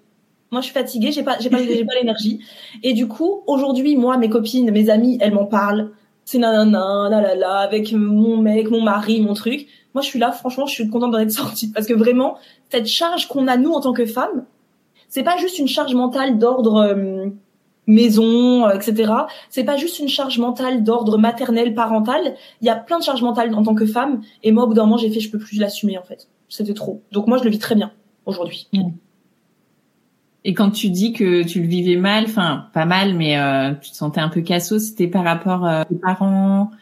Moi, 0.51 0.61
je 0.61 0.67
suis 0.67 0.75
fatiguée, 0.75 1.11
j'ai 1.11 1.25
pas, 1.25 1.37
j'ai 1.41 1.51
pas, 1.51 1.59
j'ai 1.59 1.85
pas 1.85 1.95
l'énergie. 1.95 2.39
Et 2.85 2.93
du 2.93 3.09
coup, 3.09 3.43
aujourd'hui, 3.49 3.97
moi, 3.97 4.19
mes 4.19 4.29
copines, 4.29 4.71
mes 4.71 4.89
amies, 4.89 5.19
elles 5.21 5.33
m'en 5.33 5.47
parlent. 5.47 5.91
C'est 6.25 6.39
nanana, 6.39 7.09
la 7.11 7.21
la 7.21 7.35
la, 7.35 7.57
avec 7.57 7.93
mon 7.93 8.37
mec, 8.37 8.71
mon 8.71 8.81
mari, 8.81 9.21
mon 9.21 9.35
truc. 9.35 9.67
Moi, 9.95 10.03
je 10.03 10.07
suis 10.07 10.21
là, 10.21 10.31
franchement, 10.31 10.67
je 10.67 10.75
suis 10.75 10.89
contente 10.89 11.11
d'en 11.11 11.19
être 11.19 11.33
sortie. 11.33 11.73
Parce 11.73 11.89
que 11.89 11.95
vraiment, 11.95 12.37
cette 12.71 12.87
charge 12.87 13.27
qu'on 13.27 13.49
a, 13.49 13.57
nous, 13.57 13.73
en 13.73 13.81
tant 13.81 13.93
que 13.93 14.07
femmes, 14.07 14.45
c'est 15.15 15.23
pas 15.23 15.37
juste 15.37 15.61
une 15.61 15.69
charge 15.69 15.95
mentale 15.95 16.39
d'ordre 16.39 16.75
euh, 16.75 17.27
maison, 17.87 18.67
euh, 18.67 18.73
etc. 18.73 19.13
C'est 19.49 19.63
pas 19.63 19.77
juste 19.77 20.01
une 20.01 20.09
charge 20.09 20.41
mentale 20.41 20.83
d'ordre 20.83 21.19
maternel, 21.19 21.73
parental. 21.73 22.35
Il 22.61 22.67
y 22.67 22.69
a 22.69 22.75
plein 22.75 22.99
de 22.99 23.05
charges 23.05 23.23
mentales 23.23 23.55
en 23.55 23.63
tant 23.63 23.77
que 23.77 23.87
femme. 23.87 24.23
Et 24.43 24.51
moi, 24.51 24.65
au 24.65 24.67
bout 24.67 24.75
d'un 24.75 24.87
moment, 24.87 24.97
j'ai 24.97 25.11
fait, 25.11 25.21
je 25.21 25.31
peux 25.31 25.39
plus 25.39 25.61
l'assumer, 25.61 25.97
en 25.99 26.03
fait. 26.03 26.27
C'était 26.49 26.75
trop. 26.75 27.01
Donc 27.13 27.29
moi, 27.29 27.39
je 27.39 27.45
le 27.45 27.51
vis 27.51 27.61
très 27.61 27.77
bien, 27.77 27.93
aujourd'hui. 28.27 28.67
Mmh. 28.73 28.89
Et 30.43 30.53
quand 30.53 30.73
tu 30.73 30.91
dis 30.91 31.13
que 31.13 31.45
tu 31.45 31.61
le 31.61 31.69
vivais 31.69 31.95
mal, 31.95 32.25
enfin 32.25 32.67
pas 32.73 32.85
mal, 32.85 33.15
mais 33.15 33.39
euh, 33.39 33.73
tu 33.81 33.93
te 33.93 33.97
sentais 33.97 34.21
un 34.21 34.29
peu 34.29 34.41
casso, 34.41 34.81
c'était 34.81 35.07
par 35.07 35.23
rapport 35.23 35.65
euh, 35.65 35.85
aux 35.93 35.95
parents 35.95 36.73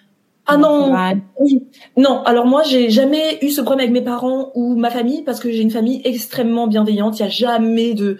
Ah 0.46 0.56
non, 0.56 0.92
oui. 1.38 1.64
non. 1.96 2.22
Alors 2.24 2.46
moi, 2.46 2.62
j'ai 2.64 2.90
jamais 2.90 3.38
eu 3.42 3.50
ce 3.50 3.60
problème 3.60 3.90
avec 3.90 3.92
mes 3.92 4.04
parents 4.04 4.50
ou 4.54 4.74
ma 4.74 4.90
famille 4.90 5.22
parce 5.22 5.38
que 5.38 5.50
j'ai 5.50 5.62
une 5.62 5.70
famille 5.70 6.00
extrêmement 6.04 6.66
bienveillante. 6.66 7.18
Il 7.18 7.22
y 7.22 7.26
a 7.26 7.28
jamais 7.28 7.94
de, 7.94 8.18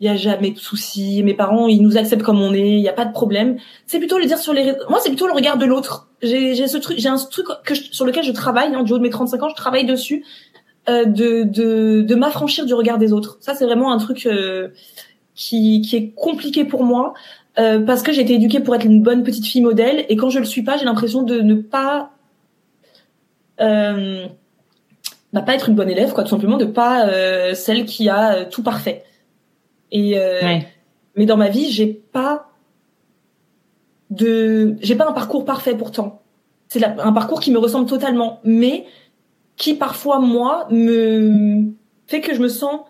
il 0.00 0.06
y 0.06 0.08
a 0.08 0.16
jamais 0.16 0.52
de 0.52 0.58
soucis. 0.58 1.22
Mes 1.24 1.34
parents, 1.34 1.66
ils 1.66 1.82
nous 1.82 1.98
acceptent 1.98 2.22
comme 2.22 2.40
on 2.40 2.54
est. 2.54 2.70
Il 2.70 2.80
y 2.80 2.88
a 2.88 2.92
pas 2.92 3.04
de 3.04 3.12
problème. 3.12 3.58
C'est 3.86 3.98
plutôt 3.98 4.18
le 4.18 4.26
dire 4.26 4.38
sur 4.38 4.52
les. 4.52 4.72
Moi, 4.88 5.00
c'est 5.02 5.10
plutôt 5.10 5.26
le 5.26 5.32
regard 5.32 5.58
de 5.58 5.66
l'autre. 5.66 6.08
J'ai, 6.22 6.54
j'ai 6.54 6.68
ce 6.68 6.78
truc, 6.78 6.98
j'ai 6.98 7.08
un 7.08 7.16
truc 7.16 7.46
que 7.64 7.74
sur 7.74 8.06
lequel 8.06 8.22
je 8.22 8.32
travaille. 8.32 8.74
Hein, 8.74 8.84
du 8.84 8.92
haut 8.92 8.98
de 8.98 9.02
mes 9.02 9.10
35 9.10 9.42
ans, 9.42 9.48
je 9.48 9.56
travaille 9.56 9.84
dessus. 9.84 10.24
Euh, 10.88 11.04
de, 11.04 11.42
de, 11.42 12.00
de 12.00 12.14
m'affranchir 12.14 12.64
du 12.64 12.72
regard 12.72 12.96
des 12.96 13.12
autres. 13.12 13.36
Ça, 13.40 13.54
c'est 13.54 13.66
vraiment 13.66 13.92
un 13.92 13.98
truc 13.98 14.24
euh, 14.24 14.68
qui, 15.34 15.82
qui 15.82 15.96
est 15.96 16.12
compliqué 16.14 16.64
pour 16.64 16.82
moi 16.82 17.12
euh, 17.58 17.80
parce 17.80 18.02
que 18.02 18.12
j'ai 18.12 18.22
été 18.22 18.34
éduquée 18.34 18.60
pour 18.60 18.74
être 18.74 18.84
une 18.84 19.02
bonne 19.02 19.24
petite 19.24 19.46
fille 19.46 19.62
modèle 19.62 20.04
et 20.08 20.16
quand 20.16 20.30
je 20.30 20.38
le 20.38 20.44
suis 20.44 20.62
pas, 20.62 20.76
j'ai 20.76 20.84
l'impression 20.84 21.22
de 21.22 21.40
ne 21.40 21.54
pas 21.54 22.12
euh, 23.60 24.26
bah, 25.32 25.42
pas 25.42 25.54
être 25.54 25.68
une 25.68 25.74
bonne 25.74 25.90
élève, 25.90 26.12
quoi, 26.12 26.22
tout 26.22 26.30
simplement, 26.30 26.56
de 26.56 26.64
pas 26.64 27.08
euh, 27.08 27.54
celle 27.54 27.84
qui 27.84 28.08
a 28.08 28.44
tout 28.44 28.62
parfait. 28.62 29.04
Et 29.90 30.16
mais 31.16 31.26
dans 31.26 31.36
ma 31.36 31.48
vie, 31.48 31.68
j'ai 31.70 31.86
pas 31.86 32.48
de, 34.10 34.76
j'ai 34.80 34.94
pas 34.94 35.08
un 35.08 35.12
parcours 35.12 35.44
parfait 35.44 35.74
pourtant. 35.74 36.22
C'est 36.68 36.84
un 36.84 37.12
parcours 37.12 37.40
qui 37.40 37.50
me 37.50 37.58
ressemble 37.58 37.86
totalement, 37.86 38.40
mais 38.44 38.84
qui 39.56 39.74
parfois 39.74 40.20
moi 40.20 40.68
me 40.70 41.72
fait 42.06 42.20
que 42.20 42.34
je 42.34 42.40
me 42.40 42.48
sens 42.48 42.82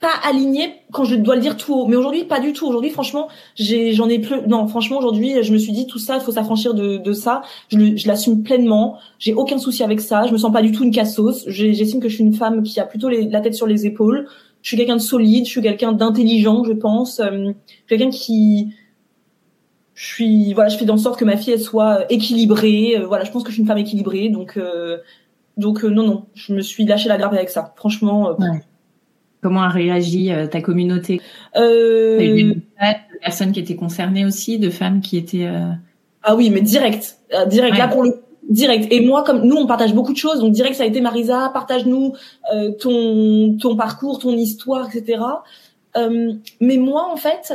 pas 0.00 0.12
alignée 0.24 0.72
quand 0.92 1.04
je 1.04 1.14
dois 1.14 1.36
le 1.36 1.42
dire 1.42 1.56
tout 1.56 1.74
haut. 1.74 1.86
Mais 1.86 1.96
aujourd'hui, 1.96 2.24
pas 2.24 2.40
du 2.40 2.52
tout. 2.52 2.66
Aujourd'hui, 2.66 2.90
franchement, 2.90 3.28
j'ai, 3.54 3.92
j'en 3.92 4.08
ai 4.08 4.18
plus. 4.18 4.36
Non, 4.48 4.66
franchement, 4.66 4.98
aujourd'hui, 4.98 5.42
je 5.42 5.52
me 5.52 5.58
suis 5.58 5.72
dit 5.72 5.86
tout 5.86 5.98
ça, 5.98 6.16
il 6.16 6.22
faut 6.22 6.32
s'affranchir 6.32 6.74
de, 6.74 6.96
de 6.96 7.12
ça. 7.12 7.42
Je, 7.68 7.96
je 7.96 8.08
l'assume 8.08 8.42
pleinement. 8.42 8.98
J'ai 9.18 9.34
aucun 9.34 9.58
souci 9.58 9.82
avec 9.82 10.00
ça. 10.00 10.26
Je 10.26 10.32
me 10.32 10.38
sens 10.38 10.52
pas 10.52 10.62
du 10.62 10.72
tout 10.72 10.84
une 10.84 10.90
cassos. 10.90 11.44
J'estime 11.46 12.00
que 12.00 12.08
je 12.08 12.14
suis 12.14 12.24
une 12.24 12.34
femme 12.34 12.62
qui 12.62 12.80
a 12.80 12.84
plutôt 12.84 13.08
la 13.08 13.40
tête 13.40 13.54
sur 13.54 13.66
les 13.66 13.86
épaules. 13.86 14.26
Je 14.62 14.68
suis 14.68 14.76
quelqu'un 14.76 14.96
de 14.96 15.02
solide. 15.02 15.44
Je 15.44 15.50
suis 15.50 15.62
quelqu'un 15.62 15.92
d'intelligent, 15.92 16.64
je 16.64 16.72
pense. 16.72 17.20
Euh, 17.20 17.52
quelqu'un 17.86 18.10
qui 18.10 18.74
je 19.92 20.06
suis 20.06 20.54
voilà 20.54 20.70
je 20.70 20.78
fais 20.78 20.88
en 20.88 20.96
sorte 20.96 21.18
que 21.18 21.26
ma 21.26 21.36
fille 21.36 21.52
elle 21.52 21.60
soit 21.60 22.10
équilibrée 22.10 22.96
euh, 22.96 23.06
voilà 23.06 23.24
je 23.24 23.30
pense 23.30 23.42
que 23.42 23.50
je 23.50 23.54
suis 23.54 23.60
une 23.60 23.68
femme 23.68 23.76
équilibrée 23.76 24.30
donc 24.30 24.56
euh, 24.56 24.96
donc 25.60 25.84
euh, 25.84 25.90
non, 25.90 26.04
non, 26.04 26.26
je 26.34 26.54
me 26.54 26.62
suis 26.62 26.86
lâché 26.86 27.08
la 27.08 27.18
grappe 27.18 27.34
avec 27.34 27.50
ça. 27.50 27.74
Franchement. 27.76 28.30
Euh, 28.30 28.34
Comment 29.42 29.62
a 29.62 29.68
réagi 29.68 30.32
euh, 30.32 30.46
ta 30.46 30.60
communauté? 30.60 31.20
Euh... 31.56 32.20
eu 32.20 32.54
des 32.54 32.62
personnes 33.22 33.52
qui 33.52 33.60
étaient 33.60 33.76
concernées 33.76 34.26
aussi, 34.26 34.58
de 34.58 34.70
femmes 34.70 35.00
qui 35.00 35.16
étaient. 35.16 35.48
Ah 36.22 36.36
oui, 36.36 36.50
mais 36.50 36.60
direct, 36.60 37.18
direct. 37.46 37.78
Là 37.78 37.88
pour 37.88 38.02
le 38.02 38.22
direct. 38.48 38.92
Et 38.92 39.00
moi, 39.00 39.22
comme 39.22 39.42
nous, 39.42 39.56
on 39.56 39.66
partage 39.66 39.94
beaucoup 39.94 40.12
de 40.12 40.18
choses, 40.18 40.40
donc 40.40 40.52
direct, 40.52 40.74
ça 40.76 40.82
a 40.82 40.86
été 40.86 41.00
Marisa, 41.00 41.50
partage-nous 41.54 42.14
ton 42.80 43.56
ton 43.58 43.76
parcours, 43.76 44.18
ton 44.18 44.32
histoire, 44.32 44.88
etc. 44.88 45.22
mais 45.96 46.76
moi, 46.76 47.08
en 47.10 47.16
fait, 47.16 47.54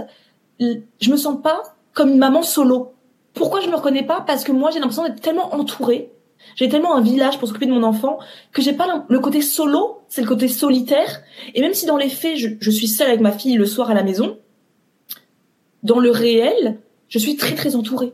je 0.60 1.12
me 1.12 1.18
sens 1.18 1.42
pas 1.42 1.62
comme 1.94 2.10
une 2.10 2.18
maman 2.18 2.44
solo. 2.44 2.94
Pourquoi 3.34 3.60
je 3.62 3.70
me 3.70 3.76
reconnais 3.76 4.04
pas? 4.04 4.24
Parce 4.26 4.44
que 4.44 4.52
moi, 4.52 4.72
j'ai 4.72 4.80
l'impression 4.80 5.04
d'être 5.04 5.22
tellement 5.22 5.54
entourée 5.54 6.15
j'ai 6.56 6.70
tellement 6.70 6.96
un 6.96 7.02
village 7.02 7.38
pour 7.38 7.48
s'occuper 7.48 7.66
de 7.66 7.72
mon 7.72 7.84
enfant 7.84 8.20
que 8.52 8.62
j'ai 8.62 8.74
pas 8.74 9.06
le 9.08 9.20
côté 9.20 9.42
solo, 9.42 10.02
c'est 10.08 10.22
le 10.22 10.28
côté 10.28 10.48
solitaire. 10.48 11.22
Et 11.54 11.62
même 11.62 11.74
si 11.74 11.86
dans 11.86 11.98
les 11.98 12.10
faits, 12.10 12.38
je, 12.60 12.72
suis 12.72 12.88
seule 12.88 13.08
avec 13.08 13.22
ma 13.22 13.32
fille 13.32 13.56
le 13.56 13.66
soir 13.66 13.90
à 13.90 13.94
la 13.94 14.04
maison, 14.04 14.38
dans 15.84 16.00
le 16.00 16.12
réel, 16.12 16.80
je 17.10 17.20
suis 17.20 17.36
très 17.36 17.56
très 17.56 17.76
entourée. 17.76 18.14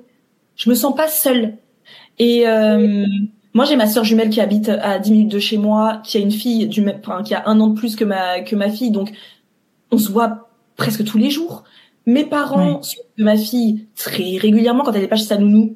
Je 0.55 0.69
me 0.69 0.75
sens 0.75 0.95
pas 0.95 1.07
seule. 1.07 1.57
Et 2.19 2.47
euh, 2.47 3.05
moi, 3.53 3.65
j'ai 3.65 3.75
ma 3.75 3.87
sœur 3.87 4.03
jumelle 4.03 4.29
qui 4.29 4.41
habite 4.41 4.69
à 4.69 4.99
10 4.99 5.11
minutes 5.11 5.31
de 5.31 5.39
chez 5.39 5.57
moi, 5.57 6.01
qui 6.03 6.17
a 6.17 6.19
une 6.19 6.31
fille 6.31 6.67
du 6.67 6.81
même, 6.81 6.99
enfin, 6.99 7.23
qui 7.23 7.33
a 7.33 7.47
un 7.47 7.59
an 7.59 7.67
de 7.67 7.77
plus 7.77 7.95
que 7.95 8.03
ma 8.03 8.41
que 8.41 8.55
ma 8.55 8.69
fille, 8.69 8.91
donc 8.91 9.11
on 9.91 9.97
se 9.97 10.11
voit 10.11 10.49
presque 10.77 11.03
tous 11.03 11.17
les 11.17 11.29
jours. 11.29 11.63
Mes 12.05 12.25
parents 12.25 12.81
de 13.17 13.23
ma 13.23 13.37
fille 13.37 13.85
très 13.95 14.37
régulièrement 14.37 14.83
quand 14.83 14.93
elle 14.93 15.03
est 15.03 15.07
pas 15.07 15.15
chez 15.15 15.25
sa 15.25 15.37
nounou. 15.37 15.75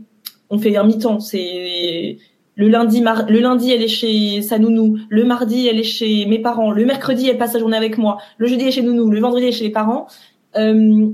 On 0.49 0.57
fait 0.57 0.75
un 0.75 0.83
mi-temps. 0.83 1.19
C'est 1.19 2.17
le 2.55 2.69
lundi, 2.69 3.01
le 3.01 3.39
lundi, 3.39 3.71
elle 3.71 3.83
est 3.83 3.87
chez 3.87 4.41
sa 4.41 4.57
nounou. 4.59 4.97
Le 5.09 5.25
mardi, 5.25 5.67
elle 5.67 5.79
est 5.79 5.83
chez 5.83 6.25
mes 6.25 6.39
parents. 6.39 6.71
Le 6.71 6.85
mercredi, 6.85 7.27
elle 7.27 7.37
passe 7.37 7.53
sa 7.53 7.59
journée 7.59 7.77
avec 7.77 7.97
moi. 7.97 8.17
Le 8.37 8.47
jeudi, 8.47 8.61
elle 8.61 8.69
est 8.69 8.71
chez 8.71 8.81
nounou. 8.81 9.09
Le 9.09 9.19
vendredi, 9.19 9.43
elle 9.43 9.49
est 9.49 9.57
chez 9.57 9.65
les 9.65 9.71
parents. 9.71 10.07
Euh, 10.55 11.09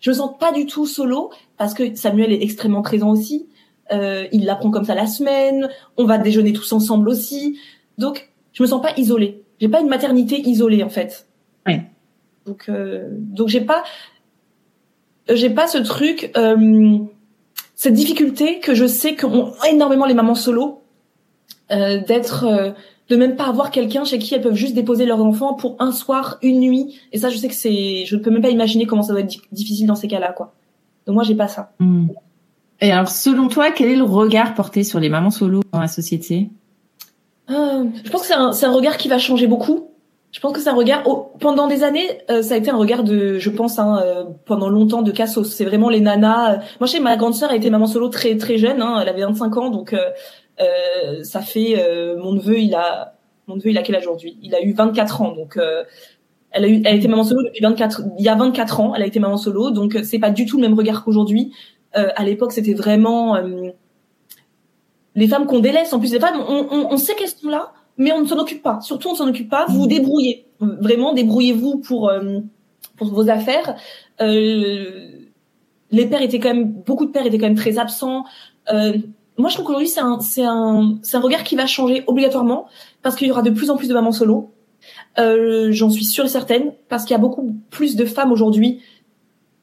je 0.00 0.10
me 0.10 0.14
sens 0.14 0.32
pas 0.38 0.52
du 0.52 0.66
tout 0.66 0.86
solo 0.86 1.30
parce 1.56 1.72
que 1.74 1.94
Samuel 1.94 2.32
est 2.32 2.42
extrêmement 2.42 2.82
présent 2.82 3.10
aussi. 3.10 3.48
Euh, 3.92 4.26
il 4.32 4.44
l'apprend 4.44 4.70
comme 4.70 4.84
ça 4.84 4.94
la 4.94 5.06
semaine. 5.06 5.68
On 5.96 6.04
va 6.04 6.18
déjeuner 6.18 6.52
tous 6.52 6.72
ensemble 6.72 7.08
aussi. 7.08 7.58
Donc, 7.98 8.30
je 8.52 8.62
me 8.62 8.68
sens 8.68 8.82
pas 8.82 8.92
isolée. 8.96 9.42
J'ai 9.60 9.68
pas 9.68 9.80
une 9.80 9.88
maternité 9.88 10.40
isolée 10.40 10.82
en 10.82 10.90
fait. 10.90 11.26
Ouais. 11.66 11.82
Donc, 12.44 12.66
euh, 12.68 13.08
donc 13.10 13.48
j'ai 13.48 13.60
pas, 13.60 13.84
j'ai 15.28 15.50
pas 15.50 15.66
ce 15.66 15.78
truc, 15.78 16.30
euh, 16.36 16.98
cette 17.76 17.94
difficulté 17.94 18.58
que 18.58 18.74
je 18.74 18.86
sais 18.86 19.14
qu'ont 19.14 19.52
énormément 19.70 20.06
les 20.06 20.14
mamans 20.14 20.34
solo, 20.34 20.82
euh, 21.70 22.02
d'être, 22.02 22.44
euh, 22.44 22.70
de 23.08 23.16
même 23.16 23.36
pas 23.36 23.46
avoir 23.46 23.70
quelqu'un 23.70 24.04
chez 24.04 24.18
qui 24.18 24.34
elles 24.34 24.40
peuvent 24.40 24.54
juste 24.54 24.74
déposer 24.74 25.04
leur 25.04 25.22
enfant 25.22 25.54
pour 25.54 25.76
un 25.78 25.92
soir, 25.92 26.38
une 26.42 26.60
nuit. 26.60 26.98
Et 27.12 27.18
ça, 27.18 27.28
je 27.28 27.36
sais 27.36 27.48
que 27.48 27.54
c'est, 27.54 28.04
je 28.06 28.16
ne 28.16 28.22
peux 28.22 28.30
même 28.30 28.42
pas 28.42 28.48
imaginer 28.48 28.86
comment 28.86 29.02
ça 29.02 29.12
doit 29.12 29.20
être 29.20 29.36
difficile 29.52 29.86
dans 29.86 29.94
ces 29.94 30.08
cas-là, 30.08 30.32
quoi. 30.32 30.54
Donc 31.06 31.14
moi, 31.14 31.22
j'ai 31.22 31.34
pas 31.34 31.48
ça. 31.48 31.72
Hmm. 31.78 32.06
Et 32.80 32.90
alors, 32.90 33.08
selon 33.08 33.48
toi, 33.48 33.70
quel 33.70 33.90
est 33.90 33.96
le 33.96 34.04
regard 34.04 34.54
porté 34.54 34.82
sur 34.82 34.98
les 34.98 35.08
mamans 35.08 35.30
solo 35.30 35.62
dans 35.72 35.80
la 35.80 35.88
société? 35.88 36.50
Euh, 37.50 37.84
Je 38.04 38.10
pense 38.10 38.22
que 38.22 38.26
c'est 38.26 38.34
un, 38.34 38.52
c'est 38.52 38.66
un 38.66 38.72
regard 38.72 38.96
qui 38.96 39.08
va 39.08 39.18
changer 39.18 39.46
beaucoup. 39.46 39.90
Je 40.32 40.40
pense 40.40 40.52
que 40.52 40.60
c'est 40.60 40.68
un 40.68 40.74
regard. 40.74 41.02
Oh, 41.06 41.32
pendant 41.40 41.66
des 41.66 41.82
années, 41.82 42.06
euh, 42.30 42.42
ça 42.42 42.54
a 42.54 42.56
été 42.58 42.70
un 42.70 42.76
regard 42.76 43.04
de, 43.04 43.38
je 43.38 43.50
pense, 43.50 43.78
hein, 43.78 44.00
euh, 44.02 44.24
pendant 44.44 44.68
longtemps 44.68 45.02
de 45.02 45.10
cassos. 45.10 45.50
C'est 45.50 45.64
vraiment 45.64 45.88
les 45.88 46.00
nanas. 46.00 46.56
Moi, 46.78 46.86
je 46.86 46.92
sais, 46.92 47.00
ma 47.00 47.16
grande 47.16 47.34
sœur 47.34 47.50
a 47.50 47.56
été 47.56 47.70
maman 47.70 47.86
solo 47.86 48.08
très 48.08 48.36
très 48.36 48.58
jeune. 48.58 48.82
Hein, 48.82 48.98
elle 49.00 49.08
avait 49.08 49.22
25 49.22 49.56
ans, 49.56 49.70
donc 49.70 49.94
ça 51.22 51.40
fait. 51.40 52.16
mon 52.18 52.32
neveu, 52.32 52.58
il 52.58 52.74
a, 52.74 53.14
mon 53.46 53.56
neveu, 53.56 53.70
il 53.70 53.78
a 53.78 53.82
quel 53.82 53.96
aujourd'hui? 53.96 54.36
Il 54.42 54.54
a 54.54 54.62
eu 54.62 54.72
24 54.72 55.22
ans, 55.22 55.32
donc. 55.32 55.58
elle 56.50 56.64
a 56.64 56.68
eu, 56.68 56.82
elle 56.84 56.86
a 56.86 56.96
été 56.96 57.08
maman 57.08 57.24
solo 57.24 57.42
depuis 57.42 57.62
24, 57.62 58.02
il 58.18 58.24
y 58.24 58.28
a 58.28 58.34
24 58.34 58.80
ans, 58.80 58.94
elle 58.94 59.02
a 59.02 59.06
été 59.06 59.20
maman 59.20 59.36
solo, 59.36 59.70
donc 59.70 59.98
c'est 60.02 60.18
pas 60.18 60.30
du 60.30 60.44
tout 60.44 60.56
le 60.56 60.62
même 60.62 60.76
regard 60.76 61.04
qu'aujourd'hui. 61.04 61.52
à 61.92 62.24
l'époque, 62.24 62.52
c'était 62.52 62.74
vraiment 62.74 63.38
les 65.16 65.28
femmes 65.28 65.46
qu'on 65.46 65.60
délaisse. 65.60 65.92
En 65.92 65.98
plus, 65.98 66.12
les 66.12 66.20
femmes, 66.20 66.40
on, 66.46 66.66
on, 66.70 66.92
on 66.92 66.96
sait 66.98 67.14
qu'elles 67.14 67.28
sont 67.28 67.48
là, 67.48 67.72
mais 67.98 68.12
on 68.12 68.20
ne 68.20 68.26
s'en 68.26 68.38
occupe 68.38 68.62
pas. 68.62 68.80
Surtout, 68.80 69.08
on 69.08 69.12
ne 69.12 69.16
s'en 69.16 69.28
occupe 69.28 69.48
pas. 69.48 69.66
Vous 69.68 69.86
débrouillez. 69.86 70.46
Vraiment, 70.60 71.12
débrouillez-vous 71.12 71.78
pour 71.78 72.08
euh, 72.08 72.40
pour 72.96 73.08
vos 73.08 73.28
affaires. 73.28 73.76
Euh, 74.20 75.20
les 75.90 76.06
pères 76.06 76.22
étaient 76.22 76.40
quand 76.40 76.54
même 76.54 76.72
beaucoup 76.72 77.06
de 77.06 77.10
pères 77.10 77.26
étaient 77.26 77.38
quand 77.38 77.46
même 77.46 77.56
très 77.56 77.78
absents. 77.78 78.24
Euh, 78.72 78.96
moi, 79.38 79.50
je 79.50 79.54
trouve 79.54 79.66
qu'aujourd'hui, 79.66 79.88
c'est 79.88 80.00
un 80.00 80.20
c'est 80.20 80.44
un 80.44 80.98
c'est 81.02 81.16
un 81.16 81.20
regard 81.20 81.44
qui 81.44 81.56
va 81.56 81.66
changer 81.66 82.04
obligatoirement 82.06 82.66
parce 83.02 83.16
qu'il 83.16 83.28
y 83.28 83.30
aura 83.30 83.42
de 83.42 83.50
plus 83.50 83.70
en 83.70 83.76
plus 83.76 83.88
de 83.88 83.94
mamans 83.94 84.12
solo. 84.12 84.50
Euh, 85.18 85.72
J'en 85.72 85.90
suis 85.90 86.04
sûre 86.04 86.24
et 86.24 86.28
certaine 86.28 86.72
parce 86.88 87.04
qu'il 87.04 87.12
y 87.12 87.18
a 87.18 87.20
beaucoup 87.20 87.54
plus 87.70 87.96
de 87.96 88.04
femmes 88.04 88.32
aujourd'hui 88.32 88.80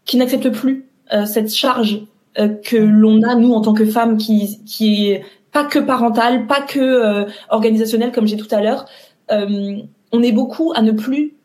qui 0.05 0.17
n'acceptent 0.17 0.51
plus 0.51 0.85
euh, 1.13 1.25
cette 1.25 1.53
charge 1.53 2.03
euh, 2.37 2.49
que 2.49 2.77
l'on 2.77 3.21
a 3.23 3.35
nous 3.35 3.53
en 3.53 3.61
tant 3.61 3.73
que 3.73 3.85
femmes 3.85 4.17
qui 4.17 4.63
qui 4.65 5.09
est 5.09 5.23
pas 5.53 5.63
que 5.63 5.79
parentale, 5.79 6.47
pas 6.47 6.61
que 6.61 6.79
euh, 6.79 7.25
organisationnelle 7.49 8.11
comme 8.11 8.27
j'ai 8.27 8.37
tout 8.37 8.47
à 8.51 8.61
l'heure. 8.61 8.85
Euh, 9.31 9.77
on 10.11 10.21
est 10.21 10.31
beaucoup 10.31 10.73
à 10.75 10.81
ne 10.81 10.91
plus 10.91 11.35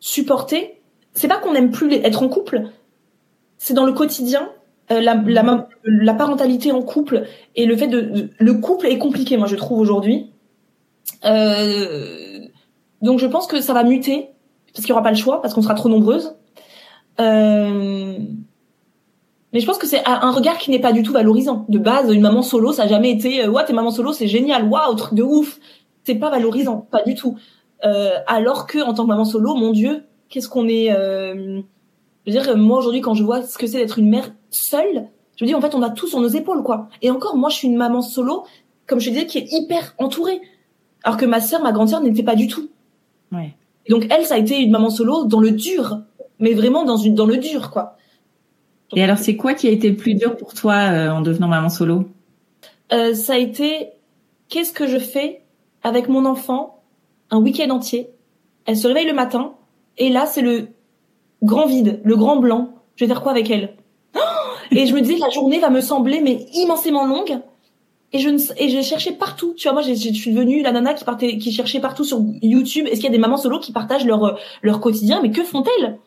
supporter. 0.00 0.80
C'est 1.14 1.28
pas 1.28 1.38
qu'on 1.38 1.52
n'aime 1.52 1.70
plus 1.70 1.92
être 1.92 2.22
en 2.22 2.28
couple, 2.28 2.64
c'est 3.56 3.74
dans 3.74 3.86
le 3.86 3.92
quotidien. 3.92 4.50
Euh, 4.90 5.00
la, 5.00 5.14
la, 5.14 5.68
la, 5.84 6.14
parentalité 6.14 6.72
en 6.72 6.82
couple 6.82 7.24
et 7.54 7.66
le 7.66 7.76
fait 7.76 7.86
de, 7.86 8.30
le 8.36 8.54
couple 8.54 8.86
est 8.86 8.98
compliqué 8.98 9.36
moi 9.36 9.46
je 9.46 9.54
trouve 9.54 9.78
aujourd'hui 9.78 10.32
euh, 11.24 12.40
donc 13.00 13.20
je 13.20 13.26
pense 13.26 13.46
que 13.46 13.60
ça 13.60 13.74
va 13.74 13.84
muter 13.84 14.30
parce 14.74 14.84
qu'il 14.84 14.88
y 14.88 14.92
aura 14.92 15.04
pas 15.04 15.12
le 15.12 15.16
choix 15.16 15.40
parce 15.40 15.54
qu'on 15.54 15.62
sera 15.62 15.74
trop 15.74 15.88
nombreuses 15.88 16.34
euh, 17.20 18.18
mais 19.52 19.60
je 19.60 19.66
pense 19.66 19.78
que 19.78 19.86
c'est 19.86 20.02
un 20.06 20.30
regard 20.30 20.58
qui 20.58 20.70
n'est 20.70 20.80
pas 20.80 20.92
du 20.92 21.02
tout 21.02 21.12
valorisant. 21.12 21.66
De 21.68 21.78
base, 21.78 22.12
une 22.12 22.22
maman 22.22 22.42
solo, 22.42 22.72
ça 22.72 22.84
a 22.84 22.88
jamais 22.88 23.10
été 23.10 23.44
euh, 23.44 23.50
ouais, 23.50 23.64
t'es 23.64 23.72
maman 23.72 23.90
solo, 23.90 24.12
c'est 24.12 24.26
génial, 24.26 24.68
waouh, 24.68 24.94
truc 24.94 25.14
de 25.14 25.22
ouf. 25.22 25.58
C'est 26.04 26.14
pas 26.14 26.30
valorisant, 26.30 26.86
pas 26.90 27.02
du 27.02 27.14
tout. 27.14 27.36
Euh, 27.84 28.12
alors 28.26 28.66
que 28.66 28.78
en 28.78 28.94
tant 28.94 29.04
que 29.04 29.08
maman 29.08 29.24
solo, 29.24 29.54
mon 29.54 29.72
Dieu, 29.72 30.04
qu'est-ce 30.28 30.48
qu'on 30.48 30.68
est. 30.68 30.92
Euh... 30.92 31.60
Je 32.26 32.32
veux 32.32 32.40
dire, 32.40 32.56
moi 32.56 32.78
aujourd'hui, 32.78 33.00
quand 33.00 33.14
je 33.14 33.24
vois 33.24 33.42
ce 33.42 33.58
que 33.58 33.66
c'est 33.66 33.78
d'être 33.78 33.98
une 33.98 34.08
mère 34.08 34.32
seule, 34.50 35.08
je 35.36 35.44
me 35.44 35.48
dis 35.48 35.54
en 35.54 35.60
fait, 35.60 35.74
on 35.74 35.82
a 35.82 35.90
tout 35.90 36.06
sur 36.06 36.20
nos 36.20 36.28
épaules, 36.28 36.62
quoi. 36.62 36.88
Et 37.02 37.10
encore, 37.10 37.36
moi, 37.36 37.50
je 37.50 37.56
suis 37.56 37.68
une 37.68 37.76
maman 37.76 38.00
solo, 38.00 38.44
comme 38.86 39.00
je 39.00 39.06
te 39.06 39.14
disais, 39.14 39.26
qui 39.26 39.38
est 39.38 39.52
hyper 39.52 39.94
entourée. 39.98 40.40
Alors 41.02 41.16
que 41.16 41.26
ma 41.26 41.40
sœur, 41.40 41.62
ma 41.62 41.72
grande 41.72 41.88
sœur, 41.88 42.00
n'était 42.00 42.22
pas 42.22 42.36
du 42.36 42.46
tout. 42.46 42.68
Ouais. 43.32 43.54
Et 43.86 43.90
donc 43.90 44.06
elle, 44.10 44.24
ça 44.24 44.34
a 44.34 44.38
été 44.38 44.60
une 44.60 44.70
maman 44.70 44.90
solo 44.90 45.24
dans 45.24 45.40
le 45.40 45.50
dur, 45.50 45.98
mais 46.38 46.54
vraiment 46.54 46.84
dans 46.84 46.96
une 46.96 47.14
dans 47.14 47.26
le 47.26 47.36
dur, 47.36 47.70
quoi. 47.70 47.96
Et 48.94 49.02
alors, 49.02 49.18
c'est 49.18 49.36
quoi 49.36 49.54
qui 49.54 49.68
a 49.68 49.70
été 49.70 49.88
le 49.90 49.96
plus 49.96 50.14
dur 50.14 50.36
pour 50.36 50.54
toi 50.54 50.74
euh, 50.74 51.10
en 51.10 51.20
devenant 51.22 51.48
maman 51.48 51.68
solo? 51.68 52.04
Euh, 52.92 53.14
Ça 53.14 53.34
a 53.34 53.38
été 53.38 53.88
qu'est-ce 54.48 54.72
que 54.72 54.86
je 54.86 54.98
fais 54.98 55.40
avec 55.82 56.08
mon 56.08 56.26
enfant 56.26 56.82
un 57.30 57.40
week-end 57.40 57.70
entier? 57.70 58.10
Elle 58.66 58.76
se 58.76 58.86
réveille 58.86 59.06
le 59.06 59.14
matin 59.14 59.54
et 59.98 60.10
là, 60.10 60.26
c'est 60.26 60.42
le 60.42 60.68
grand 61.42 61.66
vide, 61.66 62.00
le 62.04 62.16
grand 62.16 62.36
blanc. 62.36 62.74
Je 62.96 63.04
vais 63.04 63.08
faire 63.08 63.22
quoi 63.22 63.32
avec 63.32 63.50
elle? 63.50 63.74
Et 64.70 64.86
je 64.86 64.94
me 64.94 65.00
disais, 65.00 65.18
la 65.18 65.30
journée 65.30 65.58
va 65.58 65.70
me 65.70 65.80
sembler 65.80 66.20
mais 66.20 66.46
immensément 66.54 67.06
longue. 67.06 67.40
Et 68.14 68.18
je 68.18 68.28
et 68.58 68.68
j'ai 68.68 68.82
cherché 68.82 69.12
partout. 69.12 69.54
Tu 69.56 69.66
vois, 69.68 69.72
moi, 69.72 69.82
je 69.82 69.94
suis 69.94 70.32
devenue 70.32 70.62
la 70.62 70.72
nana 70.72 70.92
qui 70.92 71.04
partait, 71.04 71.38
qui 71.38 71.50
cherchait 71.50 71.80
partout 71.80 72.04
sur 72.04 72.20
YouTube. 72.42 72.86
Est-ce 72.86 72.96
qu'il 72.96 73.04
y 73.04 73.08
a 73.08 73.10
des 73.10 73.18
mamans 73.18 73.38
solo 73.38 73.58
qui 73.58 73.72
partagent 73.72 74.04
leur 74.04 74.38
leur 74.60 74.80
quotidien? 74.80 75.20
Mais 75.22 75.30
que 75.30 75.42
font-elles? 75.42 75.98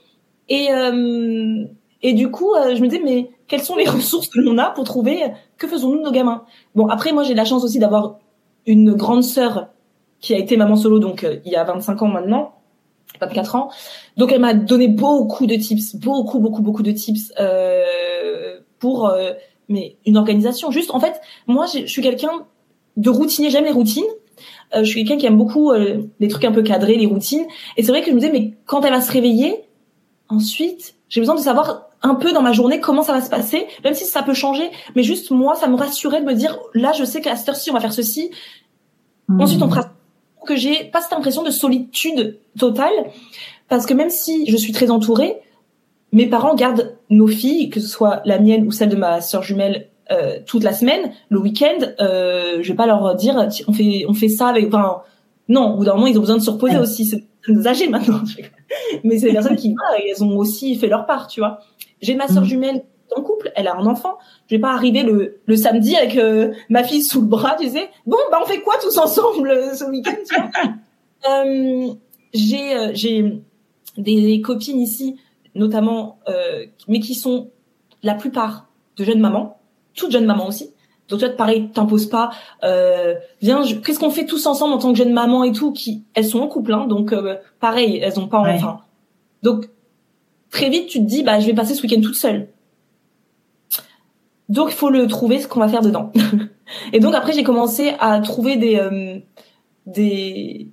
Et 0.48 0.72
euh, 0.72 1.66
et 2.02 2.14
du 2.14 2.30
coup, 2.30 2.54
euh, 2.54 2.76
je 2.76 2.82
me 2.82 2.88
disais, 2.88 3.02
mais 3.04 3.32
quelles 3.48 3.64
sont 3.64 3.76
les 3.76 3.88
ressources 3.90 4.28
que 4.28 4.40
l'on 4.40 4.58
a 4.58 4.72
pour 4.72 4.84
trouver 4.84 5.24
que 5.58 5.68
faisons-nous 5.68 6.00
de 6.00 6.04
nos 6.04 6.12
gamins? 6.12 6.44
Bon, 6.76 6.88
après, 6.88 7.12
moi, 7.12 7.24
j'ai 7.24 7.34
la 7.34 7.46
chance 7.46 7.64
aussi 7.64 7.80
d'avoir 7.80 8.20
une 8.66 8.94
grande 8.94 9.24
sœur 9.24 9.70
qui 10.20 10.34
a 10.34 10.38
été 10.38 10.58
maman 10.58 10.76
solo, 10.76 11.00
donc 11.00 11.24
euh, 11.24 11.38
il 11.46 11.52
y 11.52 11.56
a 11.56 11.64
25 11.64 12.02
ans 12.02 12.08
maintenant, 12.08 12.56
24 13.22 13.56
ans. 13.56 13.70
Donc, 14.18 14.32
elle 14.32 14.42
m'a 14.42 14.54
donné 14.54 14.88
beaucoup 14.88 15.46
de 15.46 15.56
tips, 15.56 15.96
beaucoup, 15.96 16.40
beaucoup, 16.40 16.62
beaucoup 16.62 16.84
de 16.84 16.92
tips 16.92 17.32
euh, 17.40 18.60
pour 18.80 19.08
euh, 19.08 19.32
mais 19.70 19.98
une 20.06 20.18
organisation. 20.18 20.72
Juste, 20.72 20.92
en 20.92 21.00
fait, 21.00 21.22
moi, 21.48 21.66
je 21.66 21.86
suis 21.86 22.02
quelqu'un 22.02 22.46
de 22.98 23.10
routinier. 23.10 23.50
J'aime 23.50 23.66
les 23.66 23.72
routines. 23.72 24.04
je 24.76 24.84
suis 24.84 25.04
quelqu'un 25.04 25.20
qui 25.20 25.26
aime 25.26 25.38
beaucoup 25.38 25.74
les 25.74 26.28
trucs 26.28 26.46
un 26.46 26.52
peu 26.52 26.62
cadrés, 26.62 26.96
les 26.96 27.08
routines. 27.08 27.46
Et 27.78 27.82
c'est 27.82 27.92
vrai 27.92 28.02
que 28.02 28.08
je 28.08 28.12
me 28.12 28.20
disais, 28.20 28.32
mais 28.32 28.54
quand 28.66 28.84
elle 28.84 28.94
va 28.94 29.02
se 29.02 29.12
réveiller, 29.12 29.64
ensuite, 30.30 30.95
j'ai 31.10 31.22
besoin 31.22 31.36
de 31.36 31.42
savoir 31.42 31.90
un 32.02 32.16
peu 32.16 32.32
dans 32.32 32.42
ma 32.42 32.52
journée 32.52 32.80
comment 32.80 33.04
ça 33.04 33.14
va 33.14 33.22
se 33.22 33.30
passer, 33.30 33.68
même 33.84 33.94
si 33.94 34.06
ça 34.06 34.24
peut 34.24 34.34
changer. 34.34 34.70
Mais 34.96 35.04
juste 35.04 35.32
moi, 35.32 35.56
ça 35.56 35.68
me 35.68 35.76
rassurait 35.76 36.22
de 36.22 36.26
me 36.26 36.34
dire, 36.34 36.58
là, 36.74 36.92
je 36.94 37.04
sais 37.04 37.22
qu'à 37.22 37.36
cette 37.36 37.50
heure-ci, 37.50 37.72
on 37.72 37.74
va 37.74 37.80
faire 37.80 37.94
ceci. 37.94 38.32
Mmh. 39.28 39.42
Ensuite, 39.42 39.62
on 39.62 39.70
fera 39.70 39.92
que 40.46 40.56
j'ai 40.56 40.86
pas 40.86 41.02
cette 41.02 41.14
impression 41.14 41.44
de 41.44 41.50
solitude 41.50 42.40
totale, 42.58 42.94
parce 43.68 43.86
que 43.86 43.94
même 43.94 44.12
si 44.12 44.46
je 44.50 44.56
suis 44.56 44.72
très 44.72 44.92
entourée, 44.92 45.38
mes 46.12 46.28
parents 46.28 46.56
gardent 46.56 46.96
nos 47.10 47.28
filles, 47.28 47.70
que 47.70 47.80
ce 47.80 47.88
soit 47.88 48.22
la 48.26 48.40
mienne 48.40 48.66
ou 48.68 48.72
celle 48.72 48.90
de 48.90 48.96
ma 48.96 49.22
sœur 49.22 49.44
jumelle, 49.44 49.90
euh, 50.12 50.38
toute 50.46 50.64
la 50.64 50.72
semaine, 50.72 51.12
le 51.30 51.40
week-end. 51.40 51.80
Euh, 52.00 52.60
je 52.62 52.68
vais 52.70 52.76
pas 52.76 52.86
leur 52.86 53.16
dire, 53.16 53.48
on 53.68 53.74
fait, 53.74 54.06
on 54.08 54.14
fait 54.14 54.30
ça 54.30 54.48
avec. 54.48 54.68
Enfin, 54.68 55.02
non, 55.48 55.74
au 55.74 55.78
bout 55.78 55.86
d'un 55.86 55.94
moment, 55.94 56.08
ils 56.08 56.18
ont 56.18 56.22
besoin 56.22 56.38
de 56.38 56.42
se 56.42 56.50
reposer 56.50 56.78
aussi. 56.78 57.06
C'est 57.06 57.68
âgés 57.68 57.88
maintenant. 57.88 58.22
Mais 59.04 59.20
c'est 59.20 59.28
des 59.28 59.34
personnes 59.34 59.56
qui, 59.56 59.76
elles 60.08 60.24
ont 60.24 60.38
aussi 60.38 60.76
fait 60.76 60.88
leur 60.88 61.06
part, 61.06 61.28
tu 61.28 61.40
vois. 61.40 61.60
J'ai 62.02 62.16
ma 62.16 62.28
sœur 62.28 62.44
mm. 62.44 62.48
jumelle 62.48 62.84
en 63.16 63.22
couple, 63.22 63.52
elle 63.56 63.68
a 63.68 63.76
un 63.76 63.86
enfant. 63.86 64.18
Je 64.50 64.56
vais 64.56 64.62
pas 64.62 64.74
arriver 64.74 65.04
le, 65.04 65.40
le 65.46 65.56
samedi 65.56 65.96
avec 65.96 66.18
euh, 66.18 66.54
ma 66.70 66.84
fille 66.84 67.04
sous 67.04 67.22
le 67.22 67.28
bras, 67.28 67.56
tu 67.60 67.70
sais. 67.70 67.90
Bon, 68.06 68.18
bah 68.32 68.40
on 68.42 68.46
fait 68.46 68.62
quoi 68.62 68.76
tous 68.82 68.98
ensemble 68.98 69.50
euh, 69.50 69.74
ce 69.74 69.86
week-end, 69.86 70.16
tu 70.28 70.36
vois 70.36 70.50
euh, 71.30 71.94
J'ai 72.34 72.94
j'ai 72.94 73.42
des 73.98 74.42
copines 74.42 74.80
ici, 74.80 75.18
notamment, 75.54 76.20
mais 76.88 77.00
qui 77.00 77.16
sont 77.16 77.52
la 78.04 78.16
plupart 78.16 78.68
de 78.98 79.06
jeunes 79.06 79.22
mamans, 79.22 79.60
toutes 79.94 80.12
jeunes 80.12 80.26
mamans 80.26 80.48
aussi. 80.48 80.75
Donc 81.10 81.20
toi, 81.20 81.30
pareil, 81.30 81.70
t'imposes 81.72 82.08
pas. 82.08 82.32
Euh, 82.64 83.14
viens, 83.42 83.64
qu'est-ce 83.64 84.00
qu'on 84.00 84.10
fait 84.10 84.26
tous 84.26 84.46
ensemble 84.48 84.74
en 84.74 84.78
tant 84.78 84.92
que 84.92 84.98
jeune 84.98 85.14
maman 85.14 85.44
et 85.44 85.52
tout 85.52 85.72
Qui, 85.72 86.04
elles 86.14 86.26
sont 86.26 86.40
en 86.40 86.48
couple, 86.48 86.74
hein, 86.74 86.88
donc 86.88 87.14
euh, 87.14 87.36
pareil, 87.60 88.00
elles 88.02 88.20
ont 88.20 88.28
pas 88.28 88.40
enfin. 88.40 88.80
Donc 89.44 89.70
très 90.50 90.70
vite, 90.70 90.88
tu 90.88 91.00
te 91.00 91.04
dis, 91.04 91.24
bah 91.24 91.40
je 91.40 91.46
vais 91.46 91.54
passer 91.54 91.76
ce 91.76 91.84
week-end 91.84 92.02
toute 92.02 92.16
seule. 92.16 92.48
Donc 94.50 94.70
il 94.70 94.76
faut 94.76 94.90
le 94.90 95.08
trouver 95.08 95.40
ce 95.40 95.48
qu'on 95.48 95.60
va 95.60 95.68
faire 95.68 95.82
dedans. 95.82 96.12
et 96.94 97.00
donc 97.00 97.14
après, 97.14 97.34
j'ai 97.34 97.44
commencé 97.44 97.94
à 98.00 98.20
trouver 98.20 98.56
des 98.56 98.78
euh, 98.78 99.20
des 99.86 100.70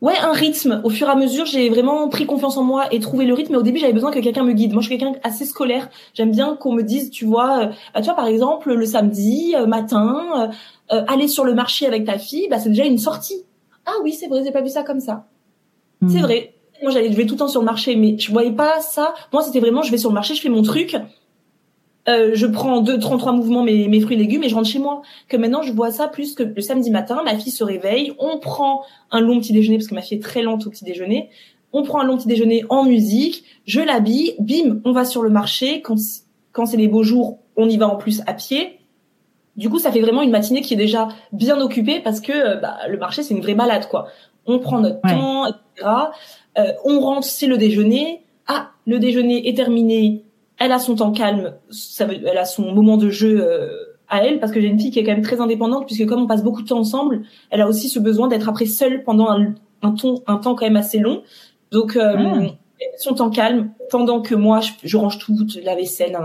ouais 0.00 0.16
un 0.18 0.32
rythme. 0.32 0.80
Au 0.84 0.90
fur 0.90 1.08
et 1.08 1.10
à 1.10 1.16
mesure 1.16 1.46
j'ai 1.46 1.68
vraiment 1.68 2.08
pris 2.08 2.26
confiance 2.26 2.56
en 2.56 2.64
moi 2.64 2.92
et 2.92 3.00
trouvé 3.00 3.24
le 3.24 3.34
rythme 3.34 3.52
mais 3.52 3.58
au 3.58 3.62
début 3.62 3.78
j'avais 3.78 3.92
besoin 3.92 4.10
que 4.10 4.18
quelqu'un 4.18 4.44
me 4.44 4.52
guide. 4.52 4.72
Moi 4.72 4.82
je 4.82 4.88
suis 4.88 4.98
quelqu'un 4.98 5.18
assez 5.22 5.44
scolaire. 5.44 5.88
J'aime 6.14 6.30
bien 6.30 6.56
qu'on 6.56 6.72
me 6.72 6.82
dise 6.82 7.10
tu 7.10 7.24
vois 7.24 7.60
euh, 7.60 7.66
bah, 7.94 8.00
tu 8.00 8.06
vois 8.06 8.14
par 8.14 8.26
exemple 8.26 8.72
le 8.72 8.86
samedi 8.86 9.54
euh, 9.56 9.66
matin 9.66 10.50
euh, 10.92 11.04
aller 11.06 11.28
sur 11.28 11.44
le 11.44 11.54
marché 11.54 11.86
avec 11.86 12.04
ta 12.04 12.18
fille 12.18 12.48
bah 12.48 12.58
c'est 12.58 12.70
déjà 12.70 12.84
une 12.84 12.98
sortie. 12.98 13.44
Ah 13.86 13.94
oui 14.02 14.12
c'est 14.12 14.28
vrai 14.28 14.42
j'ai 14.44 14.52
pas 14.52 14.62
vu 14.62 14.68
ça 14.68 14.82
comme 14.82 15.00
ça. 15.00 15.26
Hmm. 16.00 16.08
c'est 16.08 16.20
vrai. 16.20 16.54
Moi 16.82 16.90
j'allais 16.92 17.12
je 17.12 17.16
vais 17.16 17.26
tout 17.26 17.34
le 17.34 17.38
temps 17.38 17.48
sur 17.48 17.60
le 17.60 17.66
marché 17.66 17.96
mais 17.96 18.18
je 18.18 18.30
voyais 18.32 18.52
pas 18.52 18.80
ça. 18.80 19.14
Moi 19.32 19.42
c'était 19.42 19.60
vraiment 19.60 19.82
je 19.82 19.90
vais 19.90 19.98
sur 19.98 20.10
le 20.10 20.14
marché 20.14 20.34
je 20.34 20.40
fais 20.40 20.48
mon 20.48 20.62
truc 20.62 20.96
euh, 22.10 22.30
je 22.34 22.46
prends 22.46 22.80
deux, 22.80 22.98
33 22.98 23.32
mouvements 23.32 23.62
mes, 23.62 23.88
mes 23.88 24.00
fruits 24.00 24.16
et 24.16 24.18
légumes 24.18 24.42
et 24.42 24.48
je 24.48 24.54
rentre 24.54 24.68
chez 24.68 24.78
moi. 24.78 25.02
Que 25.28 25.36
maintenant, 25.36 25.62
je 25.62 25.72
vois 25.72 25.90
ça 25.90 26.08
plus 26.08 26.34
que 26.34 26.42
le 26.42 26.60
samedi 26.60 26.90
matin, 26.90 27.22
ma 27.24 27.36
fille 27.36 27.52
se 27.52 27.64
réveille, 27.64 28.12
on 28.18 28.38
prend 28.38 28.82
un 29.10 29.20
long 29.20 29.38
petit 29.40 29.52
déjeuner 29.52 29.78
parce 29.78 29.88
que 29.88 29.94
ma 29.94 30.02
fille 30.02 30.18
est 30.18 30.22
très 30.22 30.42
lente 30.42 30.66
au 30.66 30.70
petit 30.70 30.84
déjeuner. 30.84 31.30
On 31.72 31.82
prend 31.82 32.00
un 32.00 32.04
long 32.04 32.16
petit 32.16 32.26
déjeuner 32.26 32.64
en 32.68 32.84
musique, 32.84 33.44
je 33.64 33.80
l'habille, 33.80 34.34
bim, 34.40 34.80
on 34.84 34.92
va 34.92 35.04
sur 35.04 35.22
le 35.22 35.30
marché. 35.30 35.82
Quand, 35.82 35.96
quand 36.52 36.66
c'est 36.66 36.76
les 36.76 36.88
beaux 36.88 37.04
jours, 37.04 37.38
on 37.56 37.68
y 37.68 37.76
va 37.76 37.88
en 37.88 37.96
plus 37.96 38.22
à 38.26 38.34
pied. 38.34 38.78
Du 39.56 39.68
coup, 39.68 39.78
ça 39.78 39.92
fait 39.92 40.00
vraiment 40.00 40.22
une 40.22 40.30
matinée 40.30 40.62
qui 40.62 40.74
est 40.74 40.78
déjà 40.78 41.08
bien 41.32 41.60
occupée 41.60 42.00
parce 42.00 42.20
que 42.20 42.32
euh, 42.32 42.56
bah, 42.56 42.78
le 42.88 42.98
marché, 42.98 43.22
c'est 43.22 43.34
une 43.34 43.42
vraie 43.42 43.54
balade, 43.54 43.88
quoi. 43.88 44.06
On 44.46 44.58
prend 44.58 44.80
notre 44.80 45.00
temps, 45.02 45.46
etc. 45.46 45.90
Euh, 46.58 46.72
on 46.84 47.00
rentre, 47.00 47.26
c'est 47.26 47.46
le 47.46 47.58
déjeuner. 47.58 48.22
Ah, 48.46 48.70
le 48.86 48.98
déjeuner 48.98 49.48
est 49.48 49.56
terminé 49.56 50.24
elle 50.60 50.72
a 50.72 50.78
son 50.78 50.94
temps 50.94 51.10
calme, 51.10 51.54
ça 51.70 52.04
veut, 52.04 52.18
elle 52.24 52.38
a 52.38 52.44
son 52.44 52.72
moment 52.72 52.98
de 52.98 53.08
jeu 53.08 53.40
euh, 53.40 53.96
à 54.08 54.22
elle, 54.24 54.38
parce 54.38 54.52
que 54.52 54.60
j'ai 54.60 54.66
une 54.66 54.78
fille 54.78 54.90
qui 54.90 54.98
est 54.98 55.04
quand 55.04 55.12
même 55.12 55.22
très 55.22 55.40
indépendante, 55.40 55.86
puisque 55.86 56.06
comme 56.06 56.22
on 56.22 56.26
passe 56.26 56.44
beaucoup 56.44 56.62
de 56.62 56.68
temps 56.68 56.78
ensemble, 56.78 57.22
elle 57.48 57.62
a 57.62 57.66
aussi 57.66 57.88
ce 57.88 57.98
besoin 57.98 58.28
d'être 58.28 58.48
après 58.48 58.66
seule 58.66 59.02
pendant 59.02 59.28
un, 59.28 59.54
un, 59.82 59.92
ton, 59.92 60.22
un 60.26 60.36
temps 60.36 60.54
quand 60.54 60.66
même 60.66 60.76
assez 60.76 60.98
long. 60.98 61.22
Donc, 61.72 61.96
euh, 61.96 62.14
ah. 62.18 62.54
son 62.98 63.14
temps 63.14 63.30
calme, 63.30 63.70
pendant 63.90 64.20
que 64.20 64.34
moi, 64.34 64.60
je, 64.84 64.96
range 64.98 65.18
tout, 65.18 65.34
la 65.64 65.74
vaisselle, 65.74 66.18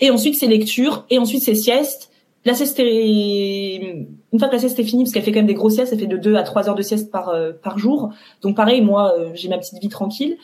et 0.00 0.10
ensuite 0.10 0.34
c'est 0.34 0.46
lecture, 0.46 1.06
et 1.08 1.18
ensuite 1.18 1.42
c'est 1.42 1.54
sieste. 1.54 2.10
La 2.44 2.54
sieste 2.54 2.78
est... 2.78 4.06
Une 4.32 4.38
fois 4.38 4.48
que 4.48 4.54
la 4.54 4.58
sieste 4.58 4.78
est 4.78 4.84
finie, 4.84 5.04
parce 5.04 5.12
qu'elle 5.12 5.22
fait 5.22 5.32
quand 5.32 5.40
même 5.40 5.46
des 5.46 5.54
grosses 5.54 5.74
siestes, 5.74 5.92
elle 5.92 5.98
fait 5.98 6.06
de 6.06 6.16
2 6.16 6.36
à 6.36 6.42
3 6.42 6.68
heures 6.68 6.74
de 6.74 6.82
sieste 6.82 7.10
par, 7.10 7.30
euh, 7.30 7.52
par 7.52 7.78
jour. 7.78 8.10
Donc 8.42 8.56
pareil, 8.56 8.80
moi, 8.80 9.14
euh, 9.18 9.30
j'ai 9.34 9.48
ma 9.48 9.58
petite 9.58 9.78
vie 9.78 9.88
tranquille. 9.88 10.36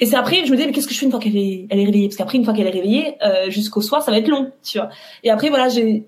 Et 0.00 0.06
c'est 0.06 0.16
après, 0.16 0.44
je 0.44 0.52
me 0.52 0.56
dis, 0.56 0.64
mais 0.64 0.72
qu'est-ce 0.72 0.86
que 0.86 0.94
je 0.94 0.98
fais 0.98 1.06
une 1.06 1.10
fois 1.10 1.20
qu'elle 1.20 1.36
est, 1.36 1.66
elle 1.70 1.80
est 1.80 1.84
réveillée? 1.84 2.08
Parce 2.08 2.16
qu'après, 2.16 2.38
une 2.38 2.44
fois 2.44 2.54
qu'elle 2.54 2.66
est 2.66 2.70
réveillée, 2.70 3.16
euh, 3.24 3.50
jusqu'au 3.50 3.80
soir, 3.80 4.02
ça 4.02 4.10
va 4.10 4.18
être 4.18 4.28
long, 4.28 4.52
tu 4.62 4.78
vois. 4.78 4.90
Et 5.24 5.30
après, 5.30 5.48
voilà, 5.48 5.68
j'ai, 5.68 6.06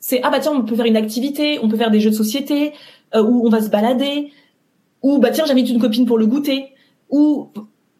c'est 0.00 0.20
ah 0.22 0.30
bah 0.30 0.40
tiens, 0.40 0.52
on 0.52 0.64
peut 0.64 0.76
faire 0.76 0.86
une 0.86 0.96
activité, 0.96 1.58
on 1.62 1.68
peut 1.68 1.76
faire 1.76 1.90
des 1.90 2.00
jeux 2.00 2.10
de 2.10 2.14
société, 2.14 2.72
euh, 3.14 3.22
où 3.22 3.46
on 3.46 3.50
va 3.50 3.60
se 3.60 3.68
balader, 3.68 4.30
ou 5.02 5.18
bah 5.18 5.30
tiens, 5.30 5.44
j'invite 5.46 5.68
une 5.68 5.80
copine 5.80 6.06
pour 6.06 6.18
le 6.18 6.26
goûter, 6.26 6.66
ou 7.10 7.50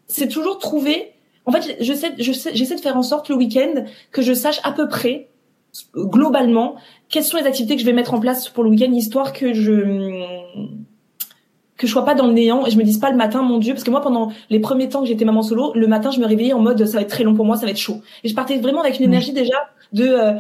c'est 0.07 0.29
toujours 0.29 0.59
trouver. 0.59 1.13
En 1.45 1.53
fait, 1.53 1.77
je 1.81 1.93
sais, 1.93 2.13
je 2.19 2.33
sais, 2.33 2.51
j'essaie 2.55 2.77
de 2.77 2.81
faire 2.81 2.97
en 2.97 3.03
sorte 3.03 3.29
le 3.29 3.37
week-end 3.37 3.85
que 4.11 4.23
je 4.23 4.33
sache 4.33 4.61
à 4.65 4.73
peu 4.73 4.89
près, 4.89 5.29
globalement, 5.95 6.77
quelles 7.09 7.25
sont 7.25 7.37
les 7.37 7.47
activités 7.47 7.75
que 7.75 7.81
je 7.81 7.87
vais 7.87 7.93
mettre 7.93 8.15
en 8.15 8.21
place 8.21 8.49
pour 8.49 8.65
le 8.65 8.71
week-end, 8.71 8.91
histoire 8.93 9.33
que 9.33 9.53
je 9.53 9.73
que 11.77 11.87
je 11.87 11.93
sois 11.93 12.05
pas 12.05 12.15
dans 12.15 12.27
le 12.27 12.33
néant 12.33 12.67
et 12.67 12.71
je 12.71 12.79
me 12.79 12.83
dise 12.83 12.99
pas 12.99 13.11
le 13.11 13.17
matin 13.17 13.43
mon 13.43 13.59
dieu 13.59 13.75
parce 13.75 13.85
que 13.85 13.91
moi 13.91 14.01
pendant 14.01 14.33
les 14.51 14.61
premiers 14.61 14.89
temps 14.89 15.01
que 15.01 15.07
j'étais 15.07 15.25
maman 15.25 15.43
solo 15.43 15.73
le 15.75 15.87
matin 15.87 16.11
je 16.11 16.21
me 16.21 16.27
réveillais 16.27 16.53
en 16.53 16.61
mode 16.61 16.85
ça 16.87 16.99
va 16.99 17.03
être 17.03 17.11
très 17.11 17.25
long 17.25 17.35
pour 17.35 17.45
moi 17.45 17.57
ça 17.57 17.67
va 17.67 17.71
être 17.71 17.79
chaud. 17.79 18.01
Et 18.25 18.29
je 18.29 18.35
partais 18.35 18.59
vraiment 18.59 18.81
avec 18.81 18.99
une 18.99 19.05
énergie 19.05 19.33
déjà 19.33 19.57
de 19.93 20.07
euh, 20.07 20.33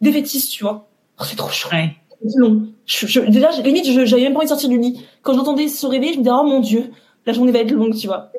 défaitiste 0.00 0.50
tu 0.52 0.64
vois. 0.64 0.88
Oh, 1.20 1.24
c'est 1.26 1.36
trop 1.36 1.50
chaud. 1.50 1.68
Ouais. 1.72 1.94
c'est 2.26 2.38
long. 2.38 2.66
Je, 2.86 3.06
je, 3.06 3.20
déjà 3.20 3.50
limite 3.62 3.84
j'avais 4.06 4.22
même 4.22 4.32
pas 4.32 4.38
envie 4.38 4.46
de 4.46 4.50
sortir 4.50 4.68
du 4.68 4.78
lit. 4.78 5.04
Quand 5.22 5.34
j'entendais 5.34 5.68
se 5.68 5.86
réveiller 5.86 6.14
je 6.14 6.18
me 6.18 6.24
disais 6.24 6.34
oh 6.38 6.44
mon 6.44 6.60
dieu 6.60 6.90
la 7.26 7.32
journée 7.32 7.52
va 7.52 7.58
être 7.58 7.72
longue 7.72 7.94
tu 7.94 8.06
vois. 8.06 8.30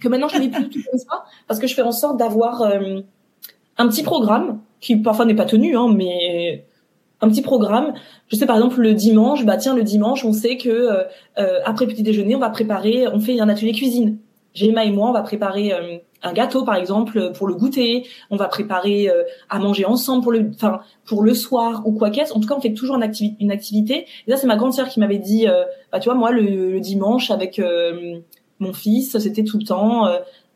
Que 0.00 0.08
maintenant 0.08 0.28
je 0.28 0.38
ne 0.38 0.48
plus 0.48 0.68
tout 0.70 0.80
comme 0.90 0.98
ça 0.98 1.24
parce 1.46 1.60
que 1.60 1.66
je 1.66 1.74
fais 1.74 1.82
en 1.82 1.92
sorte 1.92 2.16
d'avoir 2.16 2.62
euh, 2.62 3.00
un 3.76 3.88
petit 3.88 4.02
programme 4.02 4.60
qui 4.80 4.96
parfois 4.96 5.26
n'est 5.26 5.34
pas 5.34 5.44
tenu 5.44 5.76
hein 5.76 5.92
mais 5.94 6.64
un 7.24 7.28
petit 7.28 7.42
programme. 7.42 7.94
Je 8.28 8.36
sais 8.36 8.46
par 8.46 8.56
exemple 8.56 8.80
le 8.80 8.94
dimanche, 8.94 9.44
bah 9.44 9.56
tiens 9.56 9.74
le 9.74 9.82
dimanche, 9.82 10.24
on 10.24 10.32
sait 10.32 10.56
que 10.56 10.68
euh, 10.68 11.04
euh, 11.38 11.58
après 11.64 11.86
petit 11.86 12.02
déjeuner, 12.02 12.36
on 12.36 12.40
va 12.40 12.50
préparer, 12.50 13.06
on 13.08 13.20
fait 13.20 13.40
un 13.40 13.48
atelier 13.48 13.72
cuisine. 13.72 14.18
Gemma 14.54 14.84
et 14.84 14.92
moi, 14.92 15.08
on 15.08 15.12
va 15.12 15.22
préparer 15.22 15.72
euh, 15.72 15.96
un 16.22 16.32
gâteau 16.32 16.64
par 16.64 16.76
exemple 16.76 17.32
pour 17.32 17.48
le 17.48 17.54
goûter. 17.54 18.06
On 18.30 18.36
va 18.36 18.46
préparer 18.46 19.10
à 19.50 19.58
manger 19.58 19.84
ensemble 19.84 20.22
pour 20.22 20.32
le, 20.32 20.50
enfin 20.54 20.80
pour 21.04 21.22
le 21.22 21.34
soir 21.34 21.82
ou 21.86 21.92
quoi 21.92 22.10
qu'est-ce. 22.10 22.32
En 22.32 22.40
tout 22.40 22.48
cas, 22.48 22.54
on 22.56 22.60
fait 22.60 22.72
toujours 22.72 22.96
une, 22.96 23.02
activité. 23.50 24.06
Et 24.26 24.30
ça, 24.30 24.36
c'est 24.36 24.46
ma 24.46 24.56
grande 24.56 24.72
sœur 24.72 24.88
qui 24.88 25.00
m'avait 25.00 25.18
dit, 25.18 25.46
bah 25.92 25.98
tu 25.98 26.08
vois 26.08 26.14
moi 26.14 26.30
le, 26.30 26.80
dimanche 26.80 27.30
avec 27.30 27.60
mon 28.58 28.72
fils, 28.72 29.18
c'était 29.18 29.44
tout 29.44 29.58
le 29.58 29.64
temps. 29.64 30.06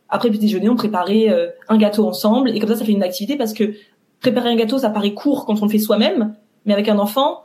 après 0.09 0.31
petit 0.31 0.39
déjeuner, 0.39 0.71
on 0.71 0.77
préparait 0.77 1.27
un 1.69 1.77
gâteau 1.77 2.07
ensemble 2.07 2.49
et 2.49 2.61
comme 2.61 2.71
ça, 2.71 2.77
ça 2.77 2.85
fait 2.87 2.93
une 2.93 3.03
activité 3.03 3.37
parce 3.37 3.53
que 3.53 3.75
préparer 4.21 4.51
un 4.51 4.57
gâteau, 4.57 4.79
ça 4.79 4.91
paraît 4.91 5.15
court 5.15 5.45
quand 5.47 5.61
on 5.61 5.67
le 5.67 5.71
fait 5.71 5.79
soi-même, 5.79 6.35
mais 6.69 6.75
avec 6.75 6.89
un 6.89 6.99
enfant, 6.99 7.43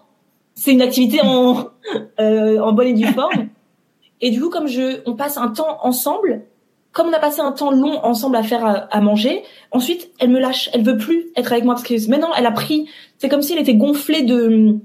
c'est 0.53 0.71
une 0.71 0.82
activité 0.82 1.21
en 1.24 1.69
euh, 2.19 2.59
en 2.59 2.74
bonne 2.74 2.88
et 2.88 2.93
due 2.93 3.07
forme. 3.07 3.49
Et 4.21 4.30
du 4.30 4.39
coup, 4.39 4.49
comme 4.49 4.67
je, 4.67 5.01
on 5.05 5.15
passe 5.15 5.38
un 5.38 5.47
temps 5.47 5.80
ensemble, 5.82 6.43
comme 6.91 7.07
on 7.07 7.13
a 7.13 7.19
passé 7.19 7.41
un 7.41 7.51
temps 7.51 7.71
long 7.71 7.99
ensemble 8.03 8.36
à 8.36 8.43
faire 8.43 8.88
à, 8.91 9.01
manger, 9.01 9.41
ensuite 9.71 10.11
elle 10.19 10.30
me 10.30 10.39
lâche, 10.39 10.69
elle 10.74 10.84
veut 10.84 10.97
plus 10.97 11.32
être 11.36 11.51
avec 11.51 11.65
moi 11.65 11.74
parce 11.74 11.88
que 11.88 12.09
maintenant 12.09 12.30
elle 12.38 12.45
a 12.45 12.51
pris, 12.51 12.88
c'est 13.17 13.30
comme 13.30 13.41
si 13.41 13.53
elle 13.53 13.59
était 13.59 13.76
gonflée 13.76 14.21
de 14.21 14.78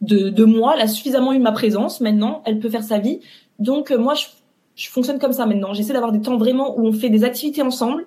de, 0.00 0.28
de 0.28 0.44
moi, 0.44 0.74
elle 0.76 0.82
a 0.82 0.88
suffisamment 0.88 1.32
eu 1.32 1.38
ma 1.38 1.52
présence. 1.52 2.00
Maintenant, 2.00 2.42
elle 2.44 2.58
peut 2.58 2.68
faire 2.68 2.82
sa 2.82 2.98
vie. 2.98 3.20
Donc 3.58 3.90
euh, 3.90 3.98
moi, 3.98 4.14
je, 4.14 4.26
je 4.74 4.88
fonctionne 4.90 5.18
comme 5.18 5.32
ça 5.32 5.46
maintenant. 5.46 5.72
J'essaie 5.72 5.92
d'avoir 5.92 6.12
des 6.12 6.20
temps 6.20 6.36
vraiment 6.36 6.78
où 6.78 6.86
on 6.86 6.92
fait 6.92 7.10
des 7.10 7.24
activités 7.24 7.62
ensemble, 7.62 8.06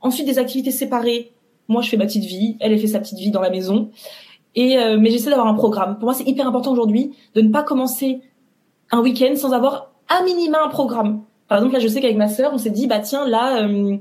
ensuite 0.00 0.26
des 0.26 0.38
activités 0.38 0.70
séparées. 0.70 1.32
Moi, 1.68 1.82
je 1.82 1.88
fais 1.88 1.96
ma 1.96 2.06
petite 2.06 2.24
vie, 2.24 2.56
elle, 2.60 2.72
elle 2.72 2.78
fait 2.78 2.88
sa 2.88 3.00
petite 3.00 3.18
vie 3.18 3.30
dans 3.30 3.40
la 3.40 3.50
maison. 3.50 3.90
Et 4.54 4.78
euh, 4.78 4.98
mais 4.98 5.10
j'essaie 5.10 5.30
d'avoir 5.30 5.48
un 5.48 5.54
programme. 5.54 5.96
Pour 5.96 6.04
moi, 6.04 6.14
c'est 6.14 6.28
hyper 6.28 6.46
important 6.46 6.72
aujourd'hui 6.72 7.12
de 7.34 7.40
ne 7.40 7.50
pas 7.50 7.62
commencer 7.62 8.20
un 8.90 9.00
week-end 9.00 9.34
sans 9.36 9.52
avoir 9.52 9.92
à 10.08 10.22
minima 10.22 10.58
un 10.64 10.68
programme. 10.68 11.22
Par 11.48 11.58
exemple, 11.58 11.74
là, 11.74 11.80
je 11.80 11.88
sais 11.88 12.00
qu'avec 12.00 12.16
ma 12.16 12.28
sœur, 12.28 12.52
on 12.54 12.58
s'est 12.58 12.70
dit, 12.70 12.86
bah 12.86 13.00
tiens, 13.00 13.26
là, 13.26 13.62
euh, 13.62 13.96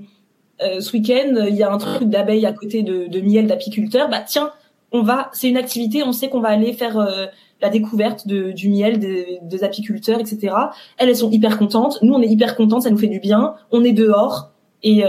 euh 0.62 0.80
ce 0.80 0.94
week-end, 0.94 1.46
il 1.48 1.56
y 1.56 1.64
a 1.64 1.72
un 1.72 1.78
truc 1.78 2.04
d'abeilles 2.04 2.46
à 2.46 2.54
côté 2.54 2.84
de, 2.84 3.08
de 3.08 3.22
miel 3.22 3.48
d'apiculteur. 3.48 4.10
Bah 4.10 4.22
tiens, 4.26 4.52
on 4.92 5.02
va, 5.02 5.30
c'est 5.34 5.50
une 5.50 5.58
activité, 5.58 6.04
on 6.04 6.12
sait 6.12 6.30
qu'on 6.30 6.40
va 6.40 6.50
aller 6.50 6.74
faire 6.74 7.00
euh, 7.00 7.26
la 7.62 7.70
découverte 7.70 8.28
de, 8.28 8.52
du 8.52 8.70
miel 8.70 9.00
des, 9.00 9.40
des, 9.42 9.64
apiculteurs, 9.64 10.20
etc. 10.20 10.54
Elles, 10.98 11.10
elles 11.10 11.18
sont 11.18 11.32
hyper 11.32 11.58
contentes. 11.58 12.00
Nous, 12.04 12.14
on 12.14 12.22
est 12.22 12.28
hyper 12.28 12.56
contentes, 12.56 12.84
ça 12.84 12.92
nous 12.92 12.98
fait 12.98 13.08
du 13.08 13.20
bien. 13.20 13.56
On 13.72 13.84
est 13.84 13.94
dehors 13.94 14.52
et 14.84 15.04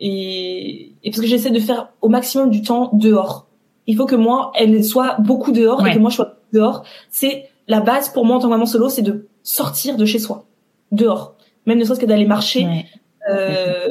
et, 0.00 0.92
et 1.02 1.10
parce 1.10 1.20
que 1.20 1.26
j'essaie 1.26 1.50
de 1.50 1.60
faire 1.60 1.92
au 2.02 2.08
maximum 2.08 2.50
du 2.50 2.62
temps 2.62 2.90
dehors 2.92 3.43
il 3.86 3.96
faut 3.96 4.06
que 4.06 4.16
moi, 4.16 4.52
elle 4.54 4.82
soit 4.84 5.16
beaucoup 5.18 5.52
dehors 5.52 5.86
et 5.86 5.92
que 5.92 5.98
moi, 5.98 6.10
je 6.10 6.16
sois 6.16 6.36
dehors. 6.52 6.84
C'est 7.10 7.48
la 7.68 7.80
base 7.80 8.08
pour 8.08 8.24
moi 8.24 8.36
en 8.36 8.40
tant 8.40 8.46
que 8.46 8.52
maman 8.52 8.66
solo, 8.66 8.88
c'est 8.88 9.02
de 9.02 9.26
sortir 9.42 9.96
de 9.96 10.04
chez 10.04 10.18
soi, 10.18 10.46
dehors. 10.92 11.34
Même 11.66 11.78
ne 11.78 11.84
serait-ce 11.84 12.00
que 12.00 12.06
d'aller 12.06 12.26
marcher. 12.26 12.86
Euh, 13.30 13.88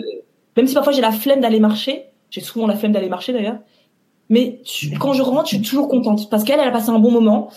même 0.56 0.68
si 0.68 0.74
parfois 0.74 0.94
j'ai 0.94 1.02
la 1.02 1.12
flemme 1.12 1.42
d'aller 1.42 1.60
marcher, 1.60 2.06
j'ai 2.30 2.42
souvent 2.42 2.68
la 2.68 2.76
flemme 2.76 2.92
d'aller 2.92 3.10
marcher 3.10 3.34
d'ailleurs. 3.34 3.58
Mais 4.30 4.62
quand 5.00 5.14
je 5.14 5.22
rentre, 5.22 5.50
je 5.50 5.56
suis 5.56 5.62
toujours 5.62 5.88
contente 5.88 6.30
parce 6.30 6.44
qu'elle, 6.44 6.60
elle 6.60 6.68
a 6.68 6.72
passé 6.72 6.90
un 6.90 7.00
bon 7.00 7.12
moment. 7.12 7.50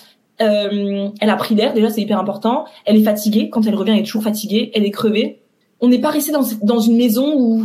Euh, 0.43 1.09
elle 1.21 1.31
a 1.31 1.37
pris 1.37 1.55
l'air, 1.55 1.73
déjà 1.73 1.91
c'est 1.91 2.03
hyper 2.03 2.19
important. 2.19 2.65
Elle 2.85 2.97
est 2.97 3.05
fatiguée. 3.05 3.51
Quand 3.51 3.67
elle 3.67 3.75
revient, 3.75 3.93
elle 3.93 4.01
est 4.01 4.05
toujours 4.05 4.23
fatiguée. 4.23 4.71
Elle 4.75 4.85
est 4.85 4.91
crevée. 4.91 5.41
On 5.81 5.89
n'est 5.89 6.01
pas 6.01 6.11
resté 6.11 6.33
dans, 6.33 6.43
dans 6.63 6.81
une 6.81 6.97
maison 6.97 7.35
où 7.37 7.63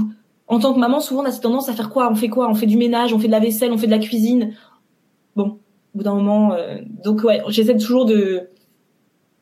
en 0.52 0.60
tant 0.60 0.74
que 0.74 0.80
maman, 0.80 1.00
souvent, 1.00 1.22
on 1.22 1.26
a 1.26 1.32
cette 1.32 1.44
tendance 1.44 1.70
à 1.70 1.74
faire 1.74 1.90
quoi? 1.90 2.10
On 2.12 2.16
fait 2.16 2.28
quoi? 2.28 2.50
On 2.50 2.54
fait 2.54 2.66
du 2.66 2.76
ménage, 2.76 3.14
on 3.14 3.20
fait 3.20 3.28
de 3.28 3.32
la 3.32 3.40
vaisselle, 3.40 3.72
on 3.72 3.78
fait 3.78 3.88
de 3.88 3.92
la 3.92 4.00
cuisine. 4.00 4.54
Bon, 5.38 5.60
au 5.96 5.98
bout 5.98 6.04
d'un 6.04 6.14
moment, 6.14 6.52
euh, 6.54 6.80
donc 7.04 7.24
ouais, 7.24 7.42
j'essaie 7.48 7.78
toujours 7.78 8.06
de 8.06 8.50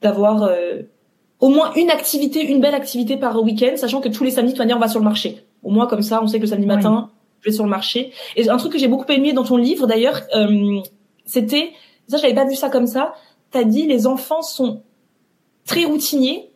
d'avoir 0.02 0.44
euh, 0.44 0.84
au 1.40 1.50
moins 1.50 1.74
une 1.74 1.90
activité, 1.90 2.46
une 2.46 2.62
belle 2.62 2.76
activité 2.76 3.18
par 3.18 3.42
week-end, 3.42 3.76
sachant 3.76 4.02
que 4.02 4.10
tous 4.10 4.24
les 4.24 4.30
samedis, 4.30 4.54
de 4.54 4.58
toute 4.58 4.60
manière, 4.60 4.78
on 4.78 4.80
va 4.80 4.88
sur 4.88 5.00
le 5.00 5.06
marché. 5.06 5.44
Au 5.64 5.72
moins 5.72 5.88
comme 5.88 6.04
ça, 6.04 6.22
on 6.22 6.28
sait 6.28 6.38
que 6.38 6.44
le 6.44 6.50
samedi 6.50 6.68
matin, 6.68 7.10
je 7.42 7.50
vais 7.50 7.56
sur 7.56 7.64
le 7.64 7.72
marché. 7.72 8.12
Et 8.36 8.48
un 8.48 8.58
truc 8.58 8.72
que 8.72 8.78
j'ai 8.78 8.88
beaucoup 8.88 9.12
aimé 9.12 9.34
dans 9.34 9.44
ton 9.44 9.58
livre, 9.58 9.88
d'ailleurs, 9.88 10.22
euh, 10.36 10.80
c'était 11.26 11.72
ça, 12.08 12.18
j'avais 12.18 12.36
pas 12.36 12.46
vu 12.46 12.56
ça 12.56 12.70
comme 12.70 12.88
ça. 12.88 13.16
T'as 13.50 13.64
dit 13.64 13.88
les 13.88 14.06
enfants 14.06 14.44
sont 14.44 14.84
très 15.66 15.86
routiniers, 15.86 16.52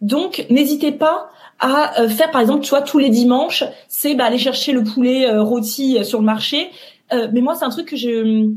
donc 0.00 0.46
n'hésitez 0.48 0.90
pas 0.90 1.28
à 1.60 2.00
euh, 2.00 2.08
faire 2.08 2.30
par 2.30 2.40
exemple 2.40 2.62
tu 2.62 2.70
vois 2.70 2.82
tous 2.82 2.98
les 2.98 3.10
dimanches 3.10 3.64
c'est 3.88 4.14
bah, 4.14 4.24
aller 4.24 4.38
chercher 4.38 4.72
le 4.72 4.82
poulet 4.82 5.26
euh, 5.26 5.42
rôti 5.42 5.98
euh, 5.98 6.04
sur 6.04 6.18
le 6.18 6.24
marché. 6.24 6.70
Mais 7.12 7.42
moi 7.42 7.54
c'est 7.54 7.64
un 7.64 7.70
truc 7.70 7.86
que 7.86 7.96
je 7.96 8.50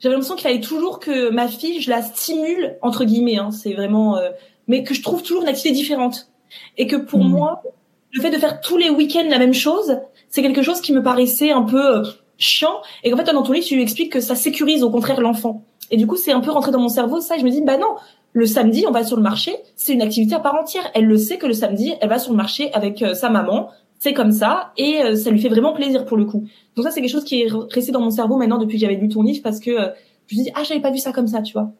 j'avais 0.00 0.14
l'impression 0.14 0.34
qu'il 0.34 0.42
fallait 0.42 0.60
toujours 0.60 0.98
que 0.98 1.30
ma 1.30 1.46
fille 1.46 1.80
je 1.80 1.88
la 1.88 2.02
stimule 2.02 2.76
entre 2.82 3.04
guillemets 3.04 3.36
hein, 3.36 3.52
c'est 3.52 3.72
vraiment 3.72 4.18
mais 4.66 4.82
que 4.82 4.94
je 4.94 5.02
trouve 5.02 5.22
toujours 5.22 5.42
une 5.42 5.48
activité 5.48 5.70
différente. 5.70 6.28
Et 6.76 6.88
que 6.88 6.96
pour 6.96 7.22
mmh. 7.22 7.28
moi 7.28 7.62
le 8.10 8.20
fait 8.20 8.30
de 8.30 8.38
faire 8.38 8.60
tous 8.60 8.76
les 8.76 8.90
week-ends 8.90 9.28
la 9.28 9.38
même 9.38 9.54
chose 9.54 9.98
c'est 10.28 10.42
quelque 10.42 10.62
chose 10.62 10.80
qui 10.80 10.92
me 10.92 11.04
paraissait 11.04 11.52
un 11.52 11.62
peu 11.62 12.02
chiant. 12.36 12.82
Et 13.04 13.12
qu'en 13.12 13.16
fait 13.16 13.32
dans 13.32 13.44
ton 13.44 13.52
livre 13.52 13.66
tu 13.66 13.76
lui 13.76 13.82
expliques 13.82 14.12
que 14.12 14.20
ça 14.20 14.34
sécurise 14.34 14.82
au 14.82 14.90
contraire 14.90 15.20
l'enfant. 15.20 15.62
Et 15.92 15.96
du 15.96 16.08
coup 16.08 16.16
c'est 16.16 16.32
un 16.32 16.40
peu 16.40 16.50
rentré 16.50 16.72
dans 16.72 16.80
mon 16.80 16.88
cerveau 16.88 17.20
ça 17.20 17.36
et 17.36 17.38
je 17.38 17.44
me 17.44 17.50
dis 17.50 17.62
bah 17.62 17.78
non 17.78 17.94
le 18.32 18.46
samedi, 18.46 18.84
on 18.86 18.92
va 18.92 19.04
sur 19.04 19.16
le 19.16 19.22
marché, 19.22 19.56
c'est 19.76 19.92
une 19.92 20.02
activité 20.02 20.34
à 20.34 20.40
part 20.40 20.54
entière. 20.54 20.84
Elle 20.94 21.06
le 21.06 21.16
sait 21.16 21.38
que 21.38 21.46
le 21.46 21.52
samedi, 21.52 21.94
elle 22.00 22.08
va 22.08 22.18
sur 22.18 22.32
le 22.32 22.36
marché 22.36 22.72
avec 22.72 23.02
euh, 23.02 23.14
sa 23.14 23.28
maman, 23.28 23.70
c'est 23.98 24.14
comme 24.14 24.32
ça, 24.32 24.72
et 24.76 25.02
euh, 25.02 25.16
ça 25.16 25.30
lui 25.30 25.40
fait 25.40 25.48
vraiment 25.48 25.72
plaisir 25.72 26.04
pour 26.04 26.16
le 26.16 26.24
coup. 26.24 26.46
Donc 26.76 26.84
ça, 26.84 26.90
c'est 26.90 27.00
quelque 27.00 27.10
chose 27.10 27.24
qui 27.24 27.42
est 27.42 27.48
resté 27.70 27.92
dans 27.92 28.00
mon 28.00 28.10
cerveau 28.10 28.36
maintenant 28.36 28.58
depuis 28.58 28.76
que 28.76 28.80
j'avais 28.80 28.96
lu 28.96 29.08
ton 29.08 29.22
livre, 29.22 29.40
parce 29.42 29.60
que 29.60 29.70
euh, 29.70 29.88
je 30.26 30.36
me 30.36 30.44
dis 30.44 30.50
ah 30.54 30.62
j'avais 30.62 30.80
pas 30.80 30.90
vu 30.90 30.98
ça 30.98 31.12
comme 31.12 31.26
ça, 31.26 31.42
tu 31.42 31.52
vois. 31.52 31.72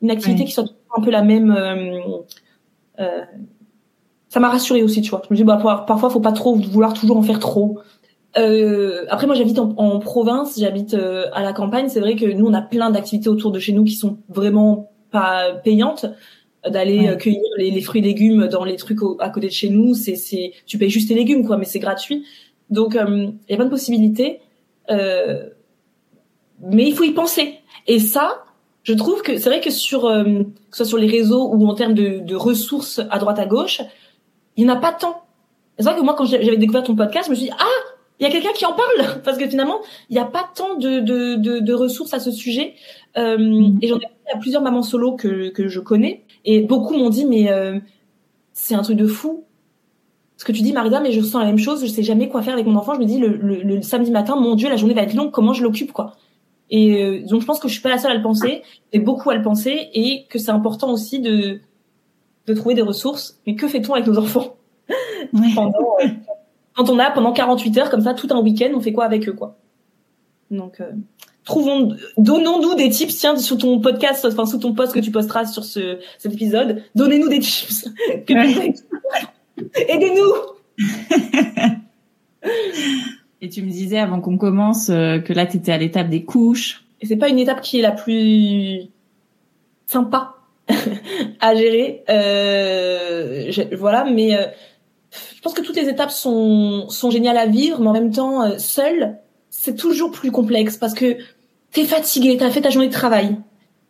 Une 0.00 0.10
activité 0.10 0.44
qui 0.44 0.52
soit 0.52 0.64
un 0.96 1.02
peu 1.02 1.10
la 1.10 1.22
même. 1.22 1.52
ça 4.28 4.40
m'a 4.40 4.48
rassurée 4.48 4.82
aussi, 4.82 5.02
tu 5.02 5.10
vois. 5.10 5.22
Je 5.28 5.34
me 5.34 5.36
dis 5.36 5.44
bah 5.44 5.56
parfois 5.86 6.08
faut 6.08 6.20
pas 6.20 6.32
trop 6.32 6.54
vouloir 6.54 6.94
toujours 6.94 7.16
en 7.16 7.22
faire 7.22 7.40
trop. 7.40 7.78
Euh, 8.36 9.06
après, 9.08 9.26
moi, 9.26 9.34
j'habite 9.34 9.58
en, 9.58 9.74
en, 9.76 9.98
province, 9.98 10.58
j'habite 10.58 10.94
euh, 10.94 11.26
à 11.32 11.42
la 11.42 11.52
campagne. 11.52 11.88
C'est 11.88 12.00
vrai 12.00 12.14
que 12.14 12.26
nous, 12.26 12.46
on 12.46 12.54
a 12.54 12.62
plein 12.62 12.90
d'activités 12.90 13.28
autour 13.28 13.52
de 13.52 13.58
chez 13.58 13.72
nous 13.72 13.84
qui 13.84 13.94
sont 13.94 14.18
vraiment 14.28 14.90
pas 15.10 15.52
payantes. 15.64 16.06
D'aller 16.68 17.16
cueillir 17.18 17.40
les, 17.56 17.70
les, 17.70 17.80
fruits 17.80 18.00
et 18.00 18.04
légumes 18.04 18.48
dans 18.48 18.64
les 18.64 18.74
trucs 18.74 18.98
à 19.20 19.30
côté 19.30 19.46
de 19.46 19.52
chez 19.52 19.70
nous, 19.70 19.94
c'est, 19.94 20.16
c'est, 20.16 20.52
tu 20.66 20.76
payes 20.76 20.90
juste 20.90 21.08
tes 21.08 21.14
légumes, 21.14 21.46
quoi, 21.46 21.56
mais 21.56 21.64
c'est 21.64 21.78
gratuit. 21.78 22.26
Donc, 22.68 22.94
il 22.94 23.34
y 23.48 23.52
a 23.52 23.56
plein 23.56 23.64
de 23.64 23.70
possibilités. 23.70 24.40
mais 24.88 25.52
il 26.60 26.94
faut 26.94 27.04
y 27.04 27.12
penser. 27.12 27.60
Et 27.86 28.00
ça, 28.00 28.42
je 28.88 28.94
trouve 28.94 29.20
que 29.20 29.36
c'est 29.36 29.50
vrai 29.50 29.60
que 29.60 29.70
sur 29.70 30.06
euh, 30.06 30.24
que 30.70 30.76
ce 30.76 30.78
soit 30.78 30.86
sur 30.86 30.96
les 30.96 31.08
réseaux 31.08 31.50
ou 31.52 31.66
en 31.66 31.74
termes 31.74 31.92
de, 31.92 32.20
de 32.20 32.34
ressources 32.34 33.02
à 33.10 33.18
droite 33.18 33.38
à 33.38 33.44
gauche, 33.44 33.82
il 34.56 34.64
n'y 34.64 34.70
en 34.70 34.74
a 34.74 34.78
pas 34.78 34.92
tant. 34.92 35.24
C'est 35.78 35.84
vrai 35.84 35.94
que 35.94 36.00
moi 36.00 36.14
quand 36.16 36.24
j'avais 36.24 36.56
découvert 36.56 36.84
ton 36.84 36.96
podcast, 36.96 37.26
je 37.26 37.30
me 37.30 37.36
suis 37.36 37.48
dit 37.48 37.54
ah 37.58 37.97
il 38.20 38.24
y 38.24 38.26
a 38.26 38.30
quelqu'un 38.30 38.52
qui 38.54 38.66
en 38.66 38.72
parle 38.72 39.20
parce 39.24 39.38
que 39.38 39.48
finalement 39.48 39.80
il 40.10 40.14
n'y 40.14 40.20
a 40.20 40.24
pas 40.24 40.48
tant 40.54 40.76
de, 40.76 41.00
de, 41.00 41.36
de, 41.36 41.58
de, 41.60 41.74
ressources 41.74 42.14
à 42.14 42.20
ce 42.20 42.30
sujet. 42.30 42.74
Euh, 43.16 43.36
mm-hmm. 43.36 43.78
et 43.82 43.88
j'en 43.88 43.96
ai 43.96 44.00
parlé 44.00 44.16
à 44.34 44.38
plusieurs 44.38 44.62
mamans 44.62 44.82
solo 44.82 45.16
que, 45.16 45.48
que 45.50 45.68
je 45.68 45.80
connais. 45.80 46.24
Et 46.44 46.60
beaucoup 46.60 46.94
m'ont 46.94 47.10
dit 47.10 47.24
mais 47.24 47.50
euh, 47.50 47.78
c'est 48.52 48.74
un 48.74 48.82
truc 48.82 48.96
de 48.96 49.06
fou. 49.06 49.44
Ce 50.36 50.44
que 50.44 50.52
tu 50.52 50.62
dis 50.62 50.72
Marida 50.72 51.00
mais 51.00 51.12
je 51.12 51.20
ressens 51.20 51.38
la 51.38 51.46
même 51.46 51.58
chose. 51.58 51.82
Je 51.82 51.90
sais 51.90 52.02
jamais 52.02 52.28
quoi 52.28 52.42
faire 52.42 52.54
avec 52.54 52.66
mon 52.66 52.76
enfant. 52.76 52.94
Je 52.94 53.00
me 53.00 53.04
dis 53.04 53.18
le, 53.18 53.36
le, 53.36 53.62
le 53.62 53.82
samedi 53.82 54.10
matin 54.10 54.36
mon 54.36 54.54
dieu 54.54 54.68
la 54.68 54.76
journée 54.76 54.94
va 54.94 55.02
être 55.02 55.14
longue. 55.14 55.30
Comment 55.30 55.52
je 55.52 55.62
l'occupe 55.62 55.92
quoi? 55.92 56.16
Et 56.70 57.02
euh, 57.02 57.22
donc 57.26 57.40
je 57.40 57.46
pense 57.46 57.58
que 57.60 57.68
je 57.68 57.72
suis 57.72 57.82
pas 57.82 57.88
la 57.88 57.98
seule 57.98 58.12
à 58.12 58.14
le 58.14 58.22
penser, 58.22 58.62
et 58.92 58.98
beaucoup 58.98 59.30
à 59.30 59.34
le 59.34 59.42
penser, 59.42 59.88
et 59.94 60.26
que 60.28 60.38
c'est 60.38 60.50
important 60.50 60.92
aussi 60.92 61.20
de 61.20 61.60
de 62.46 62.54
trouver 62.54 62.74
des 62.74 62.82
ressources. 62.82 63.40
Mais 63.46 63.54
que 63.54 63.68
fait-on 63.68 63.94
avec 63.94 64.06
nos 64.06 64.18
enfants? 64.18 64.56
Pendant, 65.54 65.96
euh, 66.02 66.08
Quand 66.78 66.88
on 66.90 66.98
a 67.00 67.10
pendant 67.10 67.32
48 67.32 67.78
heures 67.78 67.90
comme 67.90 68.02
ça 68.02 68.14
tout 68.14 68.28
un 68.30 68.40
week-end, 68.40 68.70
on 68.72 68.80
fait 68.80 68.92
quoi 68.92 69.04
avec 69.04 69.28
eux 69.28 69.32
quoi? 69.32 69.56
Donc 70.52 70.80
euh, 70.80 70.92
trouvons, 71.44 71.96
donnons-nous 72.18 72.76
des 72.76 72.88
tips. 72.88 73.16
Tiens, 73.16 73.36
sur 73.36 73.58
ton 73.58 73.80
podcast, 73.80 74.24
enfin 74.24 74.46
sous 74.46 74.58
ton 74.58 74.74
post 74.74 74.94
que 74.94 75.00
tu 75.00 75.10
posteras 75.10 75.46
sur 75.46 75.64
ce 75.64 75.98
cet 76.18 76.34
épisode, 76.34 76.84
donnez-nous 76.94 77.28
des 77.28 77.40
tips. 77.40 77.88
Aidez-nous. 78.28 78.78
Et 83.40 83.48
tu 83.48 83.62
me 83.62 83.70
disais 83.70 83.98
avant 83.98 84.20
qu'on 84.20 84.38
commence 84.38 84.88
euh, 84.88 85.18
que 85.18 85.32
là, 85.32 85.46
tu 85.46 85.56
étais 85.56 85.72
à 85.72 85.78
l'étape 85.78 86.08
des 86.08 86.22
couches. 86.22 86.84
Et 87.00 87.06
c'est 87.06 87.16
pas 87.16 87.28
une 87.28 87.40
étape 87.40 87.60
qui 87.60 87.80
est 87.80 87.82
la 87.82 87.90
plus 87.90 88.82
sympa 89.86 90.36
à 91.40 91.56
gérer. 91.56 92.04
Euh, 92.08 93.50
voilà, 93.76 94.04
mais 94.04 94.36
euh, 94.36 94.46
je 95.38 95.42
pense 95.42 95.54
que 95.54 95.62
toutes 95.62 95.76
les 95.76 95.88
étapes 95.88 96.10
sont, 96.10 96.88
sont 96.88 97.12
géniales 97.12 97.36
à 97.36 97.46
vivre, 97.46 97.80
mais 97.80 97.86
en 97.86 97.92
même 97.92 98.10
temps, 98.10 98.42
euh, 98.42 98.58
seule, 98.58 99.18
c'est 99.50 99.76
toujours 99.76 100.10
plus 100.10 100.32
complexe 100.32 100.76
parce 100.76 100.94
que 100.94 101.16
t'es 101.70 101.84
fatigué, 101.84 102.36
t'as 102.36 102.50
fait 102.50 102.60
ta 102.60 102.70
journée 102.70 102.88
de 102.88 102.92
travail, 102.92 103.36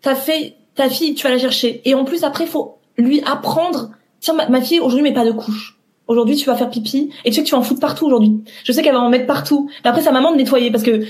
t'as 0.03 0.15
fait 0.15 0.57
ta 0.75 0.91
fille, 0.91 1.15
tu 1.15 1.23
vas 1.23 1.31
la 1.31 1.39
chercher, 1.39 1.81
et 1.87 1.95
en 1.95 2.05
plus 2.05 2.23
après, 2.23 2.45
faut 2.45 2.77
lui 2.99 3.23
apprendre. 3.23 3.93
Tiens, 4.21 4.35
ma, 4.35 4.61
fille 4.61 4.79
aujourd'hui 4.79 5.01
met 5.01 5.15
pas 5.15 5.25
de 5.25 5.33
couche 5.33 5.79
aujourd'hui 6.07 6.37
tu 6.37 6.47
vas 6.47 6.57
faire 6.57 6.71
pipi 6.71 7.11
et 7.25 7.31
tu 7.31 7.37
sais 7.37 7.43
que 7.43 7.47
tu 7.47 7.53
vas 7.53 7.59
en 7.59 7.63
foutre 7.63 7.81
partout 7.81 8.07
aujourd'hui. 8.07 8.43
Je 8.65 8.73
sais 8.73 8.83
qu'elle 8.83 8.95
va 8.95 9.01
en 9.01 9.11
mettre 9.11 9.27
partout. 9.27 9.71
Mais 9.85 9.91
après 9.91 10.09
à 10.09 10.13
maman 10.13 10.33
de 10.33 10.39
nettoyer 10.39 10.71
parce 10.71 10.83
que 10.83 11.03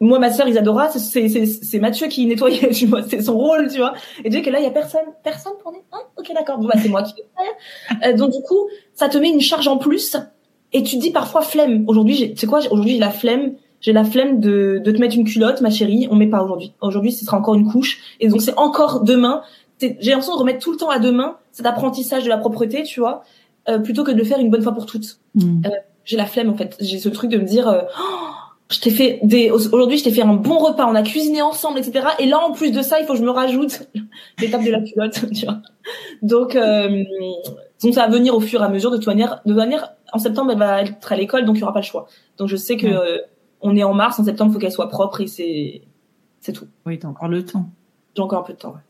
moi 0.00 0.18
ma 0.18 0.30
sœur 0.30 0.48
Isadora 0.48 0.88
c'est 0.88 1.28
c'est 1.28 1.46
c'est 1.46 1.78
Mathieu 1.78 2.08
qui 2.08 2.26
nettoyait 2.26 2.70
tu 2.72 2.86
vois 2.86 3.02
c'est 3.02 3.22
son 3.22 3.36
rôle 3.36 3.70
tu 3.70 3.78
vois. 3.78 3.94
Et 4.24 4.30
tu 4.30 4.36
sais 4.36 4.42
que 4.42 4.50
là 4.50 4.58
il 4.58 4.64
y 4.64 4.68
a 4.68 4.70
personne 4.70 5.04
personne 5.22 5.52
pour 5.62 5.72
nettoyer 5.72 5.86
hein 5.92 6.06
ok 6.16 6.32
d'accord 6.34 6.58
bon 6.58 6.66
bah 6.66 6.74
c'est 6.80 6.88
moi 6.88 7.02
qui 7.02 7.14
vais 7.14 7.28
faire. 7.36 8.08
Euh, 8.08 8.16
donc 8.16 8.32
du 8.32 8.40
coup 8.42 8.68
ça 8.94 9.08
te 9.08 9.18
met 9.18 9.28
une 9.28 9.40
charge 9.40 9.68
en 9.68 9.76
plus 9.76 10.16
et 10.72 10.82
tu 10.82 10.96
te 10.96 11.00
dis 11.00 11.10
parfois 11.10 11.42
flemme. 11.42 11.84
Aujourd'hui 11.86 12.32
tu 12.32 12.36
sais 12.36 12.46
quoi 12.46 12.60
aujourd'hui 12.70 12.94
j'ai 12.94 12.98
la 12.98 13.10
flemme 13.10 13.54
j'ai 13.80 13.92
la 13.92 14.04
flemme 14.04 14.40
de 14.40 14.80
de 14.82 14.90
te 14.90 14.98
mettre 14.98 15.16
une 15.16 15.24
culotte 15.24 15.60
ma 15.60 15.70
chérie. 15.70 16.08
On 16.10 16.16
met 16.16 16.28
pas 16.28 16.42
aujourd'hui. 16.42 16.72
Aujourd'hui 16.80 17.12
ce 17.12 17.24
sera 17.24 17.36
encore 17.36 17.54
une 17.54 17.70
couche. 17.70 18.16
Et 18.20 18.28
donc 18.28 18.40
c'est 18.40 18.58
encore 18.58 19.02
demain. 19.02 19.42
J'ai 19.80 19.96
l'impression 20.10 20.34
de 20.34 20.40
remettre 20.40 20.60
tout 20.60 20.72
le 20.72 20.76
temps 20.76 20.90
à 20.90 20.98
demain 20.98 21.36
cet 21.52 21.66
apprentissage 21.66 22.24
de 22.24 22.28
la 22.28 22.36
propreté 22.36 22.82
tu 22.82 23.00
vois 23.00 23.22
euh, 23.68 23.78
plutôt 23.78 24.04
que 24.04 24.10
de 24.10 24.16
le 24.16 24.24
faire 24.24 24.38
une 24.38 24.50
bonne 24.50 24.62
fois 24.62 24.72
pour 24.72 24.86
toutes. 24.86 25.20
Mm. 25.34 25.62
Euh, 25.66 25.70
j'ai 26.04 26.16
la 26.16 26.26
flemme 26.26 26.50
en 26.50 26.56
fait. 26.56 26.76
J'ai 26.80 26.98
ce 26.98 27.08
truc 27.08 27.30
de 27.30 27.38
me 27.38 27.44
dire, 27.44 27.68
euh, 27.68 27.82
oh, 27.98 28.30
je 28.70 28.80
t'ai 28.80 28.90
fait 28.90 29.20
des 29.22 29.50
aujourd'hui, 29.50 29.98
je 29.98 30.04
t'ai 30.04 30.12
fait 30.12 30.22
un 30.22 30.34
bon 30.34 30.58
repas, 30.58 30.86
on 30.86 30.94
a 30.94 31.02
cuisiné 31.02 31.42
ensemble, 31.42 31.78
etc. 31.78 32.06
Et 32.18 32.26
là, 32.26 32.38
en 32.38 32.52
plus 32.52 32.70
de 32.70 32.82
ça, 32.82 33.00
il 33.00 33.06
faut 33.06 33.14
que 33.14 33.18
je 33.18 33.24
me 33.24 33.30
rajoute 33.30 33.88
l'étape 34.40 34.64
de 34.64 34.70
la 34.70 34.80
culotte, 34.80 35.30
tu 35.34 35.44
vois. 35.44 35.60
Donc, 36.22 36.54
donc 36.54 37.94
ça 37.94 38.06
va 38.06 38.08
venir 38.08 38.34
au 38.34 38.40
fur 38.40 38.62
et 38.62 38.64
à 38.64 38.68
mesure. 38.68 38.90
De 38.90 38.96
toute 38.96 39.06
manière, 39.06 39.40
de 39.44 39.54
manière, 39.54 39.92
en 40.12 40.18
septembre, 40.18 40.52
elle 40.52 40.58
va 40.58 40.82
être 40.82 41.12
à 41.12 41.16
l'école, 41.16 41.44
donc 41.44 41.56
il 41.56 41.60
y 41.60 41.62
aura 41.64 41.72
pas 41.72 41.80
le 41.80 41.84
choix. 41.84 42.06
Donc 42.38 42.48
je 42.48 42.56
sais 42.56 42.76
que 42.76 43.22
on 43.60 43.76
est 43.76 43.82
en 43.82 43.92
mars, 43.92 44.18
en 44.18 44.24
septembre, 44.24 44.50
il 44.50 44.54
faut 44.54 44.60
qu'elle 44.60 44.72
soit 44.72 44.88
propre 44.88 45.20
et 45.20 45.26
c'est 45.26 45.82
c'est 46.40 46.52
tout. 46.52 46.66
Oui, 46.86 46.98
t'as 46.98 47.08
encore 47.08 47.28
le 47.28 47.44
temps. 47.44 47.68
J'ai 48.16 48.22
encore 48.22 48.40
un 48.40 48.44
peu 48.44 48.54
de 48.54 48.58
temps. 48.58 48.70
Ouais. 48.70 48.80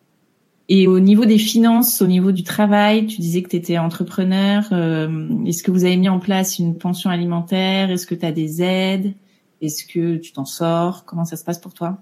Et 0.72 0.86
au 0.86 1.00
niveau 1.00 1.24
des 1.24 1.38
finances, 1.38 2.00
au 2.00 2.06
niveau 2.06 2.30
du 2.30 2.44
travail, 2.44 3.06
tu 3.06 3.20
disais 3.20 3.42
que 3.42 3.48
tu 3.48 3.56
étais 3.56 3.76
entrepreneur. 3.76 4.64
Euh, 4.70 5.28
est-ce 5.44 5.64
que 5.64 5.72
vous 5.72 5.84
avez 5.84 5.96
mis 5.96 6.08
en 6.08 6.20
place 6.20 6.60
une 6.60 6.78
pension 6.78 7.10
alimentaire? 7.10 7.90
Est-ce 7.90 8.06
que 8.06 8.14
tu 8.14 8.24
as 8.24 8.30
des 8.30 8.62
aides? 8.62 9.12
Est-ce 9.60 9.84
que 9.84 10.16
tu 10.16 10.32
t'en 10.32 10.44
sors? 10.44 11.04
Comment 11.04 11.24
ça 11.24 11.36
se 11.36 11.44
passe 11.44 11.58
pour 11.58 11.74
toi? 11.74 11.98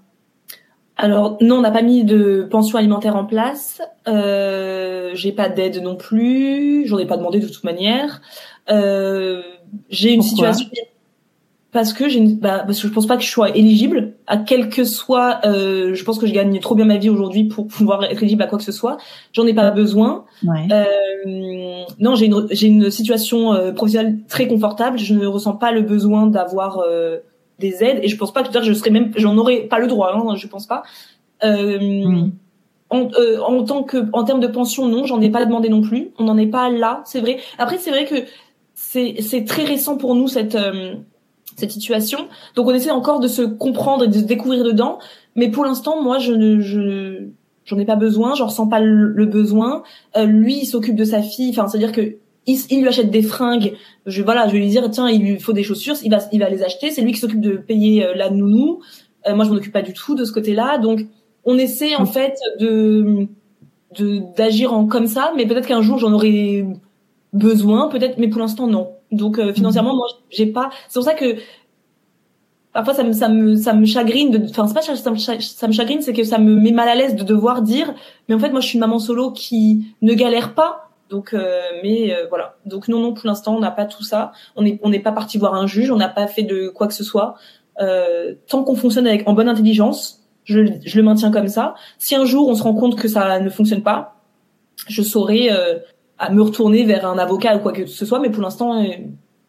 Alors 0.97 1.37
non, 1.41 1.55
on 1.55 1.61
n'a 1.61 1.71
pas 1.71 1.81
mis 1.81 2.03
de 2.03 2.47
pension 2.49 2.77
alimentaire 2.77 3.15
en 3.15 3.25
place. 3.25 3.81
Euh, 4.07 5.11
j'ai 5.13 5.31
pas 5.31 5.47
d'aide 5.47 5.81
non 5.81 5.95
plus. 5.95 6.85
J'en 6.85 6.97
ai 6.97 7.05
pas 7.05 7.15
demandé 7.15 7.39
de 7.39 7.47
toute 7.47 7.63
manière. 7.63 8.21
Euh, 8.69 9.41
j'ai 9.89 10.13
une 10.13 10.21
situation 10.21 10.67
parce 11.71 11.93
que 11.93 12.09
j'ai 12.09 12.25
bah, 12.25 12.63
parce 12.65 12.81
que 12.81 12.87
je 12.87 12.93
pense 12.93 13.05
pas 13.05 13.15
que 13.15 13.23
je 13.23 13.29
sois 13.29 13.55
éligible 13.55 14.13
à 14.25 14.37
quel 14.37 14.69
que 14.69 14.83
soit 14.83 15.39
euh, 15.45 15.93
je 15.93 16.03
pense 16.03 16.17
que 16.17 16.25
je 16.25 16.33
gagne 16.33 16.59
trop 16.59 16.73
bien 16.73 16.85
ma 16.85 16.97
vie 16.97 17.09
aujourd'hui 17.09 17.43
pour 17.43 17.67
pouvoir 17.67 18.03
être 18.05 18.21
éligible 18.23 18.41
à 18.41 18.47
quoi 18.47 18.57
que 18.57 18.63
ce 18.63 18.71
soit 18.71 18.97
j'en 19.33 19.45
ai 19.45 19.53
pas 19.53 19.69
besoin 19.69 20.25
ouais. 20.43 20.67
euh, 20.71 21.83
non 21.99 22.15
j'ai 22.15 22.25
une 22.25 22.47
j'ai 22.49 22.67
une 22.67 22.89
situation 22.89 23.53
euh, 23.53 23.71
professionnelle 23.71 24.17
très 24.27 24.47
confortable 24.47 24.97
je 24.97 25.13
ne 25.13 25.27
ressens 25.27 25.53
pas 25.53 25.71
le 25.71 25.81
besoin 25.81 26.25
d'avoir 26.25 26.79
euh, 26.79 27.19
des 27.59 27.83
aides 27.83 27.99
et 28.01 28.07
je 28.07 28.17
pense 28.17 28.33
pas 28.33 28.43
que 28.43 28.61
je 28.61 28.73
serais 28.73 28.89
même 28.89 29.11
j'en 29.15 29.37
aurais 29.37 29.61
pas 29.61 29.79
le 29.79 29.87
droit 29.87 30.11
hein, 30.13 30.35
je 30.35 30.47
pense 30.47 30.65
pas 30.65 30.83
euh, 31.43 32.27
en, 32.89 33.09
euh, 33.13 33.39
en 33.39 33.63
tant 33.63 33.83
que 33.83 34.05
en 34.13 34.23
termes 34.23 34.39
de 34.39 34.47
pension 34.47 34.87
non 34.87 35.05
j'en 35.05 35.21
ai 35.21 35.29
pas 35.29 35.45
demandé 35.45 35.69
non 35.69 35.81
plus 35.81 36.11
on 36.17 36.25
n'en 36.25 36.37
est 36.37 36.47
pas 36.47 36.69
là 36.69 37.01
c'est 37.05 37.19
vrai 37.19 37.39
après 37.57 37.77
c'est 37.77 37.91
vrai 37.91 38.05
que 38.05 38.15
c'est 38.73 39.15
c'est 39.21 39.45
très 39.45 39.63
récent 39.63 39.97
pour 39.97 40.15
nous 40.15 40.27
cette 40.27 40.57
cette 41.59 41.71
situation. 41.71 42.27
Donc 42.55 42.67
on 42.67 42.73
essaie 42.73 42.91
encore 42.91 43.19
de 43.19 43.27
se 43.27 43.41
comprendre 43.41 44.05
et 44.05 44.07
de 44.07 44.13
se 44.13 44.19
découvrir 44.23 44.63
dedans. 44.63 44.99
Mais 45.35 45.49
pour 45.49 45.65
l'instant, 45.65 46.01
moi, 46.01 46.17
je 46.17 46.33
ne, 46.33 46.59
je, 46.59 47.27
j'en 47.65 47.77
ai 47.77 47.85
pas 47.85 47.95
besoin, 47.95 48.33
j'en 48.35 48.47
ressens 48.47 48.67
pas 48.67 48.79
le, 48.79 49.25
besoin. 49.25 49.83
Euh, 50.17 50.25
lui, 50.25 50.59
il 50.61 50.65
s'occupe 50.65 50.95
de 50.95 51.03
sa 51.03 51.21
fille. 51.21 51.49
Enfin, 51.51 51.67
c'est-à-dire 51.67 51.91
que 51.91 52.15
il, 52.45 52.81
lui 52.81 52.87
achète 52.87 53.11
des 53.11 53.21
fringues. 53.21 53.73
Je 54.05 54.23
voilà, 54.23 54.47
je 54.47 54.53
vais 54.53 54.59
lui 54.59 54.69
dire 54.69 54.89
tiens, 54.89 55.09
il 55.09 55.21
lui 55.21 55.39
faut 55.39 55.53
des 55.53 55.63
chaussures, 55.63 55.95
il 56.03 56.11
va, 56.11 56.19
il 56.31 56.39
va 56.39 56.49
les 56.49 56.63
acheter. 56.63 56.91
C'est 56.91 57.01
lui 57.01 57.11
qui 57.11 57.19
s'occupe 57.19 57.41
de 57.41 57.57
payer 57.57 58.05
euh, 58.05 58.13
la 58.15 58.29
nounou. 58.29 58.81
Euh, 59.27 59.35
moi, 59.35 59.45
je 59.45 59.49
m'en 59.49 59.57
occupe 59.57 59.73
pas 59.73 59.81
du 59.81 59.93
tout 59.93 60.15
de 60.15 60.25
ce 60.25 60.31
côté-là. 60.31 60.77
Donc, 60.77 61.01
on 61.45 61.57
essaie 61.57 61.95
en 61.95 62.05
fait 62.05 62.35
de 62.59 63.27
de 63.97 64.21
d'agir 64.35 64.73
en 64.73 64.87
comme 64.87 65.07
ça. 65.07 65.33
Mais 65.35 65.45
peut-être 65.45 65.67
qu'un 65.67 65.81
jour, 65.81 65.97
j'en 65.97 66.13
aurai 66.13 66.65
besoin, 67.33 67.89
peut-être, 67.89 68.17
mais 68.17 68.27
pour 68.27 68.41
l'instant, 68.41 68.67
non. 68.67 68.91
Donc 69.11 69.39
euh, 69.39 69.53
financièrement, 69.53 69.95
moi, 69.95 70.07
j'ai 70.29 70.45
pas. 70.45 70.69
C'est 70.87 70.95
pour 70.95 71.03
ça 71.03 71.13
que 71.13 71.35
parfois 72.73 72.93
ça 72.93 73.03
me 73.03 73.13
ça 73.13 73.29
me 73.29 73.55
ça 73.55 73.73
me 73.73 73.85
chagrine. 73.85 74.31
De... 74.31 74.49
Enfin, 74.49 74.67
c'est 74.67 74.73
pas 74.73 74.81
ça 74.81 74.95
ça 74.95 75.67
me 75.67 75.73
chagrine, 75.73 76.01
c'est 76.01 76.13
que 76.13 76.23
ça 76.23 76.37
me 76.37 76.55
met 76.55 76.71
mal 76.71 76.87
à 76.87 76.95
l'aise 76.95 77.15
de 77.15 77.23
devoir 77.23 77.61
dire. 77.61 77.93
Mais 78.27 78.35
en 78.35 78.39
fait, 78.39 78.51
moi, 78.51 78.61
je 78.61 78.67
suis 78.67 78.75
une 78.75 78.81
maman 78.81 78.99
solo 78.99 79.31
qui 79.31 79.85
ne 80.01 80.13
galère 80.13 80.53
pas. 80.53 80.88
Donc, 81.09 81.33
euh, 81.33 81.61
mais 81.81 82.13
euh, 82.13 82.27
voilà. 82.29 82.57
Donc 82.65 82.87
non, 82.87 82.99
non, 82.99 83.13
pour 83.13 83.27
l'instant, 83.27 83.55
on 83.55 83.59
n'a 83.59 83.71
pas 83.71 83.85
tout 83.85 84.03
ça. 84.03 84.31
On 84.55 84.61
n'est 84.61 84.79
on 84.83 84.89
n'est 84.89 84.99
pas 84.99 85.11
parti 85.11 85.37
voir 85.37 85.55
un 85.55 85.67
juge. 85.67 85.91
On 85.91 85.97
n'a 85.97 86.09
pas 86.09 86.27
fait 86.27 86.43
de 86.43 86.69
quoi 86.69 86.87
que 86.87 86.93
ce 86.93 87.03
soit. 87.03 87.35
tant 88.47 88.63
qu'on 88.63 88.75
fonctionne 88.75 89.07
avec 89.07 89.27
en 89.27 89.33
bonne 89.33 89.49
intelligence, 89.49 90.21
je, 90.43 90.59
je 90.85 90.97
le 90.97 91.03
maintiens 91.03 91.31
comme 91.31 91.47
ça. 91.47 91.75
Si 91.97 92.15
un 92.15 92.25
jour 92.25 92.47
on 92.47 92.55
se 92.55 92.63
rend 92.63 92.73
compte 92.73 92.95
que 92.95 93.07
ça 93.07 93.39
ne 93.39 93.49
fonctionne 93.49 93.83
pas, 93.83 94.15
je 94.87 95.01
saurai 95.01 95.49
à 96.19 96.29
me 96.29 96.41
retourner 96.41 96.83
vers 96.83 97.07
un 97.07 97.17
avocat 97.17 97.55
ou 97.55 97.59
quoi 97.59 97.71
que 97.71 97.85
ce 97.85 98.05
soit, 98.05 98.19
mais 98.19 98.29
pour 98.29 98.43
l'instant, 98.43 98.79
euh, 98.79 98.87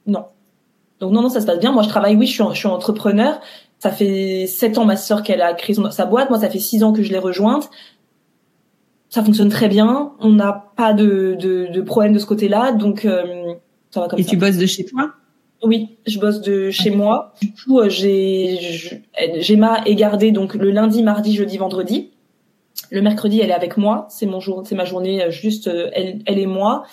non. 0.07 0.27
Donc 1.01 1.13
non, 1.13 1.23
non, 1.23 1.29
ça 1.29 1.41
se 1.41 1.47
passe 1.47 1.59
bien. 1.59 1.73
Moi, 1.73 1.83
je 1.83 1.89
travaille, 1.89 2.15
oui, 2.15 2.27
je 2.27 2.33
suis, 2.33 2.45
je 2.53 2.59
suis 2.59 2.69
entrepreneur. 2.69 3.41
Ça 3.79 3.91
fait 3.91 4.47
sept 4.47 4.79
ans, 4.79 4.85
ma 4.85 4.97
sœur, 4.97 5.23
qu'elle 5.23 5.43
a 5.43 5.53
créé 5.55 5.77
sa 5.91 6.07
boîte. 6.07 6.31
Moi, 6.31 6.39
ça 6.39 6.49
fait 6.49 6.59
six 6.59 6.85
ans 6.85 6.93
que 6.93 7.03
je 7.03 7.11
l'ai 7.11 7.19
rejointe. 7.19 7.71
Ça 9.11 9.23
fonctionne 9.25 9.51
très 9.51 9.69
bien. 9.69 10.13
On 10.21 10.31
n'a 10.31 10.73
pas 10.77 10.95
de, 10.95 11.37
de, 11.39 11.67
de, 11.73 11.81
problème 11.83 12.13
de 12.13 12.19
ce 12.19 12.27
côté-là, 12.27 12.73
donc 12.73 13.05
euh, 13.05 13.55
ça 13.91 14.01
va 14.01 14.09
comme 14.09 14.19
Et 14.19 14.25
tu 14.25 14.37
bosses 14.37 14.57
de 14.57 14.67
chez 14.67 14.85
toi? 14.85 15.13
Oui, 15.63 15.99
je 16.07 16.19
bosse 16.19 16.41
de 16.41 16.71
chez 16.71 16.91
moi. 16.91 17.35
Du 17.43 17.53
coup, 17.53 17.81
euh, 17.81 17.89
j'ai 17.91 19.03
Gemma 19.41 19.83
est 19.85 19.95
gardée 19.95 20.31
donc 20.31 20.55
le 20.55 20.71
lundi, 20.71 21.03
mardi, 21.03 21.35
jeudi, 21.35 21.59
vendredi. 21.59 22.11
Le 22.91 23.03
mercredi, 23.03 23.41
elle 23.41 23.51
est 23.51 23.55
avec 23.55 23.77
moi. 23.77 24.07
C'est 24.09 24.27
mon 24.27 24.41
jour, 24.41 24.63
c'est 24.65 24.75
ma 24.75 24.85
journée 24.85 25.23
euh, 25.23 25.31
juste 25.31 25.67
euh, 25.67 25.91
elle, 25.93 26.21
elle 26.25 26.39
et 26.39 26.47
moi. 26.47 26.85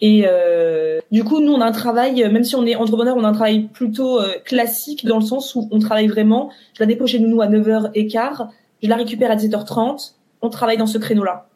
Et 0.00 0.24
euh, 0.26 1.00
du 1.10 1.24
coup, 1.24 1.40
nous, 1.40 1.52
on 1.52 1.60
a 1.60 1.64
un 1.64 1.72
travail, 1.72 2.22
même 2.30 2.44
si 2.44 2.54
on 2.54 2.66
est 2.66 2.76
entrepreneur, 2.76 3.16
on 3.16 3.24
a 3.24 3.28
un 3.28 3.32
travail 3.32 3.68
plutôt 3.68 4.20
euh, 4.20 4.34
classique 4.44 5.06
dans 5.06 5.18
le 5.18 5.24
sens 5.24 5.54
où 5.54 5.68
on 5.70 5.78
travaille 5.78 6.08
vraiment. 6.08 6.50
Je 6.74 6.82
la 6.82 6.86
dépose 6.86 7.10
chez 7.10 7.18
nous 7.18 7.40
à 7.40 7.48
9h15, 7.48 8.48
je 8.82 8.88
la 8.88 8.96
récupère 8.96 9.30
à 9.30 9.36
17h30, 9.36 10.15
on 10.42 10.48
travaille 10.48 10.76
dans 10.76 10.86
ce 10.86 10.98
créneau-là. 10.98 11.48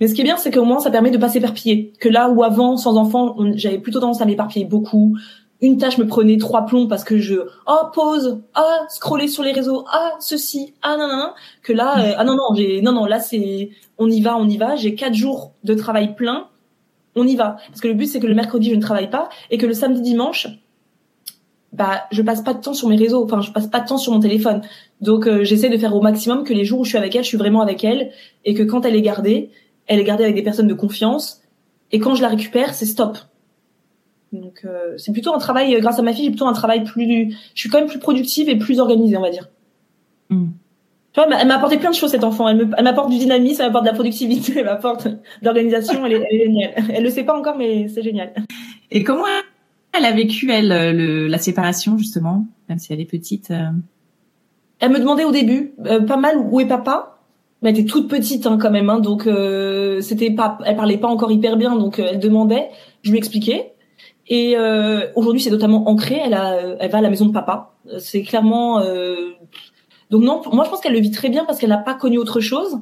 Mais 0.00 0.08
ce 0.08 0.14
qui 0.14 0.20
est 0.20 0.24
bien, 0.24 0.36
c'est 0.36 0.50
qu'au 0.50 0.64
moins, 0.64 0.80
ça 0.80 0.90
permet 0.90 1.10
de 1.10 1.18
pas 1.18 1.28
s'éparpiller. 1.28 1.92
Que 1.98 2.08
là 2.08 2.28
où 2.28 2.42
avant, 2.42 2.76
sans 2.76 2.96
enfant, 2.96 3.36
j'avais 3.54 3.78
plutôt 3.78 4.00
tendance 4.00 4.20
à 4.20 4.26
m'éparpiller 4.26 4.66
beaucoup. 4.66 5.16
Une 5.62 5.78
tâche 5.78 5.96
me 5.96 6.06
prenait 6.06 6.36
trois 6.36 6.66
plombs 6.66 6.86
parce 6.86 7.02
que 7.02 7.16
je, 7.16 7.36
oh, 7.66 7.86
pause, 7.94 8.42
ah, 8.54 8.80
scroller 8.90 9.26
sur 9.26 9.42
les 9.42 9.52
réseaux, 9.52 9.86
ah, 9.90 10.12
ceci, 10.20 10.74
ah, 10.82 10.98
non, 10.98 11.08
non, 11.08 11.32
que 11.62 11.72
là, 11.72 11.98
euh, 11.98 12.12
ah, 12.18 12.24
non, 12.24 12.34
non, 12.34 12.54
j'ai, 12.54 12.82
non, 12.82 12.92
non, 12.92 13.06
là, 13.06 13.20
c'est, 13.20 13.70
on 13.96 14.10
y 14.10 14.20
va, 14.20 14.36
on 14.36 14.46
y 14.46 14.58
va. 14.58 14.76
J'ai 14.76 14.94
quatre 14.94 15.14
jours 15.14 15.52
de 15.64 15.72
travail 15.72 16.14
plein 16.14 16.48
on 17.16 17.26
y 17.26 17.34
va. 17.34 17.56
Parce 17.68 17.80
que 17.80 17.88
le 17.88 17.94
but, 17.94 18.06
c'est 18.06 18.20
que 18.20 18.26
le 18.26 18.34
mercredi, 18.34 18.70
je 18.70 18.76
ne 18.76 18.80
travaille 18.80 19.10
pas 19.10 19.28
et 19.50 19.58
que 19.58 19.66
le 19.66 19.74
samedi, 19.74 20.02
dimanche, 20.02 20.46
bah, 21.72 22.04
je 22.12 22.22
passe 22.22 22.42
pas 22.42 22.54
de 22.54 22.60
temps 22.60 22.74
sur 22.74 22.88
mes 22.88 22.96
réseaux. 22.96 23.24
Enfin, 23.24 23.40
je 23.40 23.50
passe 23.50 23.66
pas 23.66 23.80
de 23.80 23.88
temps 23.88 23.98
sur 23.98 24.12
mon 24.12 24.20
téléphone. 24.20 24.62
Donc, 25.00 25.26
euh, 25.26 25.44
j'essaie 25.44 25.68
de 25.68 25.76
faire 25.76 25.94
au 25.94 26.00
maximum 26.00 26.44
que 26.44 26.54
les 26.54 26.64
jours 26.64 26.80
où 26.80 26.84
je 26.84 26.90
suis 26.90 26.98
avec 26.98 27.14
elle, 27.14 27.22
je 27.22 27.28
suis 27.28 27.36
vraiment 27.36 27.60
avec 27.60 27.84
elle 27.84 28.10
et 28.44 28.54
que 28.54 28.62
quand 28.62 28.84
elle 28.84 28.96
est 28.96 29.02
gardée, 29.02 29.50
elle 29.86 30.00
est 30.00 30.04
gardée 30.04 30.24
avec 30.24 30.36
des 30.36 30.42
personnes 30.42 30.68
de 30.68 30.74
confiance. 30.74 31.42
Et 31.92 31.98
quand 31.98 32.14
je 32.14 32.22
la 32.22 32.28
récupère, 32.28 32.74
c'est 32.74 32.86
stop. 32.86 33.18
Donc, 34.32 34.62
euh, 34.64 34.94
c'est 34.96 35.12
plutôt 35.12 35.34
un 35.34 35.38
travail, 35.38 35.74
euh, 35.74 35.80
grâce 35.80 35.98
à 35.98 36.02
ma 36.02 36.12
fille, 36.12 36.24
j'ai 36.24 36.30
plutôt 36.30 36.46
un 36.46 36.52
travail 36.52 36.84
plus, 36.84 37.36
je 37.54 37.60
suis 37.60 37.68
quand 37.68 37.78
même 37.78 37.88
plus 37.88 37.98
productive 37.98 38.48
et 38.48 38.56
plus 38.56 38.80
organisée, 38.80 39.16
on 39.16 39.22
va 39.22 39.30
dire. 39.30 39.48
Mm 40.30 40.46
elle 41.16 41.48
m'a 41.48 41.56
apporté 41.56 41.78
plein 41.78 41.90
de 41.90 41.94
choses, 41.94 42.10
cet 42.10 42.24
enfant. 42.24 42.48
Elle 42.48 42.66
m'apporte 42.82 43.10
du 43.10 43.18
dynamisme, 43.18 43.62
elle 43.62 43.68
m'apporte 43.68 43.84
de 43.84 43.90
la 43.90 43.94
productivité, 43.94 44.54
elle 44.56 44.64
m'apporte 44.64 45.06
de 45.08 45.18
l'organisation. 45.42 46.04
Elle, 46.04 46.14
est, 46.14 46.44
géniale. 46.44 46.74
Elle 46.90 47.04
le 47.04 47.10
sait 47.10 47.24
pas 47.24 47.38
encore, 47.38 47.56
mais 47.56 47.88
c'est 47.88 48.02
génial. 48.02 48.32
Et 48.90 49.02
comment 49.02 49.24
elle 49.98 50.04
a 50.04 50.12
vécu, 50.12 50.50
elle, 50.50 50.68
le, 50.68 51.26
la 51.26 51.38
séparation, 51.38 51.96
justement, 51.96 52.46
même 52.68 52.78
si 52.78 52.92
elle 52.92 53.00
est 53.00 53.10
petite 53.10 53.50
euh? 53.50 53.70
Elle 54.80 54.90
me 54.90 54.98
demandait 54.98 55.24
au 55.24 55.32
début, 55.32 55.74
euh, 55.86 56.00
pas 56.00 56.16
mal, 56.16 56.38
où 56.38 56.60
est 56.60 56.66
papa? 56.66 57.18
Mais 57.62 57.70
elle 57.70 57.78
était 57.78 57.90
toute 57.90 58.08
petite, 58.08 58.46
hein, 58.46 58.58
quand 58.60 58.70
même. 58.70 58.90
Hein, 58.90 59.00
donc, 59.00 59.26
euh, 59.26 60.00
c'était 60.00 60.30
pas, 60.30 60.58
elle 60.64 60.76
parlait 60.76 60.98
pas 60.98 61.08
encore 61.08 61.32
hyper 61.32 61.56
bien, 61.56 61.76
donc 61.76 61.98
elle 61.98 62.18
demandait. 62.18 62.68
Je 63.02 63.10
lui 63.10 63.18
expliquais. 63.18 63.72
Et 64.28 64.56
aujourd'hui, 65.14 65.40
c'est 65.40 65.50
totalement 65.50 65.88
ancré. 65.88 66.20
Elle, 66.22 66.34
a, 66.34 66.56
elle 66.80 66.90
va 66.90 66.98
à 66.98 67.00
la 67.00 67.10
maison 67.10 67.26
de 67.26 67.32
papa. 67.32 67.76
C'est 67.98 68.22
clairement 68.22 68.82
donc 70.10 70.22
non, 70.22 70.42
moi 70.52 70.64
je 70.64 70.70
pense 70.70 70.80
qu'elle 70.80 70.92
le 70.92 71.00
vit 71.00 71.10
très 71.10 71.28
bien 71.28 71.44
parce 71.44 71.58
qu'elle 71.58 71.70
n'a 71.70 71.78
pas 71.78 71.94
connu 71.94 72.18
autre 72.18 72.40
chose 72.40 72.78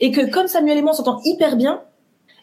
et 0.00 0.12
que 0.12 0.30
comme 0.30 0.46
Samuel 0.46 0.78
et 0.78 0.82
moi 0.82 0.92
on 0.92 0.94
s'entend 0.94 1.20
hyper 1.24 1.56
bien, 1.56 1.82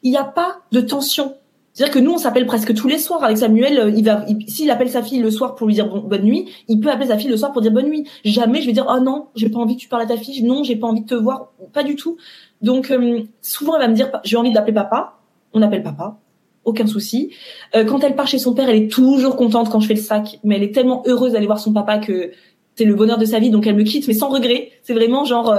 il 0.04 0.12
n'y 0.12 0.18
a 0.18 0.24
pas 0.24 0.62
de 0.72 0.82
tension. 0.82 1.36
C'est-à-dire 1.74 1.94
que 1.94 2.00
nous 2.00 2.12
on 2.12 2.18
s'appelle 2.18 2.46
presque 2.46 2.74
tous 2.74 2.88
les 2.88 2.98
soirs 2.98 3.24
avec 3.24 3.38
Samuel. 3.38 3.80
Euh, 3.80 3.92
il 3.96 4.04
va, 4.04 4.26
s'il 4.48 4.70
appelle 4.72 4.90
sa 4.90 5.04
fille 5.04 5.20
le 5.20 5.32
soir 5.32 5.56
pour 5.56 5.68
lui 5.68 5.74
dire 5.74 5.88
bonne 5.88 6.24
nuit, 6.24 6.50
il 6.68 6.80
peut 6.80 6.90
appeler 6.90 7.08
sa 7.08 7.18
fille 7.18 7.30
le 7.30 7.38
soir 7.38 7.52
pour 7.52 7.62
dire 7.62 7.72
bonne 7.72 7.88
nuit. 7.88 8.08
Jamais 8.26 8.62
je 8.62 8.68
vais 8.68 8.74
dire 8.74 8.86
oh 8.90 9.00
non, 9.00 9.28
j'ai 9.36 9.50
pas 9.50 9.60
envie 9.60 9.76
que 9.76 9.82
tu 9.82 9.88
parles 9.88 10.04
à 10.04 10.08
ta 10.08 10.18
fille. 10.18 10.44
Non, 10.44 10.64
j'ai 10.64 10.76
pas 10.76 10.88
envie 10.88 11.02
de 11.02 11.08
te 11.08 11.16
voir. 11.16 11.54
Pas 11.74 11.84
du 11.84 11.96
tout. 11.96 12.18
Donc 12.62 12.92
euh, 12.92 13.24
souvent 13.42 13.76
elle 13.76 13.82
va 13.82 13.88
me 13.88 13.96
dire 13.96 14.12
j'ai 14.24 14.38
envie 14.38 14.52
d'appeler 14.52 14.74
papa. 14.74 15.20
On 15.54 15.62
appelle 15.62 15.84
papa 15.84 16.18
aucun 16.66 16.86
souci. 16.86 17.32
Euh, 17.76 17.86
quand 17.86 18.04
elle 18.04 18.16
part 18.16 18.28
chez 18.28 18.38
son 18.38 18.54
père, 18.54 18.70
elle 18.70 18.76
est 18.76 18.92
toujours 18.92 19.36
contente 19.36 19.70
quand 19.70 19.80
je 19.80 19.88
fais 19.88 19.96
le 19.96 20.02
sac, 20.02 20.40
mais 20.44 20.58
elle 20.58 20.64
est 20.64 20.76
tellement 20.76 21.02
heureuse 21.08 21.32
d'aller 21.32 21.48
voir 21.48 21.60
son 21.60 21.74
papa 21.74 21.98
que 21.98 22.32
c'est 22.76 22.86
le 22.86 22.94
bonheur 22.94 23.18
de 23.18 23.26
sa 23.26 23.40
vie, 23.40 23.50
donc 23.50 23.66
elle 23.66 23.76
me 23.76 23.84
quitte, 23.84 24.08
mais 24.08 24.14
sans 24.14 24.30
regret. 24.30 24.72
C'est 24.84 24.94
vraiment 24.94 25.26
genre. 25.26 25.56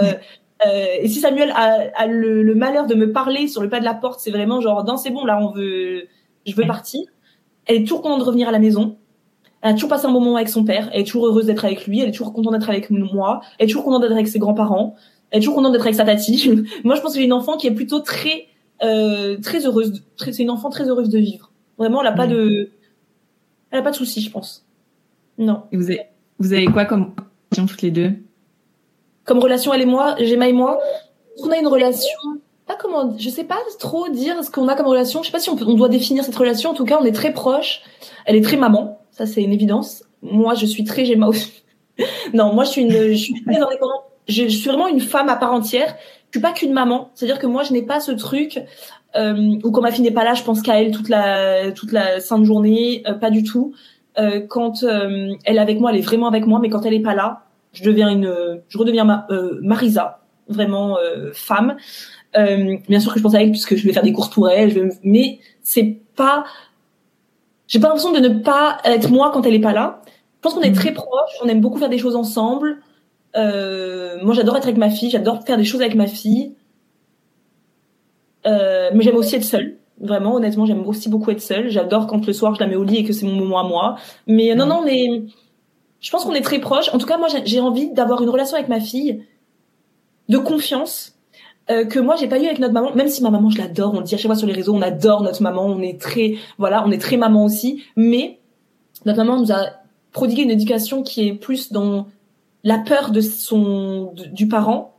Euh, 0.66 0.86
et 1.00 1.08
si 1.08 1.20
Samuel 1.20 1.52
a, 1.54 2.06
le, 2.06 2.54
malheur 2.54 2.86
de 2.86 2.94
me 2.94 3.12
parler 3.12 3.48
sur 3.48 3.62
le 3.62 3.68
pas 3.68 3.80
de 3.80 3.84
la 3.84 3.94
porte, 3.94 4.20
c'est 4.20 4.30
vraiment 4.30 4.60
genre, 4.60 4.84
non, 4.84 4.96
c'est 4.96 5.10
bon, 5.10 5.24
là, 5.24 5.38
on 5.40 5.52
veut, 5.52 6.06
je 6.46 6.54
veux 6.54 6.66
partir. 6.66 7.00
Elle 7.66 7.76
est 7.76 7.82
toujours 7.82 8.02
contente 8.02 8.20
de 8.20 8.24
revenir 8.24 8.48
à 8.48 8.52
la 8.52 8.58
maison. 8.58 8.96
Elle 9.62 9.70
a 9.70 9.74
toujours 9.74 9.90
passé 9.90 10.06
un 10.06 10.12
bon 10.12 10.20
moment 10.20 10.36
avec 10.36 10.48
son 10.48 10.64
père. 10.64 10.90
Elle 10.92 11.02
est 11.02 11.04
toujours 11.04 11.26
heureuse 11.26 11.46
d'être 11.46 11.64
avec 11.64 11.86
lui. 11.86 12.00
Elle 12.00 12.08
est 12.08 12.12
toujours 12.12 12.32
contente 12.32 12.52
d'être 12.52 12.68
avec 12.68 12.90
moi. 12.90 13.40
Elle 13.58 13.64
est 13.64 13.68
toujours 13.68 13.84
contente 13.84 14.02
d'être 14.02 14.12
avec 14.12 14.28
ses 14.28 14.38
grands-parents. 14.38 14.96
Elle 15.30 15.38
est 15.38 15.40
toujours 15.40 15.54
contente 15.54 15.72
d'être 15.72 15.82
avec 15.82 15.94
sa 15.94 16.04
tati. 16.04 16.50
moi, 16.84 16.94
je 16.94 17.00
pense 17.00 17.12
que 17.12 17.18
j'ai 17.18 17.24
une 17.24 17.32
enfant 17.32 17.56
qui 17.56 17.66
est 17.66 17.74
plutôt 17.74 18.00
très, 18.00 18.46
euh, 18.82 19.38
très 19.38 19.66
heureuse. 19.66 20.02
c'est 20.16 20.38
une 20.38 20.50
enfant 20.50 20.70
très 20.70 20.88
heureuse 20.88 21.10
de 21.10 21.18
vivre. 21.18 21.52
Vraiment, 21.78 22.00
elle 22.00 22.08
a 22.08 22.12
pas 22.12 22.26
de, 22.26 22.70
elle 23.70 23.78
a 23.78 23.82
pas 23.82 23.90
de 23.90 23.96
soucis, 23.96 24.20
je 24.20 24.30
pense. 24.30 24.66
Non. 25.38 25.62
Et 25.72 25.76
vous 25.76 25.90
avez, 25.90 26.00
vous 26.38 26.52
avez 26.52 26.66
quoi 26.66 26.84
comme 26.84 27.14
toutes 27.54 27.82
les 27.82 27.90
deux? 27.90 28.12
Comme 29.30 29.38
relation, 29.38 29.72
elle 29.72 29.82
et 29.82 29.86
moi, 29.86 30.16
Gemma 30.18 30.48
et 30.48 30.52
moi, 30.52 30.80
on 31.44 31.52
a 31.52 31.56
une 31.56 31.68
relation? 31.68 32.18
Pas 32.66 32.74
comment, 32.74 33.16
je 33.16 33.30
sais 33.30 33.44
pas 33.44 33.58
trop 33.78 34.08
dire 34.08 34.42
ce 34.42 34.50
qu'on 34.50 34.66
a 34.66 34.74
comme 34.74 34.88
relation. 34.88 35.22
Je 35.22 35.26
sais 35.26 35.32
pas 35.32 35.38
si 35.38 35.50
on, 35.50 35.56
on 35.68 35.74
doit 35.74 35.88
définir 35.88 36.24
cette 36.24 36.34
relation. 36.34 36.70
En 36.70 36.74
tout 36.74 36.84
cas, 36.84 36.98
on 37.00 37.04
est 37.04 37.12
très 37.12 37.32
proches. 37.32 37.82
Elle 38.24 38.34
est 38.34 38.40
très 38.40 38.56
maman, 38.56 38.98
ça 39.12 39.26
c'est 39.26 39.40
une 39.40 39.52
évidence. 39.52 40.02
Moi, 40.20 40.54
je 40.54 40.66
suis 40.66 40.82
très 40.82 41.04
Gemma 41.04 41.28
aussi. 41.28 41.62
non, 42.34 42.52
moi 42.54 42.64
je 42.64 42.70
suis 42.70 42.82
une. 42.82 42.90
Je, 44.26 44.48
suis 44.48 44.68
vraiment 44.68 44.88
une 44.88 44.98
femme 44.98 45.28
à 45.28 45.36
part 45.36 45.52
entière. 45.52 45.94
Je 46.32 46.38
suis 46.38 46.42
pas 46.42 46.50
qu'une 46.50 46.72
maman. 46.72 47.12
C'est-à-dire 47.14 47.38
que 47.38 47.46
moi, 47.46 47.62
je 47.62 47.72
n'ai 47.72 47.82
pas 47.82 48.00
ce 48.00 48.10
truc 48.10 48.58
euh, 49.14 49.60
où 49.62 49.70
quand 49.70 49.80
ma 49.80 49.92
fille 49.92 50.02
n'est 50.02 50.10
pas 50.10 50.24
là, 50.24 50.34
je 50.34 50.42
pense 50.42 50.60
qu'à 50.60 50.82
elle 50.82 50.90
toute 50.90 51.08
la 51.08 51.70
toute 51.70 51.92
la 51.92 52.18
sainte 52.18 52.44
journée. 52.44 53.04
Euh, 53.06 53.14
pas 53.14 53.30
du 53.30 53.44
tout. 53.44 53.74
Euh, 54.18 54.40
quand 54.48 54.82
euh, 54.82 55.34
elle 55.44 55.56
est 55.56 55.60
avec 55.60 55.78
moi, 55.78 55.92
elle 55.92 55.98
est 55.98 56.04
vraiment 56.04 56.26
avec 56.26 56.46
moi, 56.46 56.58
mais 56.60 56.68
quand 56.68 56.84
elle 56.84 56.94
est 56.94 57.00
pas 57.00 57.14
là, 57.14 57.44
je 57.72 57.84
deviens 57.84 58.08
une, 58.08 58.60
je 58.68 58.78
redeviens 58.78 59.04
ma, 59.04 59.26
euh, 59.30 59.58
Marisa, 59.62 60.20
vraiment 60.48 60.96
femme. 61.32 61.76
bien 62.34 63.00
sûr 63.00 63.12
que 63.12 63.18
je 63.18 63.22
pense 63.22 63.34
à 63.34 63.42
elle 63.42 63.50
puisque 63.50 63.76
je 63.76 63.86
vais 63.86 63.92
faire 63.92 64.02
des 64.02 64.12
courses 64.12 64.30
pour 64.30 64.48
elle, 64.48 64.70
je 64.70 64.80
vais, 64.80 64.88
mais 65.04 65.38
c'est 65.62 65.98
pas, 66.16 66.44
j'ai 67.68 67.78
pas 67.78 67.88
l'impression 67.88 68.12
de 68.12 68.18
ne 68.18 68.40
pas 68.40 68.78
être 68.84 69.10
moi 69.10 69.30
quand 69.32 69.46
elle 69.46 69.54
est 69.54 69.60
pas 69.60 69.72
là. 69.72 70.02
Je 70.06 70.42
pense 70.42 70.54
qu'on 70.54 70.62
est 70.62 70.70
mm. 70.70 70.74
très 70.74 70.92
proches, 70.92 71.30
on 71.44 71.48
aime 71.48 71.60
beaucoup 71.60 71.78
faire 71.78 71.88
des 71.88 71.98
choses 71.98 72.16
ensemble. 72.16 72.78
moi, 73.34 74.34
j'adore 74.34 74.56
être 74.56 74.64
avec 74.64 74.78
ma 74.78 74.90
fille, 74.90 75.10
j'adore 75.10 75.44
faire 75.44 75.56
des 75.56 75.64
choses 75.64 75.82
avec 75.82 75.94
ma 75.94 76.06
fille. 76.06 76.54
mais 78.44 79.00
j'aime 79.00 79.16
aussi 79.16 79.36
être 79.36 79.44
seule. 79.44 79.80
Vraiment, 80.00 80.36
honnêtement, 80.36 80.64
j'aime 80.64 80.86
aussi 80.86 81.10
beaucoup 81.10 81.30
être 81.30 81.42
seule. 81.42 81.68
J'adore 81.68 82.06
quand 82.06 82.26
le 82.26 82.32
soir 82.32 82.54
je 82.54 82.60
la 82.60 82.66
mets 82.66 82.74
au 82.74 82.84
lit 82.84 82.96
et 82.96 83.04
que 83.04 83.12
c'est 83.12 83.26
mon 83.26 83.34
moment 83.34 83.60
à 83.60 83.64
moi. 83.64 83.96
Mais 84.26 84.54
non, 84.54 84.64
non, 84.64 84.82
mais 84.82 85.24
je 86.00 86.10
pense 86.10 86.24
qu'on 86.24 86.34
est 86.34 86.40
très 86.40 86.58
proches. 86.58 86.88
En 86.92 86.98
tout 86.98 87.06
cas, 87.06 87.18
moi, 87.18 87.28
j'ai 87.44 87.60
envie 87.60 87.90
d'avoir 87.92 88.22
une 88.22 88.30
relation 88.30 88.56
avec 88.56 88.68
ma 88.68 88.80
fille 88.80 89.24
de 90.28 90.38
confiance 90.38 91.16
euh, 91.70 91.84
que 91.84 91.98
moi 91.98 92.16
j'ai 92.16 92.28
pas 92.28 92.38
eu 92.38 92.46
avec 92.46 92.58
notre 92.58 92.72
maman. 92.72 92.94
Même 92.94 93.08
si 93.08 93.22
ma 93.22 93.30
maman, 93.30 93.50
je 93.50 93.58
l'adore. 93.58 93.94
On 93.94 93.98
le 93.98 94.04
dit 94.04 94.14
à 94.14 94.18
chaque 94.18 94.26
fois 94.26 94.36
sur 94.36 94.46
les 94.46 94.52
réseaux, 94.52 94.74
on 94.74 94.82
adore 94.82 95.22
notre 95.22 95.42
maman. 95.42 95.66
On 95.66 95.80
est 95.80 96.00
très, 96.00 96.36
voilà, 96.58 96.84
on 96.86 96.90
est 96.90 97.00
très 97.00 97.16
maman 97.16 97.44
aussi. 97.44 97.84
Mais 97.96 98.38
notre 99.06 99.18
maman 99.18 99.38
nous 99.38 99.52
a 99.52 99.66
prodigué 100.12 100.42
une 100.42 100.50
éducation 100.50 101.02
qui 101.02 101.28
est 101.28 101.34
plus 101.34 101.72
dans 101.72 102.06
la 102.64 102.78
peur 102.78 103.10
de 103.10 103.20
son 103.20 104.12
du 104.32 104.48
parent 104.48 104.94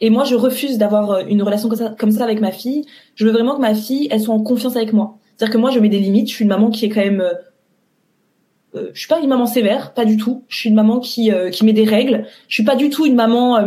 et 0.00 0.10
moi, 0.10 0.24
je 0.24 0.34
refuse 0.34 0.78
d'avoir 0.78 1.10
euh, 1.10 1.22
une 1.28 1.42
relation 1.42 1.68
comme 1.68 1.78
ça, 1.78 1.94
comme 1.98 2.10
ça 2.10 2.24
avec 2.24 2.40
ma 2.40 2.52
fille. 2.52 2.86
Je 3.14 3.26
veux 3.26 3.32
vraiment 3.32 3.54
que 3.54 3.60
ma 3.60 3.74
fille, 3.74 4.08
elle 4.10 4.20
soit 4.20 4.34
en 4.34 4.42
confiance 4.42 4.76
avec 4.76 4.92
moi. 4.92 5.18
C'est-à-dire 5.36 5.52
que 5.52 5.58
moi, 5.58 5.70
je 5.70 5.78
mets 5.78 5.88
des 5.88 5.98
limites. 5.98 6.28
Je 6.28 6.34
suis 6.34 6.44
une 6.44 6.50
maman 6.50 6.70
qui 6.70 6.86
est 6.86 6.88
quand 6.88 7.00
même, 7.00 7.22
euh, 8.74 8.78
euh 8.78 8.90
je 8.92 8.98
suis 8.98 9.08
pas 9.08 9.20
une 9.20 9.28
maman 9.28 9.46
sévère, 9.46 9.94
pas 9.94 10.04
du 10.04 10.16
tout. 10.16 10.44
Je 10.48 10.56
suis 10.56 10.68
une 10.68 10.74
maman 10.74 11.00
qui 11.00 11.32
euh, 11.32 11.50
qui 11.50 11.64
met 11.64 11.72
des 11.72 11.84
règles. 11.84 12.26
Je 12.48 12.54
suis 12.54 12.64
pas 12.64 12.76
du 12.76 12.90
tout 12.90 13.06
une 13.06 13.14
maman 13.14 13.58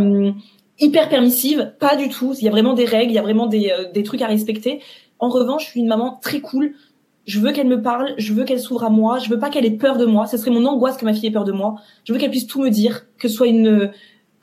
hyper 0.80 1.10
permissive, 1.10 1.74
pas 1.80 1.96
du 1.96 2.10
tout. 2.10 2.34
Il 2.40 2.46
y 2.46 2.48
a 2.48 2.52
vraiment 2.52 2.74
des 2.74 2.86
règles, 2.86 3.12
il 3.12 3.16
y 3.16 3.20
a 3.20 3.22
vraiment 3.22 3.48
des 3.48 3.72
des 3.94 4.04
trucs 4.04 4.22
à 4.22 4.28
respecter. 4.28 4.82
En 5.20 5.30
revanche, 5.30 5.66
je 5.66 5.70
suis 5.72 5.80
une 5.80 5.88
maman 5.88 6.20
très 6.22 6.42
cool. 6.42 6.74
Je 7.26 7.40
veux 7.40 7.54
qu'elle 7.54 7.68
me 7.68 7.82
parle, 7.82 8.14
je 8.18 8.34
veux 8.34 8.44
qu'elle 8.44 8.60
s'ouvre 8.60 8.84
à 8.84 8.90
moi, 8.90 9.18
je 9.18 9.30
veux 9.30 9.40
pas 9.40 9.50
qu'elle 9.50 9.66
ait 9.66 9.72
peur 9.72 9.98
de 9.98 10.06
moi. 10.06 10.26
Ce 10.26 10.36
serait 10.36 10.52
mon 10.52 10.66
angoisse 10.66 10.98
que 10.98 11.06
ma 11.06 11.14
fille 11.14 11.28
ait 11.28 11.32
peur 11.32 11.46
de 11.46 11.54
moi. 11.54 11.76
Je 12.04 12.12
veux 12.12 12.20
qu'elle 12.20 12.32
puisse 12.32 12.48
tout 12.48 12.62
me 12.62 12.70
dire, 12.70 13.06
que 13.18 13.30
ce 13.30 13.36
soit 13.36 13.48
une 13.48 13.92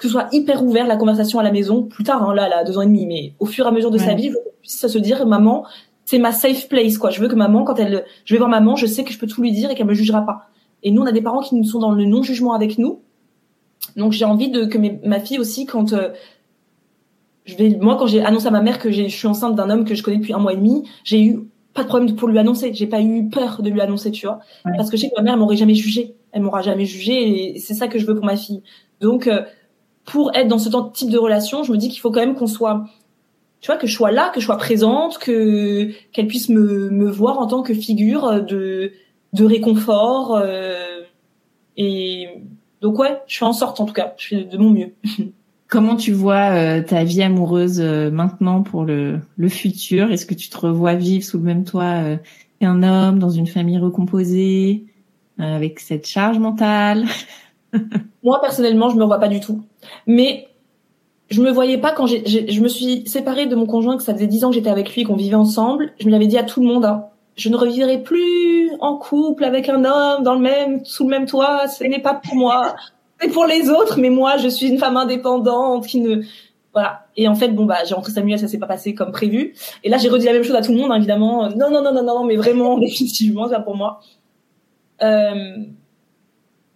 que 0.00 0.06
ce 0.06 0.12
soit 0.12 0.28
hyper 0.32 0.64
ouvert 0.64 0.86
la 0.86 0.96
conversation 0.96 1.38
à 1.38 1.42
la 1.42 1.52
maison 1.52 1.82
plus 1.82 2.04
tard 2.04 2.28
hein, 2.28 2.34
là 2.34 2.48
a 2.56 2.64
deux 2.64 2.78
ans 2.78 2.80
et 2.80 2.86
demi 2.86 3.06
mais 3.06 3.34
au 3.38 3.44
fur 3.44 3.66
et 3.66 3.68
à 3.68 3.70
mesure 3.70 3.90
de 3.90 3.98
sa 3.98 4.14
vie 4.14 4.28
je 4.28 4.32
veux 4.32 4.38
puisse 4.62 4.86
se 4.86 4.98
dire 4.98 5.26
maman 5.26 5.66
c'est 6.11 6.18
ma 6.18 6.32
safe 6.32 6.68
place 6.68 6.98
quoi. 6.98 7.11
Je 7.11 7.20
veux 7.20 7.28
que 7.28 7.36
maman 7.36 7.62
quand 7.62 7.78
elle 7.78 8.04
je 8.24 8.34
vais 8.34 8.38
voir 8.38 8.50
maman 8.50 8.74
je 8.74 8.86
sais 8.86 9.04
que 9.04 9.12
je 9.12 9.18
peux 9.18 9.28
tout 9.28 9.42
lui 9.42 9.52
dire 9.52 9.70
et 9.70 9.76
qu'elle 9.76 9.86
me 9.86 9.94
jugera 9.94 10.22
pas. 10.22 10.48
Et 10.82 10.90
nous 10.90 11.02
on 11.02 11.06
a 11.06 11.12
des 11.12 11.22
parents 11.22 11.40
qui 11.40 11.54
nous 11.54 11.62
sont 11.62 11.78
dans 11.78 11.92
le 11.92 12.04
non 12.04 12.24
jugement 12.24 12.52
avec 12.52 12.78
nous. 12.78 13.00
Donc 13.96 14.11
j'ai 14.11 14.24
envie 14.24 14.50
de 14.50 14.64
que 14.64 14.76
ma 15.06 15.20
fille 15.20 15.38
aussi 15.38 15.66
quand 15.66 15.92
euh, 15.92 16.08
je 17.44 17.54
vais 17.54 17.78
moi 17.80 17.96
quand 17.96 18.08
j'ai 18.08 18.24
annoncé 18.24 18.48
à 18.48 18.50
ma 18.50 18.61
mère 18.61 18.80
que 18.80 18.90
je 18.90 19.06
suis 19.06 19.28
enceinte 19.28 19.54
d'un 19.54 19.70
homme 19.70 19.84
que 19.84 19.94
je 19.94 20.02
connais 20.02 20.16
depuis 20.16 20.32
un 20.32 20.40
mois 20.40 20.52
et 20.52 20.56
demi 20.56 20.82
j'ai 21.04 21.22
eu 21.22 21.48
pas 21.74 21.84
de 21.84 21.88
problème 21.88 22.16
pour 22.16 22.26
lui 22.26 22.40
annoncer. 22.40 22.74
J'ai 22.74 22.88
pas 22.88 23.00
eu 23.00 23.28
peur 23.28 23.62
de 23.62 23.70
lui 23.70 23.80
annoncer 23.80 24.11
tu 24.11 24.26
vois. 24.26 24.40
Parce 24.64 24.90
que 24.90 24.96
je 24.96 25.02
sais 25.02 25.11
que 25.11 25.14
ma 25.16 25.22
mère 25.22 25.36
m'aurait 25.36 25.56
jamais 25.56 25.76
jugé 25.76 26.16
elle 26.32 26.42
m'aura 26.42 26.62
jamais 26.62 26.86
jugé 26.86 27.54
et 27.54 27.58
c'est 27.58 27.74
ça 27.74 27.88
que 27.88 28.00
je 28.00 28.06
veux 28.06 28.16
pour 28.16 28.24
ma 28.24 28.36
fille. 28.36 28.62
Donc 29.00 29.28
euh, 29.28 29.42
pour 30.04 30.34
être 30.34 30.48
dans 30.48 30.58
ce 30.58 30.68
type 30.92 31.11
de 31.11 31.18
relation, 31.18 31.62
je 31.62 31.72
me 31.72 31.76
dis 31.76 31.88
qu'il 31.88 32.00
faut 32.00 32.11
quand 32.11 32.20
même 32.20 32.34
qu'on 32.34 32.46
soit, 32.46 32.84
tu 33.61 33.66
vois, 33.66 33.76
que 33.76 33.86
je 33.86 33.94
sois 33.94 34.11
là, 34.11 34.30
que 34.34 34.40
je 34.40 34.46
sois 34.46 34.56
présente, 34.56 35.18
que 35.18 35.90
qu'elle 36.12 36.26
puisse 36.26 36.48
me, 36.48 36.90
me 36.90 37.11
voir 37.11 37.38
en 37.38 37.46
tant 37.46 37.62
que 37.62 37.74
figure 37.74 38.42
de 38.42 38.92
de 39.32 39.44
réconfort. 39.44 40.36
Euh, 40.36 41.00
et 41.76 42.28
donc 42.80 42.98
ouais, 42.98 43.20
je 43.26 43.38
fais 43.38 43.44
en 43.44 43.52
sorte 43.52 43.80
en 43.80 43.86
tout 43.86 43.92
cas, 43.92 44.14
je 44.16 44.28
fais 44.28 44.44
de 44.44 44.56
mon 44.58 44.70
mieux. 44.70 44.92
Comment 45.68 45.94
tu 45.94 46.11
vois 46.11 46.50
euh, 46.50 46.82
ta 46.82 47.04
vie 47.04 47.22
amoureuse 47.22 47.80
euh, 47.80 48.11
maintenant 48.11 48.62
pour 48.62 48.84
le, 48.84 49.20
le 49.36 49.48
futur? 49.48 50.11
Est-ce 50.11 50.26
que 50.26 50.34
tu 50.34 50.48
te 50.48 50.58
revois 50.58 50.96
vivre 50.96 51.24
sous 51.24 51.38
le 51.38 51.44
même 51.44 51.62
toit 51.62 52.18
un 52.61 52.82
homme 52.82 53.18
dans 53.18 53.30
une 53.30 53.46
famille 53.46 53.78
recomposée, 53.78 54.84
euh, 55.38 55.56
avec 55.56 55.80
cette 55.80 56.06
charge 56.06 56.38
mentale? 56.38 57.06
Moi, 58.22 58.40
personnellement, 58.40 58.90
je 58.90 58.96
me 58.96 59.04
vois 59.04 59.18
pas 59.18 59.28
du 59.28 59.40
tout. 59.40 59.62
Mais 60.06 60.48
je 61.31 61.41
me 61.41 61.51
voyais 61.51 61.78
pas 61.78 61.93
quand 61.93 62.07
j'ai, 62.07 62.51
je 62.51 62.61
me 62.61 62.68
suis 62.68 63.07
séparée 63.07 63.47
de 63.47 63.55
mon 63.55 63.66
conjoint, 63.66 63.97
que 63.97 64.03
ça 64.03 64.12
faisait 64.14 64.26
dix 64.26 64.45
ans 64.45 64.49
que 64.49 64.57
j'étais 64.57 64.70
avec 64.70 64.95
lui, 64.95 65.05
qu'on 65.05 65.16
vivait 65.16 65.37
ensemble. 65.37 65.93
Je 66.01 66.07
me 66.07 66.11
l'avais 66.11 66.26
dit 66.26 66.37
à 66.37 66.43
tout 66.43 66.61
le 66.61 66.66
monde, 66.66 66.85
hein, 66.85 67.07
je 67.37 67.49
ne 67.49 67.57
revivrai 67.57 68.03
plus 68.03 68.72
en 68.81 68.97
couple 68.97 69.45
avec 69.45 69.68
un 69.68 69.85
homme 69.85 70.22
dans 70.22 70.35
le 70.35 70.41
même, 70.41 70.85
sous 70.85 71.05
le 71.05 71.11
même 71.11 71.26
toit. 71.26 71.68
Ce 71.68 71.85
n'est 71.85 72.01
pas 72.01 72.14
pour 72.14 72.35
moi. 72.35 72.74
C'est 73.20 73.28
pour 73.28 73.47
les 73.47 73.70
autres, 73.70 73.99
mais 73.99 74.11
moi, 74.11 74.39
je 74.39 74.49
suis 74.49 74.68
une 74.68 74.78
femme 74.78 74.97
indépendante 74.97 75.87
qui 75.87 76.01
ne, 76.01 76.22
voilà. 76.72 77.07
Et 77.16 77.28
en 77.28 77.35
fait, 77.35 77.49
bon 77.49 77.64
bah, 77.64 77.78
j'ai 77.87 77.95
rentré 77.95 78.12
Samuel, 78.12 78.39
ça 78.39 78.49
s'est 78.49 78.59
pas 78.59 78.66
passé 78.66 78.95
comme 78.95 79.12
prévu. 79.12 79.55
Et 79.85 79.89
là, 79.89 79.99
j'ai 79.99 80.09
redit 80.09 80.26
la 80.26 80.33
même 80.33 80.43
chose 80.43 80.57
à 80.57 80.62
tout 80.62 80.72
le 80.72 80.78
monde, 80.78 80.91
hein, 80.91 80.97
évidemment. 80.97 81.49
Non, 81.51 81.70
non, 81.70 81.83
non, 81.83 81.93
non, 81.93 82.03
non, 82.03 82.24
mais 82.24 82.37
vraiment, 82.37 82.78
définitivement, 82.81 83.49
c'est 83.49 83.55
pas 83.55 83.61
pour 83.61 83.76
moi. 83.76 84.01
Euh, 85.03 85.57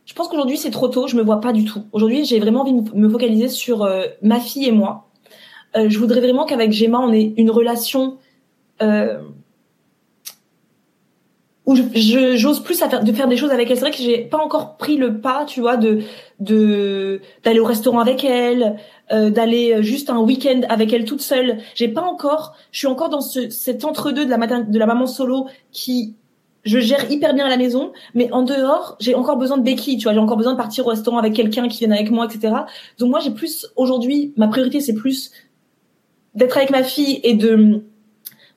je 0.07 0.13
pense 0.15 0.29
qu'aujourd'hui 0.29 0.57
c'est 0.57 0.71
trop 0.71 0.89
tôt, 0.89 1.07
je 1.07 1.17
me 1.17 1.23
vois 1.23 1.41
pas 1.41 1.53
du 1.53 1.65
tout. 1.65 1.83
Aujourd'hui, 1.93 2.25
j'ai 2.25 2.39
vraiment 2.39 2.61
envie 2.61 2.75
de 2.75 2.95
me 2.95 3.09
focaliser 3.09 3.49
sur 3.49 3.83
euh, 3.83 4.05
ma 4.23 4.41
fille 4.41 4.67
et 4.67 4.73
moi. 4.73 5.09
Euh, 5.77 5.89
je 5.89 5.99
voudrais 5.99 6.21
vraiment 6.21 6.45
qu'avec 6.45 6.73
Gemma, 6.73 7.01
on 7.01 7.13
ait 7.13 7.33
une 7.37 7.51
relation 7.51 8.19
euh, 8.83 9.19
où 11.67 11.75
je 11.75 12.37
j'ose 12.37 12.63
plus 12.63 12.83
à 12.83 12.91
faire, 12.91 13.03
de 13.03 13.13
faire 13.13 13.29
des 13.29 13.39
choses 13.39 13.51
avec 13.51 13.71
elle. 13.71 13.77
C'est 13.77 13.83
vrai 13.83 13.91
que 13.91 13.97
j'ai 13.97 14.19
pas 14.19 14.39
encore 14.39 14.77
pris 14.77 14.97
le 14.97 15.21
pas, 15.21 15.47
tu 15.47 15.61
vois, 15.61 15.79
de 15.79 16.03
de 16.39 17.23
d'aller 17.43 17.61
au 17.61 17.65
restaurant 17.65 18.01
avec 18.01 18.23
elle, 18.25 18.77
euh, 19.11 19.31
d'aller 19.31 19.83
juste 19.83 20.11
un 20.11 20.19
week-end 20.19 20.61
avec 20.69 20.93
elle 20.93 21.07
toute 21.07 21.23
seule. 21.23 21.59
J'ai 21.75 21.89
pas 21.89 22.03
encore, 22.03 22.55
je 22.71 22.81
suis 22.81 22.87
encore 22.87 23.09
dans 23.09 23.23
ce, 23.23 23.49
cet 23.49 23.85
entre-deux 23.85 24.27
de 24.27 24.31
la 24.31 24.37
de 24.37 24.79
la 24.79 24.87
maman 24.87 25.07
solo 25.07 25.47
qui 25.73 26.15
je 26.65 26.79
gère 26.79 27.11
hyper 27.11 27.35
bien 27.35 27.47
à 27.47 27.49
la 27.49 27.57
maison, 27.57 27.93
mais 28.15 28.33
en 28.33 28.43
dehors, 28.43 28.97
j'ai 29.01 29.15
encore 29.15 29.37
besoin 29.37 29.59
de 29.59 29.63
béquilles, 29.63 29.99
tu 29.99 30.05
vois, 30.05 30.15
j'ai 30.15 30.19
encore 30.19 30.37
besoin 30.37 30.53
de 30.53 30.59
partir 30.59 30.87
au 30.87 30.91
restaurant 30.91 31.19
avec 31.19 31.35
quelqu'un 31.35 31.69
qui 31.69 31.79
vienne 31.79 31.93
avec 31.93 32.11
moi, 32.11 32.27
etc. 32.27 32.55
Donc 32.99 33.11
moi, 33.11 33.21
j'ai 33.21 33.31
plus 33.31 33.67
aujourd'hui, 33.77 34.33
ma 34.37 34.49
priorité, 34.49 34.81
c'est 34.81 34.95
plus 34.95 35.31
d'être 36.35 36.57
avec 36.57 36.71
ma 36.71 36.83
fille 36.83 37.21
et 37.23 37.35
de 37.35 37.85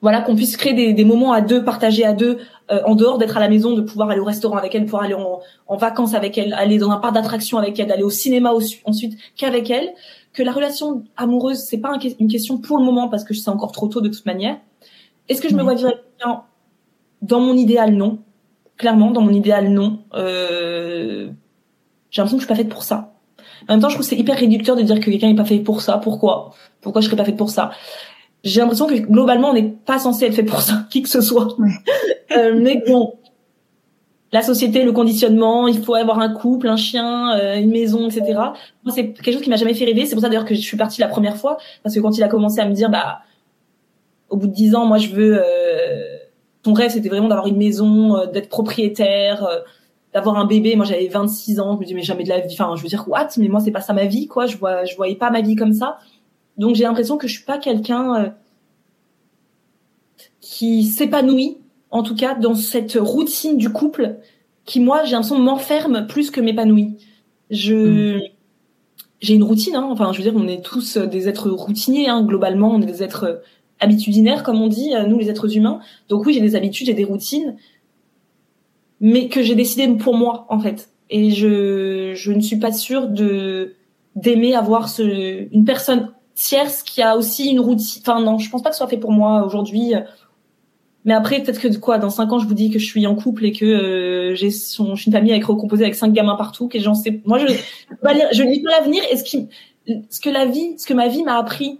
voilà 0.01 0.21
qu'on 0.21 0.35
puisse 0.35 0.57
créer 0.57 0.73
des, 0.73 0.93
des, 0.93 1.05
moments 1.05 1.33
à 1.33 1.41
deux, 1.41 1.63
partagés 1.63 2.05
à 2.05 2.13
deux, 2.13 2.37
euh, 2.71 2.81
en 2.85 2.95
dehors 2.95 3.17
d'être 3.17 3.35
à 3.35 3.39
la 3.39 3.49
maison, 3.49 3.73
de 3.73 3.81
pouvoir 3.81 4.09
aller 4.09 4.19
au 4.19 4.25
restaurant 4.25 4.57
avec 4.57 4.75
elle, 4.75 4.85
pouvoir 4.85 5.03
aller 5.03 5.15
en, 5.15 5.39
en 5.67 5.77
vacances 5.77 6.13
avec 6.13 6.37
elle, 6.37 6.53
aller 6.53 6.77
dans 6.77 6.91
un 6.91 6.97
parc 6.97 7.15
d'attractions 7.15 7.57
avec 7.57 7.79
elle, 7.79 7.87
d'aller 7.87 8.03
au 8.03 8.11
cinéma 8.11 8.53
ensuite 8.85 9.17
qu'avec 9.35 9.69
elle. 9.69 9.93
Que 10.33 10.43
la 10.43 10.51
relation 10.51 11.03
amoureuse, 11.15 11.57
c'est 11.57 11.79
pas 11.79 11.97
une 12.19 12.27
question 12.27 12.59
pour 12.59 12.77
le 12.77 12.83
moment 12.83 13.09
parce 13.09 13.23
que 13.23 13.33
c'est 13.33 13.49
encore 13.49 13.71
trop 13.71 13.87
tôt 13.87 14.01
de 14.01 14.09
toute 14.09 14.25
manière. 14.27 14.57
Est-ce 15.29 15.41
que 15.41 15.49
je 15.49 15.55
me 15.55 15.63
vois 15.63 15.73
vivre 15.73 15.87
avec 15.87 16.03
dans 17.21 17.39
mon 17.39 17.55
idéal, 17.55 17.93
non. 17.93 18.19
Clairement, 18.77 19.11
dans 19.11 19.21
mon 19.21 19.31
idéal, 19.31 19.69
non. 19.69 19.99
Euh... 20.13 21.29
J'ai 22.09 22.21
l'impression 22.21 22.37
que 22.37 22.43
je 22.43 22.47
suis 22.47 22.53
pas 22.53 22.55
faite 22.55 22.69
pour 22.69 22.83
ça. 22.83 23.13
En 23.67 23.73
même 23.73 23.81
temps, 23.81 23.89
je 23.89 23.95
trouve 23.95 24.05
que 24.05 24.09
c'est 24.09 24.19
hyper 24.19 24.37
réducteur 24.37 24.75
de 24.75 24.81
dire 24.81 24.99
que 24.99 25.05
quelqu'un 25.05 25.27
n'est 25.27 25.35
pas 25.35 25.45
fait 25.45 25.59
pour 25.59 25.81
ça. 25.81 25.97
Pourquoi? 25.97 26.53
Pourquoi 26.81 27.01
je 27.01 27.07
serais 27.07 27.17
pas 27.17 27.25
faite 27.25 27.37
pour 27.37 27.49
ça? 27.49 27.71
J'ai 28.43 28.61
l'impression 28.61 28.87
que 28.87 28.93
globalement, 28.93 29.49
on 29.49 29.53
n'est 29.53 29.75
pas 29.85 29.99
censé 29.99 30.25
être 30.25 30.35
fait 30.35 30.43
pour 30.43 30.61
ça, 30.61 30.85
qui 30.89 31.01
que 31.01 31.09
ce 31.09 31.21
soit. 31.21 31.47
euh, 32.37 32.59
mais 32.61 32.83
bon, 32.87 33.15
la 34.31 34.41
société, 34.41 34.83
le 34.83 34.91
conditionnement, 34.91 35.67
il 35.67 35.81
faut 35.81 35.95
avoir 35.95 36.19
un 36.19 36.33
couple, 36.33 36.67
un 36.67 36.77
chien, 36.77 37.35
euh, 37.37 37.57
une 37.57 37.71
maison, 37.71 38.09
etc. 38.09 38.23
Moi, 38.83 38.93
c'est 38.93 39.13
quelque 39.13 39.33
chose 39.33 39.41
qui 39.41 39.49
m'a 39.49 39.55
jamais 39.55 39.73
fait 39.73 39.85
rêver. 39.85 40.05
C'est 40.05 40.15
pour 40.15 40.21
ça 40.21 40.29
d'ailleurs 40.29 40.45
que 40.45 40.55
je 40.55 40.61
suis 40.61 40.77
partie 40.77 41.01
la 41.01 41.07
première 41.07 41.37
fois, 41.37 41.57
parce 41.83 41.95
que 41.95 41.99
quand 41.99 42.17
il 42.17 42.23
a 42.23 42.27
commencé 42.27 42.59
à 42.59 42.67
me 42.67 42.73
dire, 42.73 42.89
bah, 42.89 43.21
au 44.29 44.37
bout 44.37 44.47
de 44.47 44.53
dix 44.53 44.75
ans, 44.75 44.85
moi, 44.85 44.97
je 44.97 45.09
veux 45.09 45.41
euh, 45.41 46.16
ton 46.67 46.73
rêve 46.73 46.91
c'était 46.91 47.07
vraiment 47.07 47.29
d'avoir 47.29 47.47
une 47.47 47.57
maison, 47.57 48.17
euh, 48.17 48.25
d'être 48.25 48.49
propriétaire, 48.49 49.45
euh, 49.45 49.59
d'avoir 50.13 50.35
un 50.35 50.45
bébé. 50.45 50.75
Moi 50.75 50.85
j'avais 50.85 51.07
26 51.07 51.61
ans, 51.61 51.75
je 51.75 51.79
me 51.79 51.85
dis 51.85 51.95
mais 51.95 52.01
jamais 52.01 52.23
de 52.23 52.29
la 52.29 52.41
vie. 52.41 52.53
Enfin 52.53 52.75
je 52.75 52.83
veux 52.83 52.89
dire 52.89 53.05
what? 53.07 53.29
Mais 53.37 53.47
moi 53.47 53.61
c'est 53.61 53.71
pas 53.71 53.81
ça 53.81 53.93
ma 53.93 54.05
vie 54.05 54.27
quoi. 54.27 54.45
Je 54.47 54.57
vois 54.57 54.83
je 54.83 54.95
voyais 54.97 55.15
pas 55.15 55.31
ma 55.31 55.41
vie 55.41 55.55
comme 55.55 55.71
ça. 55.71 55.97
Donc 56.57 56.75
j'ai 56.75 56.83
l'impression 56.83 57.17
que 57.17 57.27
je 57.27 57.33
suis 57.35 57.45
pas 57.45 57.57
quelqu'un 57.57 58.15
euh, 58.15 58.29
qui 60.41 60.83
s'épanouit 60.83 61.57
en 61.89 62.03
tout 62.03 62.15
cas 62.15 62.35
dans 62.35 62.55
cette 62.55 62.97
routine 62.99 63.57
du 63.57 63.69
couple 63.69 64.17
qui 64.65 64.81
moi 64.81 65.05
j'ai 65.05 65.11
l'impression 65.13 65.39
m'enferme 65.39 66.05
plus 66.07 66.31
que 66.31 66.41
m'épanouit. 66.41 66.97
Je 67.49 68.17
hmm. 68.17 68.21
j'ai 69.21 69.35
une 69.35 69.43
routine 69.43 69.77
hein. 69.77 69.87
enfin 69.89 70.11
je 70.11 70.17
veux 70.17 70.29
dire 70.29 70.35
on 70.35 70.49
est 70.49 70.61
tous 70.61 70.97
des 70.97 71.29
êtres 71.29 71.49
routiniers 71.49 72.09
hein. 72.09 72.23
globalement 72.23 72.71
on 72.71 72.81
est 72.81 72.85
des 72.85 73.03
êtres 73.03 73.41
habitudinaire, 73.79 74.43
comme 74.43 74.61
on 74.61 74.67
dit, 74.67 74.95
euh, 74.95 75.05
nous 75.05 75.17
les 75.19 75.29
êtres 75.29 75.55
humains. 75.55 75.79
Donc 76.09 76.25
oui, 76.25 76.33
j'ai 76.33 76.41
des 76.41 76.55
habitudes, 76.55 76.87
j'ai 76.87 76.93
des 76.93 77.03
routines, 77.03 77.55
mais 78.99 79.27
que 79.27 79.41
j'ai 79.43 79.55
décidé 79.55 79.87
pour 79.95 80.15
moi, 80.15 80.45
en 80.49 80.59
fait. 80.59 80.89
Et 81.09 81.31
je, 81.31 82.13
je 82.15 82.31
ne 82.31 82.41
suis 82.41 82.57
pas 82.57 82.71
sûre 82.71 83.07
de 83.07 83.73
d'aimer 84.15 84.55
avoir 84.55 84.89
ce, 84.89 85.47
une 85.53 85.63
personne 85.63 86.11
tierce 86.33 86.81
qui 86.81 87.01
a 87.03 87.15
aussi 87.15 87.49
une 87.51 87.59
routine. 87.59 88.01
Enfin 88.01 88.19
non, 88.19 88.39
je 88.39 88.49
pense 88.49 88.63
pas 88.63 88.69
que 88.69 88.75
ce 88.75 88.79
soit 88.79 88.87
fait 88.87 88.97
pour 88.97 89.11
moi 89.11 89.45
aujourd'hui. 89.45 89.93
Mais 91.05 91.13
après, 91.13 91.41
peut-être 91.41 91.61
que 91.61 91.77
quoi, 91.77 91.99
dans 91.99 92.09
cinq 92.09 92.33
ans, 92.33 92.39
je 92.39 92.47
vous 92.47 92.53
dis 92.53 92.69
que 92.69 92.79
je 92.79 92.85
suis 92.85 93.07
en 93.07 93.15
couple 93.15 93.45
et 93.45 93.53
que 93.53 93.65
euh, 93.65 94.35
j'ai 94.35 94.51
son, 94.51 94.95
je 94.95 95.03
suis 95.03 95.09
une 95.09 95.15
famille 95.15 95.31
avec 95.31 95.45
recomposée 95.45 95.83
avec 95.83 95.95
cinq 95.95 96.11
gamins 96.11 96.35
partout, 96.35 96.67
que 96.67 96.79
j'en 96.79 96.95
sais. 96.95 97.21
Moi, 97.25 97.37
je, 97.37 97.47
je 97.47 98.43
lis 98.43 98.61
pas 98.61 98.71
l'avenir. 98.71 99.01
Et 99.09 99.15
ce 99.15 99.23
qui, 99.23 99.47
ce 100.09 100.19
que 100.19 100.29
la 100.29 100.45
vie, 100.45 100.77
ce 100.77 100.85
que 100.85 100.93
ma 100.93 101.07
vie 101.07 101.23
m'a 101.23 101.37
appris 101.37 101.79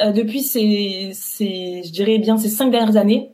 euh, 0.00 0.12
depuis 0.12 0.42
ces, 0.42 1.10
ces, 1.14 1.82
je 1.84 1.92
dirais 1.92 2.18
bien 2.18 2.36
ces 2.36 2.48
cinq 2.48 2.70
dernières 2.70 2.96
années, 2.96 3.30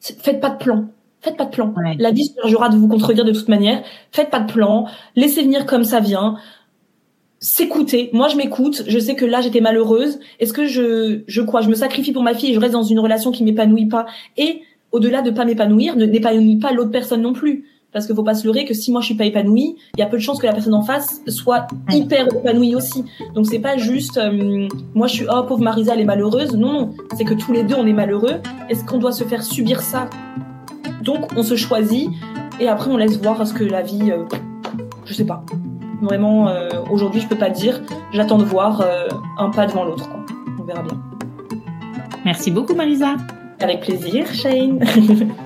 faites 0.00 0.40
pas 0.40 0.50
de 0.50 0.58
plan. 0.58 0.88
Faites 1.20 1.36
pas 1.36 1.46
de 1.46 1.50
plan. 1.50 1.74
La 1.98 2.12
vie 2.12 2.26
se 2.26 2.34
chargera 2.40 2.68
de 2.68 2.76
vous 2.76 2.88
contredire 2.88 3.24
de 3.24 3.32
toute 3.32 3.48
manière. 3.48 3.82
Faites 4.12 4.30
pas 4.30 4.40
de 4.40 4.52
plan. 4.52 4.86
Laissez 5.16 5.42
venir 5.42 5.66
comme 5.66 5.82
ça 5.82 5.98
vient. 5.98 6.36
S'écouter. 7.40 8.10
Moi, 8.12 8.28
je 8.28 8.36
m'écoute. 8.36 8.84
Je 8.86 8.98
sais 8.98 9.16
que 9.16 9.24
là, 9.24 9.40
j'étais 9.40 9.60
malheureuse. 9.60 10.20
Est-ce 10.38 10.52
que 10.52 10.66
je, 10.66 11.22
je 11.26 11.42
crois, 11.42 11.62
je 11.62 11.68
me 11.68 11.74
sacrifie 11.74 12.12
pour 12.12 12.22
ma 12.22 12.34
fille 12.34 12.50
et 12.50 12.54
je 12.54 12.60
reste 12.60 12.74
dans 12.74 12.84
une 12.84 13.00
relation 13.00 13.32
qui 13.32 13.42
m'épanouit 13.42 13.86
pas. 13.86 14.06
Et 14.36 14.62
au-delà 14.92 15.20
de 15.20 15.30
pas 15.30 15.44
m'épanouir, 15.44 15.96
ne 15.96 16.06
n'épanouit 16.06 16.56
pas 16.56 16.72
l'autre 16.72 16.92
personne 16.92 17.22
non 17.22 17.32
plus 17.32 17.64
parce 17.96 18.04
qu'il 18.04 18.14
faut 18.14 18.22
pas 18.22 18.34
se 18.34 18.44
leurrer 18.44 18.66
que 18.66 18.74
si 18.74 18.92
moi 18.92 19.00
je 19.00 19.06
suis 19.06 19.14
pas 19.14 19.24
épanouie, 19.24 19.76
il 19.96 20.00
y 20.00 20.02
a 20.02 20.06
peu 20.06 20.18
de 20.18 20.22
chances 20.22 20.38
que 20.38 20.46
la 20.46 20.52
personne 20.52 20.74
en 20.74 20.82
face 20.82 21.22
soit 21.28 21.66
hyper 21.90 22.26
épanouie 22.26 22.74
aussi. 22.74 23.06
Donc 23.34 23.46
c'est 23.46 23.58
pas 23.58 23.78
juste 23.78 24.18
euh, 24.18 24.68
moi 24.94 25.06
je 25.06 25.14
suis 25.14 25.26
oh 25.32 25.44
pauvre 25.44 25.62
Marisa 25.62 25.94
elle 25.94 26.00
est 26.00 26.04
malheureuse. 26.04 26.52
Non 26.52 26.72
non, 26.74 26.94
c'est 27.16 27.24
que 27.24 27.32
tous 27.32 27.54
les 27.54 27.62
deux 27.62 27.74
on 27.74 27.86
est 27.86 27.94
malheureux. 27.94 28.42
Est-ce 28.68 28.84
qu'on 28.84 28.98
doit 28.98 29.12
se 29.12 29.24
faire 29.24 29.42
subir 29.42 29.80
ça? 29.80 30.10
Donc 31.04 31.30
on 31.36 31.42
se 31.42 31.56
choisit 31.56 32.10
et 32.60 32.68
après 32.68 32.90
on 32.90 32.98
laisse 32.98 33.18
voir 33.18 33.46
ce 33.46 33.54
que 33.54 33.64
la 33.64 33.80
vie 33.80 34.10
euh, 34.10 34.24
je 35.06 35.14
sais 35.14 35.24
pas. 35.24 35.42
Vraiment 36.02 36.48
euh, 36.48 36.68
aujourd'hui 36.90 37.22
je 37.22 37.28
peux 37.28 37.38
pas 37.38 37.48
dire, 37.48 37.80
j'attends 38.12 38.36
de 38.36 38.44
voir 38.44 38.84
un 39.38 39.48
pas 39.48 39.64
devant 39.64 39.84
l'autre 39.84 40.10
On 40.60 40.64
verra 40.64 40.82
bien. 40.82 41.00
Merci 42.26 42.50
beaucoup 42.50 42.74
Marisa. 42.74 43.16
Avec 43.58 43.80
plaisir, 43.80 44.26
Shane. 44.34 44.84